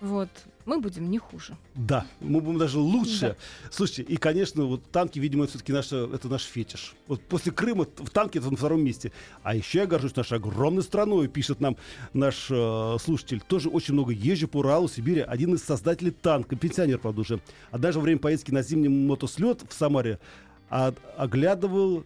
Вот, 0.00 0.28
мы 0.66 0.80
будем 0.80 1.08
не 1.08 1.18
хуже. 1.18 1.56
Да, 1.74 2.04
мы 2.20 2.40
будем 2.40 2.58
даже 2.58 2.78
лучше. 2.78 3.36
Слушайте, 3.70 4.02
и, 4.02 4.16
конечно, 4.16 4.64
вот 4.64 4.82
танки, 4.90 5.20
видимо, 5.20 5.46
все-таки 5.46 5.72
наш, 5.72 5.92
это 5.92 6.28
наш 6.28 6.42
фетиш. 6.42 6.94
Вот 7.06 7.22
после 7.22 7.52
Крыма 7.52 7.84
в 7.84 8.10
танке 8.10 8.40
это 8.40 8.50
на 8.50 8.56
втором 8.56 8.82
месте. 8.82 9.12
А 9.44 9.54
еще 9.54 9.78
я 9.78 9.86
горжусь 9.86 10.16
нашей 10.16 10.38
огромной 10.38 10.82
страной, 10.82 11.28
пишет 11.28 11.60
нам 11.60 11.76
наш 12.12 12.48
э, 12.50 12.96
слушатель. 13.00 13.40
Тоже 13.46 13.68
очень 13.68 13.94
много 13.94 14.12
езжу 14.12 14.48
по 14.48 14.58
Уралу, 14.58 14.88
Сибири. 14.88 15.20
Один 15.20 15.54
из 15.54 15.62
создателей 15.62 16.10
танка, 16.10 16.56
пенсионер, 16.56 16.98
правда, 16.98 17.20
уже. 17.20 17.40
А 17.70 17.78
даже 17.78 18.00
во 18.00 18.02
время 18.02 18.18
поездки 18.18 18.50
на 18.50 18.62
зимний 18.62 18.88
мотослет 18.88 19.62
в 19.68 19.72
Самаре 19.72 20.18
а- 20.68 20.94
оглядывал 21.16 22.04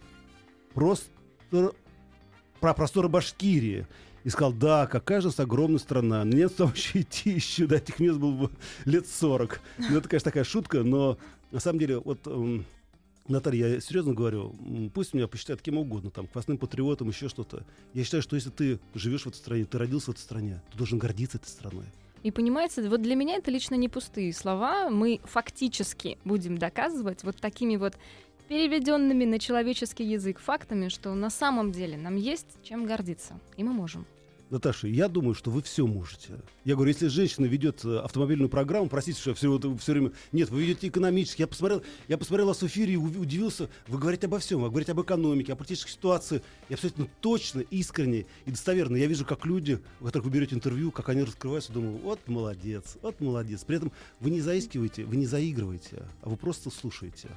просто 0.75 1.09
про 2.59 2.73
просторы 2.75 3.09
Башкирии. 3.09 3.87
И 4.23 4.29
сказал, 4.29 4.53
да, 4.53 4.87
какая 4.87 5.21
же 5.21 5.27
у 5.27 5.29
нас 5.31 5.39
огромная 5.39 5.79
страна. 5.79 6.23
Нет, 6.23 6.55
там 6.55 6.71
еще 6.73 7.01
идти 7.01 7.31
еще 7.31 7.65
до 7.65 7.75
этих 7.75 7.99
мест 7.99 8.17
было 8.19 8.31
бы 8.31 8.51
лет 8.85 9.07
40. 9.07 9.61
Ну, 9.77 9.97
это, 9.97 10.07
конечно, 10.07 10.29
такая 10.29 10.43
шутка, 10.43 10.83
но 10.83 11.17
на 11.51 11.59
самом 11.59 11.79
деле, 11.79 11.99
вот, 11.99 12.19
эм, 12.27 12.65
Наталья, 13.27 13.67
я 13.67 13.81
серьезно 13.81 14.13
говорю, 14.13 14.55
пусть 14.93 15.13
меня 15.13 15.27
посчитают 15.27 15.61
кем 15.61 15.77
угодно, 15.77 16.11
там, 16.11 16.27
квасным 16.27 16.57
патриотом, 16.57 17.09
еще 17.09 17.29
что-то. 17.29 17.65
Я 17.93 18.03
считаю, 18.03 18.21
что 18.23 18.35
если 18.35 18.49
ты 18.49 18.79
живешь 18.93 19.23
в 19.23 19.27
этой 19.27 19.37
стране, 19.37 19.65
ты 19.65 19.77
родился 19.77 20.07
в 20.07 20.09
этой 20.15 20.21
стране, 20.21 20.61
ты 20.71 20.77
должен 20.77 20.97
гордиться 20.97 21.37
этой 21.37 21.47
страной. 21.47 21.85
И 22.23 22.29
понимаете, 22.29 22.87
вот 22.87 23.01
для 23.01 23.15
меня 23.15 23.37
это 23.37 23.49
лично 23.49 23.75
не 23.75 23.89
пустые 23.89 24.31
слова. 24.33 24.89
Мы 24.89 25.19
фактически 25.23 26.19
будем 26.23 26.57
доказывать 26.57 27.23
вот 27.23 27.37
такими 27.37 27.77
вот 27.77 27.95
переведенными 28.47 29.25
на 29.25 29.39
человеческий 29.39 30.03
язык 30.03 30.39
фактами, 30.39 30.89
что 30.89 31.13
на 31.13 31.29
самом 31.29 31.71
деле 31.71 31.97
нам 31.97 32.15
есть 32.15 32.47
чем 32.63 32.85
гордиться. 32.85 33.39
И 33.57 33.63
мы 33.63 33.73
можем. 33.73 34.05
Наташа, 34.51 34.87
я 34.87 35.07
думаю, 35.07 35.33
что 35.33 35.49
вы 35.49 35.61
все 35.61 35.87
можете. 35.87 36.41
Я 36.65 36.75
говорю, 36.75 36.89
если 36.89 37.07
женщина 37.07 37.45
ведет 37.45 37.85
э, 37.85 37.99
автомобильную 37.99 38.49
программу, 38.49 38.89
простите, 38.89 39.17
что 39.17 39.29
я 39.29 39.35
все, 39.37 39.77
все 39.77 39.91
время... 39.93 40.11
Нет, 40.33 40.49
вы 40.49 40.63
ведете 40.63 40.89
экономически. 40.89 41.39
Я 41.39 41.47
посмотрел, 41.47 41.83
я 42.09 42.17
посмотрел 42.17 42.47
вас 42.47 42.61
в 42.61 42.67
эфире 42.67 42.95
и 42.95 42.97
удивился. 42.97 43.69
Вы 43.87 43.97
говорите 43.97 44.27
обо 44.27 44.39
всем. 44.39 44.61
Вы 44.61 44.67
говорите 44.67 44.91
об 44.91 44.99
экономике, 45.01 45.53
о 45.53 45.55
политической 45.55 45.91
ситуации. 45.91 46.41
И 46.67 46.73
абсолютно 46.73 47.07
точно, 47.21 47.61
искренне 47.61 48.25
и 48.45 48.51
достоверно. 48.51 48.97
Я 48.97 49.07
вижу, 49.07 49.25
как 49.25 49.45
люди, 49.45 49.79
у 50.01 50.05
которых 50.05 50.25
вы 50.25 50.33
берете 50.33 50.53
интервью, 50.53 50.91
как 50.91 51.07
они 51.07 51.23
раскрываются, 51.23 51.71
думаю, 51.71 51.99
вот 51.99 52.19
молодец, 52.27 52.97
вот 53.01 53.21
молодец. 53.21 53.63
При 53.63 53.77
этом 53.77 53.93
вы 54.19 54.31
не 54.31 54.41
заискиваете, 54.41 55.05
вы 55.05 55.15
не 55.15 55.27
заигрываете, 55.27 56.03
а 56.23 56.29
вы 56.29 56.35
просто 56.35 56.69
слушаете. 56.71 57.29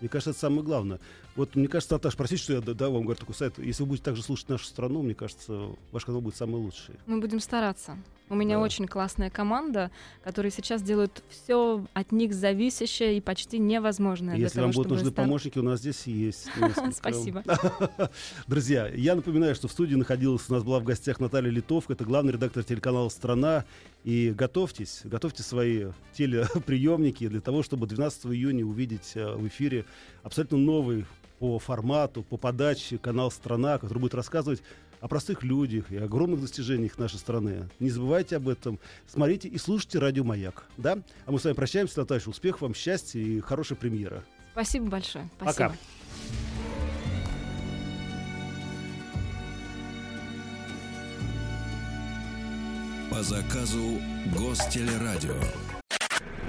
Мне 0.00 0.08
кажется, 0.08 0.30
это 0.30 0.38
самое 0.38 0.62
главное. 0.62 1.00
Вот 1.36 1.54
мне 1.54 1.68
кажется, 1.68 1.94
Наташа, 1.94 2.16
простите, 2.16 2.42
что 2.42 2.52
я 2.52 2.60
да, 2.60 2.88
вам 2.90 3.02
говорю 3.02 3.18
такой 3.18 3.34
сайт. 3.34 3.58
Если 3.58 3.82
вы 3.82 3.90
будете 3.90 4.04
также 4.04 4.22
слушать 4.22 4.48
нашу 4.48 4.64
страну, 4.66 5.02
мне 5.02 5.14
кажется, 5.14 5.70
ваш 5.92 6.04
канал 6.04 6.20
будет 6.20 6.36
самый 6.36 6.56
лучший. 6.56 6.96
Мы 7.06 7.20
будем 7.20 7.40
стараться. 7.40 7.96
У 8.28 8.34
меня 8.34 8.56
Да. 8.56 8.62
очень 8.62 8.86
классная 8.88 9.30
команда, 9.30 9.90
которые 10.24 10.50
сейчас 10.50 10.82
делают 10.82 11.22
все 11.28 11.84
от 11.94 12.10
них 12.10 12.34
зависящее 12.34 13.16
и 13.18 13.20
почти 13.20 13.58
невозможное. 13.58 14.36
Если 14.36 14.56
того, 14.56 14.66
вам 14.66 14.74
будут 14.74 14.92
нужны 14.92 15.10
стар- 15.10 15.24
помощники, 15.24 15.58
у 15.58 15.62
нас 15.62 15.78
здесь 15.80 16.06
есть. 16.06 16.48
Спасибо. 16.92 17.44
Друзья, 18.48 18.88
я 18.88 19.14
напоминаю, 19.14 19.54
что 19.54 19.68
в 19.68 19.72
студии 19.72 19.94
находилась, 19.94 20.42
у 20.48 20.54
нас 20.54 20.64
была 20.64 20.80
в 20.80 20.84
гостях 20.84 21.20
Наталья 21.20 21.50
Литовка, 21.50 21.92
это 21.92 22.04
главный 22.04 22.32
редактор 22.32 22.64
телеканала 22.64 23.08
«Страна». 23.08 23.64
И 24.04 24.30
готовьтесь, 24.36 25.00
готовьте 25.04 25.42
свои 25.42 25.86
телеприемники 26.12 27.26
для 27.28 27.40
того, 27.40 27.62
чтобы 27.62 27.86
12 27.86 28.26
июня 28.26 28.64
увидеть 28.64 29.12
э, 29.16 29.34
в 29.34 29.46
эфире 29.48 29.84
абсолютно 30.22 30.58
новый 30.58 31.06
по 31.38 31.58
формату, 31.58 32.22
по 32.22 32.36
подаче 32.36 32.98
канал 32.98 33.30
«Страна», 33.30 33.78
который 33.78 33.98
будет 33.98 34.14
рассказывать 34.14 34.62
о 35.00 35.08
простых 35.08 35.42
людях 35.42 35.90
и 35.90 35.96
огромных 35.96 36.40
достижениях 36.40 36.98
нашей 36.98 37.18
страны. 37.18 37.68
Не 37.80 37.90
забывайте 37.90 38.36
об 38.36 38.48
этом. 38.48 38.78
Смотрите 39.06 39.48
и 39.48 39.58
слушайте 39.58 39.98
радио 39.98 40.24
«Маяк». 40.24 40.64
Да? 40.76 40.98
А 41.26 41.32
мы 41.32 41.38
с 41.38 41.44
вами 41.44 41.54
прощаемся, 41.54 42.00
Наташа. 42.00 42.30
Успехов 42.30 42.62
вам, 42.62 42.74
счастья 42.74 43.20
и 43.20 43.40
хорошей 43.40 43.76
премьеры. 43.76 44.22
Спасибо 44.52 44.86
большое. 44.86 45.28
Пока. 45.38 45.52
Спасибо. 45.52 45.76
По 53.10 53.22
заказу 53.22 53.98
Гостелерадио. 54.38 55.36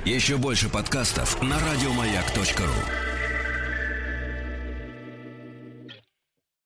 Еще 0.05 0.37
больше 0.37 0.69
подкастов 0.69 1.41
на 1.41 1.59
радиомаяк.ру. 1.59 3.06